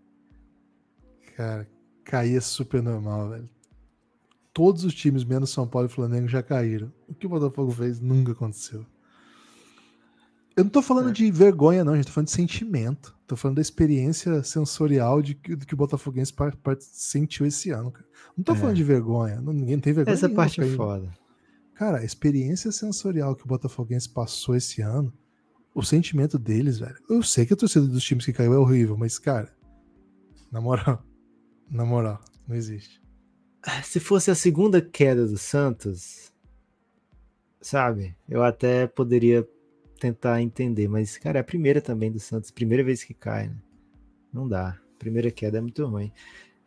Cara, 1.36 1.68
cair 2.04 2.38
é 2.38 2.42
super 2.42 2.82
normal, 2.82 3.30
velho. 3.30 3.50
Todos 4.58 4.84
os 4.84 4.96
times, 4.96 5.24
menos 5.24 5.52
São 5.52 5.68
Paulo 5.68 5.88
e 5.88 5.92
Flamengo, 5.92 6.28
já 6.28 6.42
caíram. 6.42 6.92
O 7.08 7.14
que 7.14 7.28
o 7.28 7.30
Botafogo 7.30 7.70
fez 7.70 8.00
nunca 8.00 8.32
aconteceu. 8.32 8.84
Eu 10.56 10.64
não 10.64 10.72
tô 10.72 10.82
falando 10.82 11.10
É. 11.10 11.12
de 11.14 11.30
vergonha, 11.30 11.84
não, 11.84 11.96
gente. 11.96 12.08
Tô 12.08 12.12
falando 12.14 12.26
de 12.30 12.34
sentimento. 12.34 13.16
Tô 13.28 13.36
falando 13.36 13.58
da 13.58 13.62
experiência 13.62 14.42
sensorial 14.42 15.22
de 15.22 15.36
que, 15.36 15.56
do 15.56 15.64
que 15.64 15.76
o 15.76 15.78
Botafoguense 15.78 16.34
par- 16.34 16.56
par- 16.56 16.76
sentiu 16.82 17.46
esse 17.46 17.70
ano, 17.70 17.92
cara. 17.92 18.08
Não 18.36 18.44
tô 18.44 18.54
É. 18.54 18.56
falando 18.56 18.76
de 18.76 18.84
vergonha. 18.84 19.40
Não, 19.40 19.54
ninguém 19.54 19.80
tem 19.80 19.94
vergonha. 19.94 20.16
Essa 20.16 20.28
nenhuma 20.28 20.42
parte 20.44 20.60
é 20.60 20.66
foda. 20.76 21.14
Cara, 21.76 22.00
a 22.00 22.04
experiência 22.04 22.72
sensorial 22.72 23.36
que 23.36 23.44
o 23.44 23.48
Botafoguense 23.48 24.10
passou 24.10 24.56
esse 24.56 24.82
ano, 24.82 25.14
o 25.76 25.84
sentimento 25.84 26.40
deles, 26.40 26.80
velho. 26.80 26.98
Eu 27.08 27.22
sei 27.22 27.46
que 27.46 27.54
a 27.54 27.56
torcida 27.56 27.86
dos 27.86 28.04
times 28.04 28.26
que 28.26 28.34
caiu 28.34 28.54
é 28.54 28.58
horrível, 28.58 28.98
mas, 28.98 29.20
cara, 29.20 29.54
na 30.52 30.60
moral, 30.60 31.04
na 31.70 31.86
moral, 31.86 32.20
não 32.48 32.56
existe. 32.56 33.00
Se 33.84 34.00
fosse 34.00 34.32
a 34.32 34.36
segunda 34.36 34.82
queda 34.82 35.26
do 35.28 35.38
Santos, 35.38 36.32
sabe? 37.62 38.16
Eu 38.28 38.44
até 38.44 38.88
poderia 38.88 39.48
tentar 40.00 40.42
entender, 40.42 40.88
mas, 40.88 41.18
cara, 41.18 41.40
é 41.40 41.42
a 41.42 41.44
primeira 41.44 41.82
também 41.82 42.12
do 42.12 42.20
Santos, 42.20 42.52
primeira 42.52 42.84
vez 42.84 43.04
que 43.04 43.14
cai, 43.14 43.48
né? 43.50 43.56
Não 44.32 44.48
dá. 44.48 44.78
Primeira 45.00 45.32
queda 45.32 45.58
é 45.58 45.62
muito 45.62 45.86
ruim. 45.86 46.12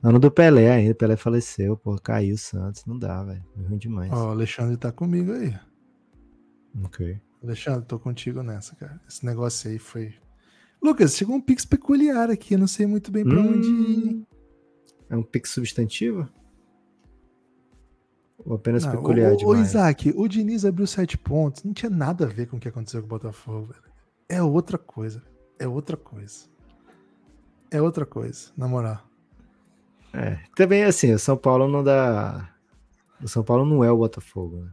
Ano 0.02 0.18
do 0.18 0.30
Pelé 0.30 0.70
ainda, 0.70 0.94
Pelé 0.94 1.16
faleceu, 1.16 1.76
pô, 1.76 1.96
caiu 1.96 2.34
o 2.34 2.38
Santos, 2.38 2.84
não 2.86 2.98
dá, 2.98 3.22
velho. 3.22 3.44
Ruim 3.68 3.78
demais. 3.78 4.10
Ó, 4.12 4.28
o 4.28 4.30
Alexandre 4.30 4.76
tá 4.76 4.90
comigo 4.90 5.32
aí. 5.32 5.54
Ok. 6.84 7.20
Alexandre, 7.42 7.84
tô 7.86 7.98
contigo 7.98 8.42
nessa, 8.42 8.74
cara. 8.76 9.00
Esse 9.08 9.24
negócio 9.24 9.70
aí 9.70 9.78
foi. 9.78 10.14
Lucas, 10.82 11.16
chegou 11.16 11.36
um 11.36 11.40
pix 11.40 11.64
peculiar 11.64 12.30
aqui, 12.30 12.54
eu 12.54 12.58
não 12.58 12.66
sei 12.66 12.86
muito 12.86 13.10
bem 13.10 13.24
pra 13.24 13.38
onde 13.40 13.68
ir. 13.68 14.14
Hum, 14.14 14.26
É 15.10 15.16
um 15.16 15.22
pix 15.22 15.50
substantivo? 15.50 16.28
Ou 18.44 18.56
apenas 18.56 18.84
Não, 18.84 18.92
peculiar 18.92 19.32
ô, 19.32 19.36
demais? 19.36 19.68
Isaac, 19.68 20.12
o 20.16 20.26
Diniz 20.26 20.64
abriu 20.64 20.86
sete 20.86 21.16
pontos. 21.18 21.62
Não 21.62 21.72
tinha 21.72 21.90
nada 21.90 22.24
a 22.24 22.28
ver 22.28 22.46
com 22.46 22.56
o 22.56 22.60
que 22.60 22.68
aconteceu 22.68 23.00
com 23.00 23.06
o 23.06 23.10
Botafogo, 23.10 23.66
velho. 23.66 23.82
É 24.28 24.42
outra 24.42 24.78
coisa. 24.78 25.22
É 25.58 25.66
outra 25.66 25.96
coisa. 25.96 26.46
É 27.70 27.80
outra 27.80 28.06
coisa, 28.06 28.50
na 28.56 28.66
moral. 28.66 28.98
É, 30.12 30.38
também 30.56 30.84
assim, 30.84 31.12
o 31.12 31.18
São 31.18 31.36
Paulo 31.36 31.68
não 31.68 31.84
dá. 31.84 32.52
O 33.22 33.28
São 33.28 33.44
Paulo 33.44 33.64
não 33.64 33.84
é 33.84 33.90
o 33.90 33.96
Botafogo, 33.96 34.56
né? 34.56 34.70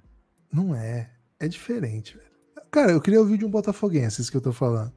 Não 0.51 0.73
é. 0.73 1.11
É 1.39 1.47
diferente, 1.47 2.17
velho. 2.17 2.27
Cara, 2.71 2.91
eu 2.91 3.01
queria 3.01 3.19
ouvir 3.19 3.37
de 3.37 3.45
um 3.45 3.49
botafoguense, 3.49 4.21
isso 4.21 4.31
que 4.31 4.37
eu 4.37 4.41
tô 4.41 4.51
falando. 4.51 4.91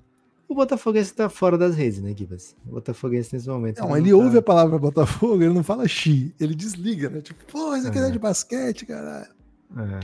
O 0.51 0.55
Botafoguense 0.57 1.15
tá 1.15 1.29
fora 1.29 1.57
das 1.57 1.77
redes, 1.77 2.01
né, 2.01 2.13
Gibas? 2.13 2.57
O 2.67 2.71
Botafoguense 2.73 3.33
nesse 3.33 3.49
momento. 3.49 3.79
Não, 3.81 3.91
não 3.91 3.97
ele 3.97 4.11
tá- 4.11 4.17
ouve 4.17 4.37
a 4.39 4.43
palavra 4.43 4.77
Botafogo, 4.81 5.45
ele 5.45 5.55
não 5.55 5.63
fala 5.63 5.87
xi, 5.87 6.35
ele 6.41 6.57
desliga, 6.57 7.09
né? 7.09 7.21
Tipo, 7.21 7.45
pô, 7.45 7.77
isso 7.77 7.87
aqui 7.87 7.99
não 8.01 8.07
é 8.07 8.09
É. 8.09 8.13
de 8.13 8.19
basquete, 8.19 8.85
caralho. 8.85 9.29
É. 9.77 10.01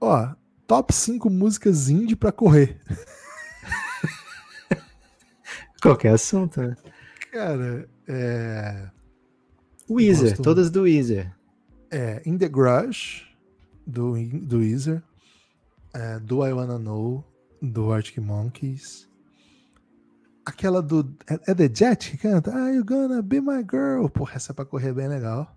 Ó, 0.00 0.30
top 0.66 0.94
5 0.94 1.28
músicas 1.28 1.90
indie 1.90 2.16
pra 2.16 2.32
correr. 2.32 2.80
Qualquer 5.82 6.14
assunto, 6.14 6.60
né? 6.60 6.74
Cara, 7.30 7.88
é. 8.08 8.88
Weezer, 9.90 10.30
Gosto 10.30 10.42
todas 10.42 10.70
do 10.70 10.82
Weezer. 10.82 11.32
É, 11.90 12.22
In 12.26 12.36
the 12.38 12.48
Garage, 12.48 13.22
do, 13.86 14.14
do 14.40 14.58
Weezer. 14.58 15.02
É, 15.94 16.18
do 16.18 16.44
I 16.46 16.52
Wanna 16.52 16.78
Know, 16.78 17.24
do 17.62 17.92
Arctic 17.92 18.18
Monkeys. 18.18 19.08
Aquela 20.44 20.80
do. 20.80 21.14
É, 21.28 21.50
é 21.50 21.54
The 21.54 21.70
Jet 21.74 22.10
que 22.10 22.16
canta? 22.18 22.54
Are 22.54 22.74
you 22.74 22.84
gonna 22.84 23.20
be 23.22 23.40
my 23.40 23.62
girl? 23.70 24.06
Porra, 24.08 24.36
essa 24.36 24.52
é 24.52 24.54
pra 24.54 24.64
correr 24.64 24.92
bem 24.94 25.06
legal. 25.08 25.54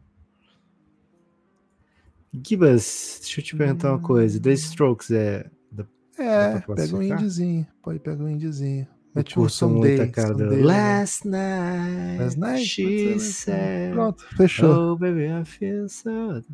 Gibas, 2.45 3.20
deixa 3.22 3.39
eu 3.41 3.43
te 3.45 3.56
perguntar 3.56 3.91
uma 3.91 3.99
coisa. 4.02 4.39
The 4.39 4.54
Strokes 4.54 5.12
é. 5.12 5.49
da- 5.72 5.86
É, 6.18 6.60
pega 6.60 6.95
um 6.95 7.02
indiezinho. 7.04 7.68
Pode 7.82 7.99
pegar 7.99 8.24
um 8.24 8.30
indiezinho. 8.30 8.88
Mete 9.14 9.38
um 9.38 9.41
curto 9.43 9.68
muito 9.68 9.84
Someday. 9.88 9.99
a 10.08 10.12
cara 10.12 10.34
do 10.34 10.39
Someday, 10.39 10.58
né? 10.60 10.66
Last 10.66 11.28
night, 11.28 12.20
Last 12.24 12.39
night, 12.39 12.66
she 12.66 13.06
né? 13.12 13.20
said, 13.20 13.93
Pronto, 13.93 14.24
fechou. 14.38 14.93
Oh, 14.93 14.95
baby, 14.97 15.26
I 15.26 15.43
feel 15.43 15.89
so... 15.89 16.10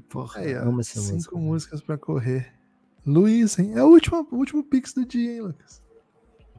Porra, 0.09 0.39
Aí, 0.41 0.55
ó, 0.55 0.81
cinco 0.81 1.13
música. 1.13 1.37
músicas 1.37 1.81
pra 1.81 1.99
correr. 1.99 2.51
Luiz, 3.07 3.57
hein? 3.57 3.71
É 3.73 3.83
o 3.83 3.87
último, 3.87 4.27
o 4.29 4.35
último 4.35 4.61
pix 4.61 4.93
do 4.93 5.05
dia, 5.05 5.35
hein, 5.35 5.41
Lucas? 5.41 5.81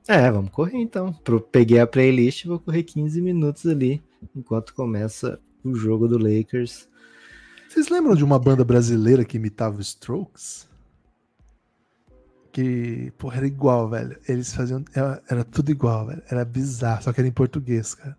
É, 0.09 0.31
vamos 0.31 0.51
correr 0.51 0.79
então. 0.79 1.13
Pro, 1.13 1.39
peguei 1.39 1.79
a 1.79 1.87
playlist 1.87 2.45
e 2.45 2.49
vou 2.49 2.59
correr 2.59 2.83
15 2.83 3.21
minutos 3.21 3.67
ali, 3.67 4.03
enquanto 4.35 4.75
começa 4.75 5.39
o 5.63 5.75
jogo 5.75 6.09
do 6.09 6.17
Lakers. 6.17 6.89
Vocês 7.69 7.91
lembram 7.91 8.15
de 8.15 8.25
uma 8.25 8.39
banda 8.39 8.65
brasileira 8.65 9.27
que 9.27 9.37
imitava 9.37 9.79
os 9.79 9.89
Strokes? 9.89 10.67
Que, 12.51 13.13
porra, 13.19 13.37
era 13.37 13.47
igual, 13.47 13.91
velho. 13.91 14.19
Eles 14.27 14.55
faziam. 14.55 14.83
Era, 14.95 15.23
era 15.29 15.45
tudo 15.45 15.71
igual, 15.71 16.07
velho. 16.07 16.23
Era 16.31 16.47
bizarro, 16.47 17.03
só 17.03 17.13
que 17.13 17.21
era 17.21 17.29
em 17.29 17.33
português, 17.33 17.95
cara. 17.95 18.17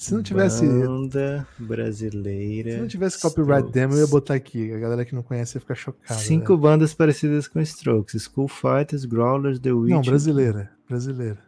Se 0.00 0.14
não 0.14 0.22
tivesse. 0.22 0.66
Banda 0.66 1.46
brasileira. 1.58 2.70
Se 2.70 2.78
não 2.78 2.88
tivesse 2.88 3.20
copyright 3.20 3.66
Strokes. 3.66 3.72
demo, 3.74 3.92
eu 3.92 3.98
ia 3.98 4.06
botar 4.06 4.32
aqui. 4.32 4.72
A 4.72 4.78
galera 4.78 5.04
que 5.04 5.14
não 5.14 5.22
conhece 5.22 5.58
ia 5.58 5.60
ficar 5.60 5.74
chocada. 5.74 6.18
Cinco 6.18 6.46
velho. 6.46 6.58
bandas 6.58 6.94
parecidas 6.94 7.46
com 7.46 7.60
Strokes: 7.60 8.22
School 8.22 8.48
Fighters, 8.48 9.04
Growlers, 9.04 9.58
The 9.58 9.70
Witch. 9.72 9.90
Não, 9.90 10.00
brasileira. 10.00 10.72
Brasileira. 10.88 11.38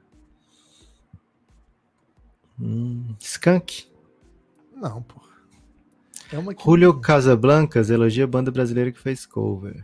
Hum, 2.61 3.15
Skunk. 3.19 3.87
Não, 4.77 5.01
porra. 5.03 5.33
É 6.31 6.39
uma 6.39 6.55
que. 6.55 6.63
Julio 6.63 7.01
Casablancas 7.01 7.89
elogia 7.89 8.25
a 8.25 8.27
banda 8.27 8.51
brasileira 8.51 8.93
que 8.93 9.01
fez 9.01 9.25
cover. 9.25 9.83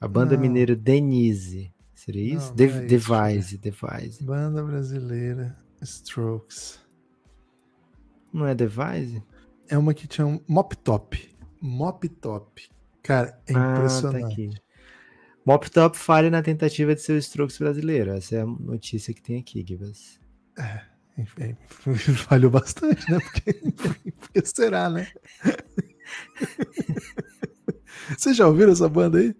A 0.00 0.08
banda 0.08 0.34
Não. 0.34 0.40
mineira 0.40 0.74
Denise. 0.74 1.70
Seria 1.94 2.36
isso? 2.36 2.48
Não, 2.48 2.56
De 2.56 2.66
não 2.68 2.74
é 2.74 2.86
isso, 2.86 2.88
Devise, 2.88 3.58
Devise. 3.58 4.24
Banda 4.24 4.64
brasileira. 4.64 5.54
Strokes. 5.82 6.81
Não 8.32 8.46
é 8.46 8.54
Devise? 8.54 9.22
É 9.68 9.76
uma 9.76 9.94
que 9.94 10.06
tinha 10.06 10.26
um 10.26 10.40
Mop 10.48 10.76
Top. 10.76 11.30
Mop 11.60 12.08
Top. 12.08 12.68
Cara, 13.02 13.38
é 13.46 13.54
Ah, 13.54 13.54
tá 13.54 13.72
impressionante. 13.78 14.62
Mop 15.44 15.70
Top 15.70 15.96
falha 15.96 16.30
na 16.30 16.42
tentativa 16.42 16.94
de 16.94 17.00
ser 17.00 17.12
o 17.12 17.18
Strokes 17.18 17.58
brasileiro. 17.58 18.12
Essa 18.12 18.36
é 18.36 18.40
a 18.42 18.46
notícia 18.46 19.12
que 19.12 19.22
tem 19.22 19.40
aqui, 19.40 19.64
Gibas. 19.66 20.20
Enfim, 21.18 21.56
falhou 22.26 22.50
bastante, 22.50 23.10
né? 23.10 23.18
Porque, 23.20 23.52
porque 24.18 24.46
será, 24.46 24.88
né? 24.88 25.08
Vocês 28.16 28.36
já 28.36 28.46
ouviram 28.46 28.72
essa 28.72 28.88
banda 28.88 29.18
aí? 29.18 29.34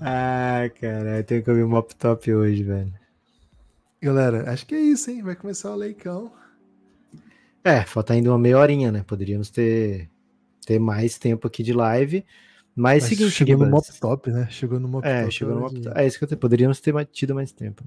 Ah, 0.00 0.70
cara, 0.80 1.18
eu 1.18 1.24
tenho 1.24 1.42
que 1.42 1.50
ouvir 1.50 1.62
o 1.62 1.68
Mop 1.68 1.94
Top 1.94 2.32
hoje, 2.32 2.62
velho. 2.62 2.92
Galera, 4.00 4.50
acho 4.50 4.66
que 4.66 4.74
é 4.74 4.80
isso, 4.80 5.10
hein? 5.10 5.22
Vai 5.22 5.34
começar 5.34 5.72
o 5.72 5.76
leicão. 5.76 6.32
É, 7.64 7.82
falta 7.82 8.12
ainda 8.12 8.30
uma 8.30 8.38
meia 8.38 8.58
horinha, 8.58 8.92
né? 8.92 9.02
Poderíamos 9.02 9.50
ter, 9.50 10.10
ter 10.66 10.78
mais 10.78 11.18
tempo 11.18 11.46
aqui 11.46 11.62
de 11.62 11.72
live. 11.72 12.24
Mas, 12.76 13.04
Mas 13.04 13.04
seguinte, 13.04 13.30
chegou 13.30 13.56
no. 13.56 13.70
Mop 13.70 13.86
Top, 14.00 14.30
né? 14.30 14.46
Chegou 14.50 14.78
no 14.78 14.88
Mop 14.88 15.04
É, 15.06 15.22
Top. 15.22 15.32
chegou 15.32 15.54
no. 15.54 15.60
Mop 15.62 15.80
Top. 15.80 15.98
É 15.98 16.06
isso 16.06 16.18
que 16.18 16.24
eu 16.24 16.28
te... 16.28 16.36
Poderíamos 16.36 16.80
ter 16.80 16.92
tido 17.06 17.34
mais 17.34 17.52
tempo. 17.52 17.82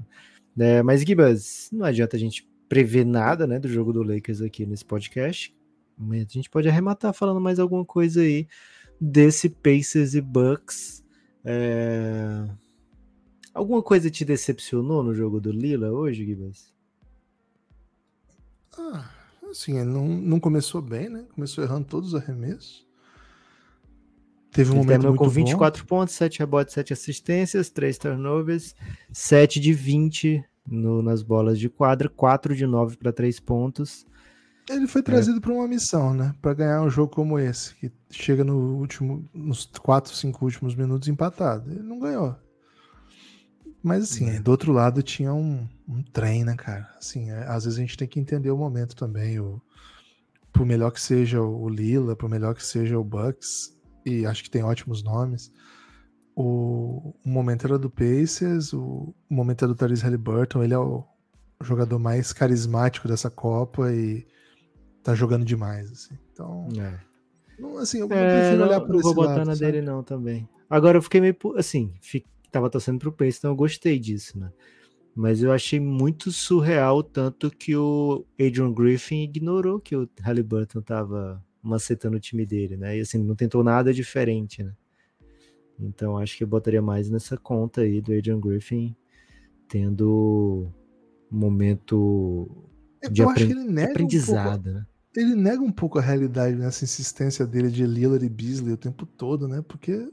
É, 0.58 0.82
mas, 0.82 1.02
Gibas, 1.02 1.70
não 1.72 1.86
adianta 1.86 2.16
a 2.16 2.20
gente 2.20 2.50
prever 2.68 3.06
nada, 3.06 3.46
né, 3.46 3.60
do 3.60 3.70
jogo 3.70 3.94
do 3.94 4.02
Lakers 4.04 4.42
aqui 4.42 4.66
nesse 4.66 4.84
podcast. 4.84 5.56
Mas 5.98 6.26
a 6.30 6.34
gente 6.34 6.50
pode 6.50 6.68
arrematar 6.68 7.14
falando 7.14 7.40
mais 7.40 7.60
alguma 7.60 7.86
coisa 7.86 8.22
aí 8.22 8.48
desse 9.00 9.50
Pacers 9.50 10.16
e 10.16 10.22
Bucks. 10.22 11.04
É, 11.46 12.48
Alguma 13.58 13.82
coisa 13.82 14.12
te 14.12 14.24
decepcionou 14.24 15.02
no 15.02 15.16
jogo 15.16 15.42
do 15.42 15.52
Lila 15.52 15.90
hoje, 15.92 16.24
Gibas? 16.24 16.72
Ah, 18.78 19.10
assim, 19.52 19.84
não, 19.84 20.08
não 20.08 20.40
começou 20.40 20.82
bem, 20.82 21.10
né? 21.10 21.26
Começou 21.34 21.64
errando 21.64 21.86
todos 21.86 22.14
os 22.14 22.16
arremessos. 22.22 22.86
Teve 24.52 24.72
um 24.72 24.76
Ele 24.76 24.82
momento 24.84 25.04
muito 25.08 25.18
com 25.20 25.26
bom. 25.26 25.30
24 25.30 25.86
pontos, 25.86 26.16
7 26.16 26.40
rebotes, 26.40 26.74
7 26.74 26.94
assistências, 26.94 27.70
3 27.70 27.98
turnovers, 27.98 28.74
7 29.12 29.60
de 29.60 29.74
20 29.74 30.44
no- 30.66 31.02
nas 31.02 31.22
bolas 31.22 31.60
de 31.60 31.70
quadra, 31.70 32.10
4 32.10 32.56
de 32.56 32.66
9 32.66 32.98
para 32.98 33.12
3 33.14 33.40
pontos. 33.40 34.06
Ele 34.70 34.88
foi 34.88 35.02
trazido 35.02 35.40
para 35.40 35.54
uma 35.54 35.68
missão, 35.68 36.14
né? 36.14 36.34
Para 36.42 36.54
ganhar 36.54 36.82
um 36.82 36.90
jogo 36.90 37.14
como 37.14 37.40
esse, 37.40 37.74
que 37.76 37.90
chega 38.10 38.44
no 38.44 38.58
último, 38.78 39.24
nos 39.34 39.66
4, 39.66 40.14
5 40.14 40.44
últimos 40.44 40.76
minutos 40.76 41.08
empatado. 41.08 41.72
Ele 41.72 41.84
não 41.84 42.00
ganhou. 42.00 42.36
Mas 43.88 44.04
assim, 44.04 44.30
É. 44.30 44.40
do 44.40 44.52
outro 44.52 44.72
lado 44.72 45.02
tinha 45.02 45.34
um, 45.34 45.68
um 45.88 46.04
trem, 46.04 46.44
né, 46.44 46.56
cara? 46.56 46.90
Assim, 46.98 47.32
é, 47.32 47.46
às 47.48 47.64
vezes 47.66 47.80
a 47.80 47.82
gente 47.82 47.98
tem 47.98 48.08
que 48.08 48.20
entender 48.20 48.52
o 48.52 48.58
momento 48.58 48.96
também. 48.96 49.40
O, 49.40 49.62
por 50.54 50.66
melhor 50.66 50.92
que 50.92 51.00
seja 51.02 51.42
o 51.42 51.70
Lila, 51.70 52.16
por 52.16 52.30
melhor 52.30 52.54
que 52.56 52.66
seja 52.66 52.98
o 53.00 53.04
Bucks, 53.04 53.76
e 54.06 54.26
acho 54.26 54.44
que 54.44 54.50
tem 54.50 54.64
ótimos 54.64 55.04
nomes. 55.04 55.52
O, 56.36 57.14
o 57.26 57.30
momento 57.30 57.66
era 57.66 57.80
do 57.80 57.90
Pacers, 57.90 58.72
o, 58.74 59.14
o 59.30 59.34
momento 59.34 59.66
é 59.66 59.68
do 59.68 59.76
Therese 59.76 60.04
Halliburton, 60.04 60.64
ele 60.64 60.74
é 60.74 60.78
o 60.80 61.04
jogador 61.64 61.98
mais 61.98 62.32
carismático 62.32 63.08
dessa 63.08 63.30
Copa 63.30 63.92
e 63.92 64.26
tá 65.04 65.16
jogando 65.16 65.44
demais, 65.46 65.92
assim. 65.92 66.16
Então, 66.32 66.68
É. 66.78 67.00
não, 67.60 67.78
assim, 67.80 68.00
eu, 68.00 68.12
É, 68.12 68.32
prefiro 68.32 68.58
não, 68.60 68.68
olhar 68.68 68.80
por 68.82 68.90
não 68.90 68.96
esse 68.96 69.04
vou 69.04 69.16
botar 69.16 69.36
lado, 69.38 69.46
na 69.48 69.56
sabe? 69.56 69.72
dele 69.72 69.82
não 69.86 70.04
também. 70.04 70.48
Agora 70.70 70.98
eu 70.98 71.02
fiquei 71.02 71.22
meio, 71.22 71.36
assim, 71.56 71.94
fi- 72.02 72.26
tava 72.52 72.70
torcendo 72.70 73.00
pro 73.00 73.12
Pace, 73.12 73.38
então 73.40 73.52
eu 73.52 73.56
gostei 73.56 74.00
disso, 74.00 74.38
né? 74.40 74.52
Mas 75.16 75.42
eu 75.42 75.52
achei 75.52 75.80
muito 75.80 76.32
surreal 76.32 76.98
o 76.98 77.04
tanto 77.04 77.50
que 77.50 77.76
o 77.76 78.24
Adrian 78.40 78.72
Griffin 78.72 79.24
ignorou 79.24 79.80
que 79.80 79.96
o 79.96 80.08
Halliburton 80.22 80.82
tava 80.82 81.44
macetando 81.62 82.18
o 82.18 82.20
time 82.20 82.46
dele, 82.46 82.78
né? 82.78 82.98
E 82.98 83.02
assim, 83.02 83.18
não 83.18 83.36
tentou 83.36 83.64
nada 83.64 83.94
diferente, 83.94 84.64
né? 84.64 84.74
Então 85.80 86.18
acho 86.18 86.38
que 86.38 86.44
eu 86.44 86.48
botaria 86.48 86.82
mais 86.82 87.10
nessa 87.10 87.38
conta 87.38 87.82
aí 87.82 88.02
do 88.02 88.14
Adrian 88.14 88.40
Griffin 88.40 88.96
tendo 89.68 90.72
um 91.32 91.38
momento 91.38 92.50
de 93.12 93.22
Eu 93.22 93.30
acho 93.30 93.46
que 93.46 93.52
apren- 93.52 93.62
ele 93.64 93.72
nega 93.74 93.82
um 93.82 93.88
pouco, 93.88 93.92
aprendizado, 93.92 94.74
né? 94.74 94.86
ele 95.16 95.36
nega 95.36 95.62
um 95.62 95.72
pouco 95.72 95.98
a 96.00 96.02
realidade 96.02 96.56
nessa 96.56 96.84
insistência 96.84 97.46
dele 97.46 97.70
de 97.70 97.86
Lillard 97.86 98.24
e 98.26 98.30
Beasley 98.30 98.74
o 98.74 98.78
tempo 98.78 99.06
todo, 99.06 99.48
né? 99.48 99.64
Porque, 99.68 100.12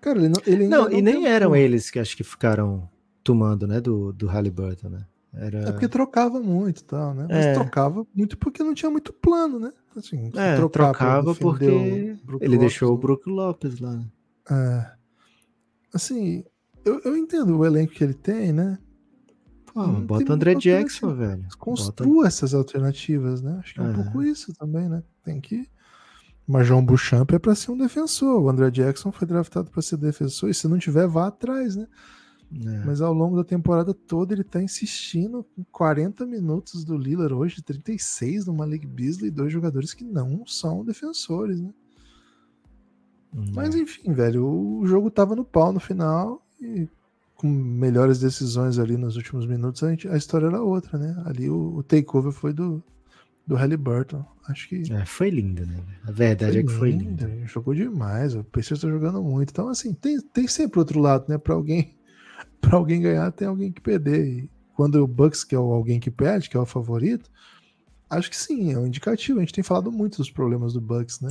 cara, 0.00 0.18
ele 0.18 0.28
não, 0.28 0.40
ele 0.46 0.62
ainda 0.64 0.76
Não, 0.76 0.90
e 0.90 1.02
nem 1.02 1.14
tentou. 1.14 1.28
eram 1.28 1.56
eles 1.56 1.90
que 1.90 1.98
acho 1.98 2.16
que 2.16 2.24
ficaram 2.24 2.88
tomando, 3.24 3.66
né, 3.66 3.80
do, 3.80 4.12
do 4.12 4.26
Halliburton, 4.26 4.88
né? 4.88 5.04
Era... 5.34 5.58
É 5.68 5.72
porque 5.72 5.86
trocava 5.88 6.40
muito 6.40 6.80
e 6.80 6.84
tal, 6.84 7.14
né? 7.14 7.26
Mas 7.28 7.46
É. 7.46 7.52
trocava 7.54 8.06
muito 8.14 8.36
porque 8.38 8.62
não 8.62 8.72
tinha 8.74 8.90
muito 8.90 9.12
plano, 9.12 9.58
né? 9.58 9.70
Assim, 9.94 10.30
É, 10.34 10.56
trocar 10.56 10.92
trocava 10.92 11.34
porque 11.34 11.66
o 11.66 11.70
ele 11.70 12.18
Lopes, 12.54 12.58
deixou 12.58 12.90
o 12.92 12.94
né? 12.94 13.00
Brook 13.00 13.28
Lopes 13.28 13.78
lá. 13.80 14.02
É. 14.50 14.90
Assim, 15.92 16.44
eu, 16.84 17.00
eu 17.04 17.16
entendo 17.16 17.58
o 17.58 17.64
elenco 17.66 17.92
que 17.92 18.02
ele 18.04 18.14
tem, 18.14 18.52
né? 18.52 18.78
Pô, 19.72 19.86
Não 19.86 20.00
bota 20.06 20.30
o 20.30 20.34
André 20.34 20.54
Jackson, 20.54 21.14
velho. 21.14 21.42
Bota... 21.42 21.56
Construa 21.58 22.26
essas 22.26 22.54
alternativas, 22.54 23.42
né? 23.42 23.58
Acho 23.60 23.74
que 23.74 23.80
é 23.80 23.82
um 23.82 23.90
É. 23.90 23.94
pouco 23.94 24.22
isso 24.22 24.52
também, 24.54 24.88
né? 24.88 25.02
Tem 25.22 25.40
que. 25.40 25.68
Mas 26.48 26.66
João 26.66 26.82
Bouchamp 26.84 27.30
é 27.32 27.38
para 27.38 27.54
ser 27.54 27.70
um 27.70 27.76
defensor. 27.76 28.42
O 28.42 28.48
André 28.48 28.70
Jackson 28.70 29.12
foi 29.12 29.28
draftado 29.28 29.70
para 29.70 29.82
ser 29.82 29.98
defensor. 29.98 30.48
E 30.48 30.54
se 30.54 30.66
não 30.66 30.78
tiver, 30.78 31.06
vá 31.06 31.26
atrás, 31.26 31.76
né? 31.76 31.86
É. 32.64 32.84
Mas 32.86 33.02
ao 33.02 33.12
longo 33.12 33.36
da 33.36 33.44
temporada 33.44 33.92
toda 33.92 34.32
ele 34.32 34.42
tá 34.42 34.62
insistindo 34.62 35.44
com 35.54 35.62
40 35.70 36.24
minutos 36.24 36.82
do 36.82 36.96
Lillard 36.96 37.34
hoje, 37.34 37.60
36 37.62 38.46
no 38.46 38.54
Malik 38.54 38.86
Beasley, 38.86 39.30
dois 39.30 39.52
jogadores 39.52 39.92
que 39.92 40.02
não 40.02 40.46
são 40.46 40.82
defensores, 40.82 41.60
né? 41.60 41.70
Hum, 43.34 43.44
Mas 43.54 43.74
enfim, 43.74 44.14
velho, 44.14 44.46
o 44.46 44.86
jogo 44.86 45.10
tava 45.10 45.36
no 45.36 45.44
pau 45.44 45.70
no 45.72 45.78
final 45.80 46.42
e 46.58 46.88
com 47.34 47.46
melhores 47.46 48.18
decisões 48.18 48.78
ali 48.78 48.96
nos 48.96 49.16
últimos 49.16 49.46
minutos, 49.46 49.82
a, 49.84 49.90
gente- 49.90 50.08
a 50.08 50.16
história 50.16 50.46
era 50.46 50.62
outra, 50.62 50.98
né? 50.98 51.22
Ali 51.26 51.50
o, 51.50 51.76
o 51.76 51.82
takeover 51.82 52.32
foi 52.32 52.54
do, 52.54 52.82
do 53.48 53.56
Halliburton. 53.56 54.24
Acho 54.46 54.68
que 54.68 54.82
É, 54.92 55.04
foi 55.06 55.30
lindo, 55.30 55.66
né? 55.66 55.76
A 56.06 56.12
verdade 56.12 56.58
é 56.58 56.62
que 56.62 56.70
foi 56.70 56.90
lindo. 56.90 57.26
lindo, 57.26 57.46
Jogou 57.46 57.74
demais, 57.74 58.34
o 58.34 58.44
Pacers 58.44 58.80
tá 58.80 58.88
jogando 58.88 59.22
muito. 59.22 59.50
Então, 59.50 59.68
assim, 59.68 59.92
tem, 59.94 60.20
tem 60.20 60.46
sempre 60.46 60.78
outro 60.78 61.00
lado, 61.00 61.24
né? 61.28 61.38
Pra 61.38 61.54
alguém, 61.54 61.96
pra 62.60 62.76
alguém 62.76 63.00
ganhar, 63.00 63.32
tem 63.32 63.48
alguém 63.48 63.72
que 63.72 63.80
perder. 63.80 64.26
E 64.26 64.50
quando 64.74 64.96
o 65.02 65.06
Bucks, 65.06 65.44
que 65.44 65.54
é 65.54 65.58
o 65.58 65.72
alguém 65.72 65.98
que 65.98 66.10
perde, 66.10 66.48
que 66.50 66.56
é 66.56 66.60
o 66.60 66.66
favorito, 66.66 67.30
acho 68.10 68.28
que 68.30 68.36
sim, 68.36 68.72
é 68.72 68.78
um 68.78 68.86
indicativo. 68.86 69.38
A 69.38 69.42
gente 69.42 69.54
tem 69.54 69.64
falado 69.64 69.90
muito 69.90 70.18
dos 70.18 70.30
problemas 70.30 70.74
do 70.74 70.80
Bucks, 70.80 71.20
né? 71.20 71.30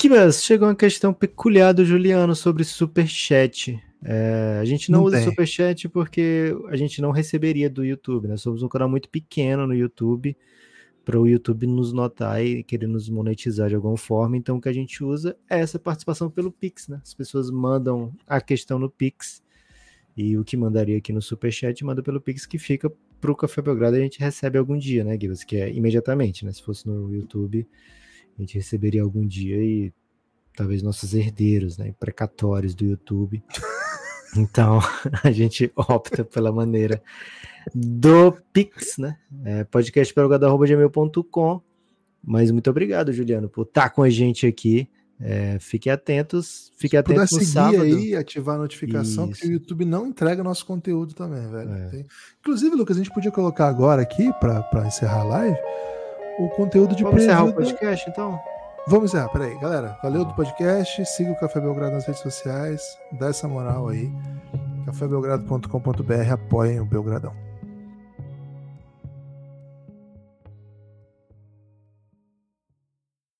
Gibas, 0.00 0.42
chegou 0.42 0.66
uma 0.68 0.74
questão 0.74 1.12
peculiar 1.12 1.72
do 1.74 1.84
Juliano 1.84 2.34
sobre 2.34 2.64
superchat. 2.64 3.78
É, 4.02 4.58
a 4.60 4.64
gente 4.64 4.90
não, 4.90 5.00
Não 5.00 5.06
usa 5.06 5.16
tem. 5.18 5.24
superchat 5.26 5.88
porque 5.88 6.54
a 6.68 6.76
gente 6.76 7.00
não 7.00 7.10
receberia 7.10 7.68
do 7.70 7.84
YouTube, 7.84 8.28
né? 8.28 8.36
Somos 8.38 8.62
um 8.62 8.68
canal 8.68 8.88
muito 8.88 9.08
pequeno 9.10 9.66
no 9.66 9.74
YouTube 9.74 10.36
para 11.04 11.20
o 11.20 11.28
YouTube 11.28 11.66
nos 11.66 11.92
notar 11.92 12.44
e 12.44 12.62
querer 12.62 12.86
nos 12.86 13.08
monetizar 13.08 13.68
de 13.68 13.74
alguma 13.74 13.96
forma. 13.96 14.36
Então, 14.36 14.56
o 14.56 14.60
que 14.60 14.68
a 14.68 14.72
gente 14.72 15.04
usa 15.04 15.36
é 15.48 15.60
essa 15.60 15.78
participação 15.78 16.30
pelo 16.30 16.50
Pix, 16.50 16.88
né? 16.88 17.00
As 17.02 17.14
pessoas 17.14 17.50
mandam 17.50 18.12
a 18.26 18.40
questão 18.40 18.78
no 18.78 18.90
Pix 18.90 19.42
e 20.16 20.36
o 20.38 20.44
que 20.44 20.56
mandaria 20.56 20.96
aqui 20.96 21.12
no 21.12 21.20
superchat 21.20 21.84
manda 21.84 22.02
pelo 22.02 22.20
Pix 22.20 22.46
que 22.46 22.58
fica 22.58 22.90
para 23.20 23.32
o 23.32 23.36
Café 23.36 23.60
Belgrado 23.62 23.96
e 23.96 24.00
a 24.00 24.02
gente 24.02 24.20
recebe 24.20 24.58
algum 24.58 24.76
dia, 24.76 25.04
né, 25.04 25.18
Gibas? 25.20 25.44
Que 25.44 25.56
é 25.56 25.72
imediatamente, 25.72 26.44
né? 26.44 26.52
Se 26.52 26.62
fosse 26.62 26.86
no 26.86 27.12
YouTube, 27.14 27.66
a 28.38 28.40
gente 28.40 28.54
receberia 28.54 29.02
algum 29.02 29.26
dia 29.26 29.62
e 29.62 29.92
talvez 30.56 30.82
nossos 30.82 31.14
herdeiros, 31.14 31.78
né, 31.78 31.94
precatórios 31.98 32.74
do 32.74 32.84
YouTube. 32.84 33.42
Então, 34.36 34.80
a 35.22 35.30
gente 35.30 35.70
opta 35.76 36.24
pela 36.24 36.52
maneira 36.52 37.02
do 37.74 38.32
Pix, 38.52 38.98
né? 38.98 39.16
É, 39.44 39.64
podcastbelgrado.gmail.com 39.64 41.62
Mas 42.22 42.50
muito 42.50 42.68
obrigado, 42.70 43.12
Juliano, 43.12 43.48
por 43.48 43.62
estar 43.62 43.90
com 43.90 44.02
a 44.02 44.10
gente 44.10 44.46
aqui. 44.46 44.88
É, 45.20 45.58
fiquem 45.60 45.92
atentos, 45.92 46.72
fiquem 46.76 46.98
Se 46.98 47.04
puder 47.04 47.20
atentos 47.20 47.32
no 47.32 47.38
seguir 47.38 47.52
sábado. 47.52 47.82
aí, 47.82 48.16
ativar 48.16 48.56
a 48.56 48.58
notificação, 48.58 49.28
porque 49.28 49.44
Isso. 49.44 49.50
o 49.50 49.54
YouTube 49.54 49.84
não 49.84 50.08
entrega 50.08 50.42
nosso 50.42 50.66
conteúdo 50.66 51.14
também, 51.14 51.48
velho. 51.48 51.70
É. 51.72 52.04
Inclusive, 52.40 52.74
Lucas, 52.74 52.96
a 52.96 53.00
gente 53.00 53.14
podia 53.14 53.30
colocar 53.30 53.68
agora 53.68 54.02
aqui, 54.02 54.30
pra 54.40 54.84
encerrar 54.86 55.20
a 55.20 55.24
live, 55.24 55.58
o 56.40 56.48
conteúdo 56.50 56.96
de 56.96 57.04
Vamos 57.04 57.22
encerrar 57.22 57.44
o 57.44 57.54
podcast, 57.54 58.10
então? 58.10 58.40
Vamos 58.86 59.06
encerrar, 59.06 59.30
peraí, 59.30 59.58
galera. 59.58 59.98
Valeu 60.02 60.26
do 60.26 60.34
podcast, 60.34 61.06
siga 61.06 61.32
o 61.32 61.36
Café 61.36 61.58
Belgrado 61.58 61.94
nas 61.94 62.06
redes 62.06 62.20
sociais, 62.20 62.98
dá 63.12 63.28
essa 63.28 63.48
moral 63.48 63.88
aí. 63.88 64.12
cafébelgrado.com.br, 64.84 66.32
apoiem 66.32 66.80
o 66.80 66.84
Belgradão. 66.84 67.32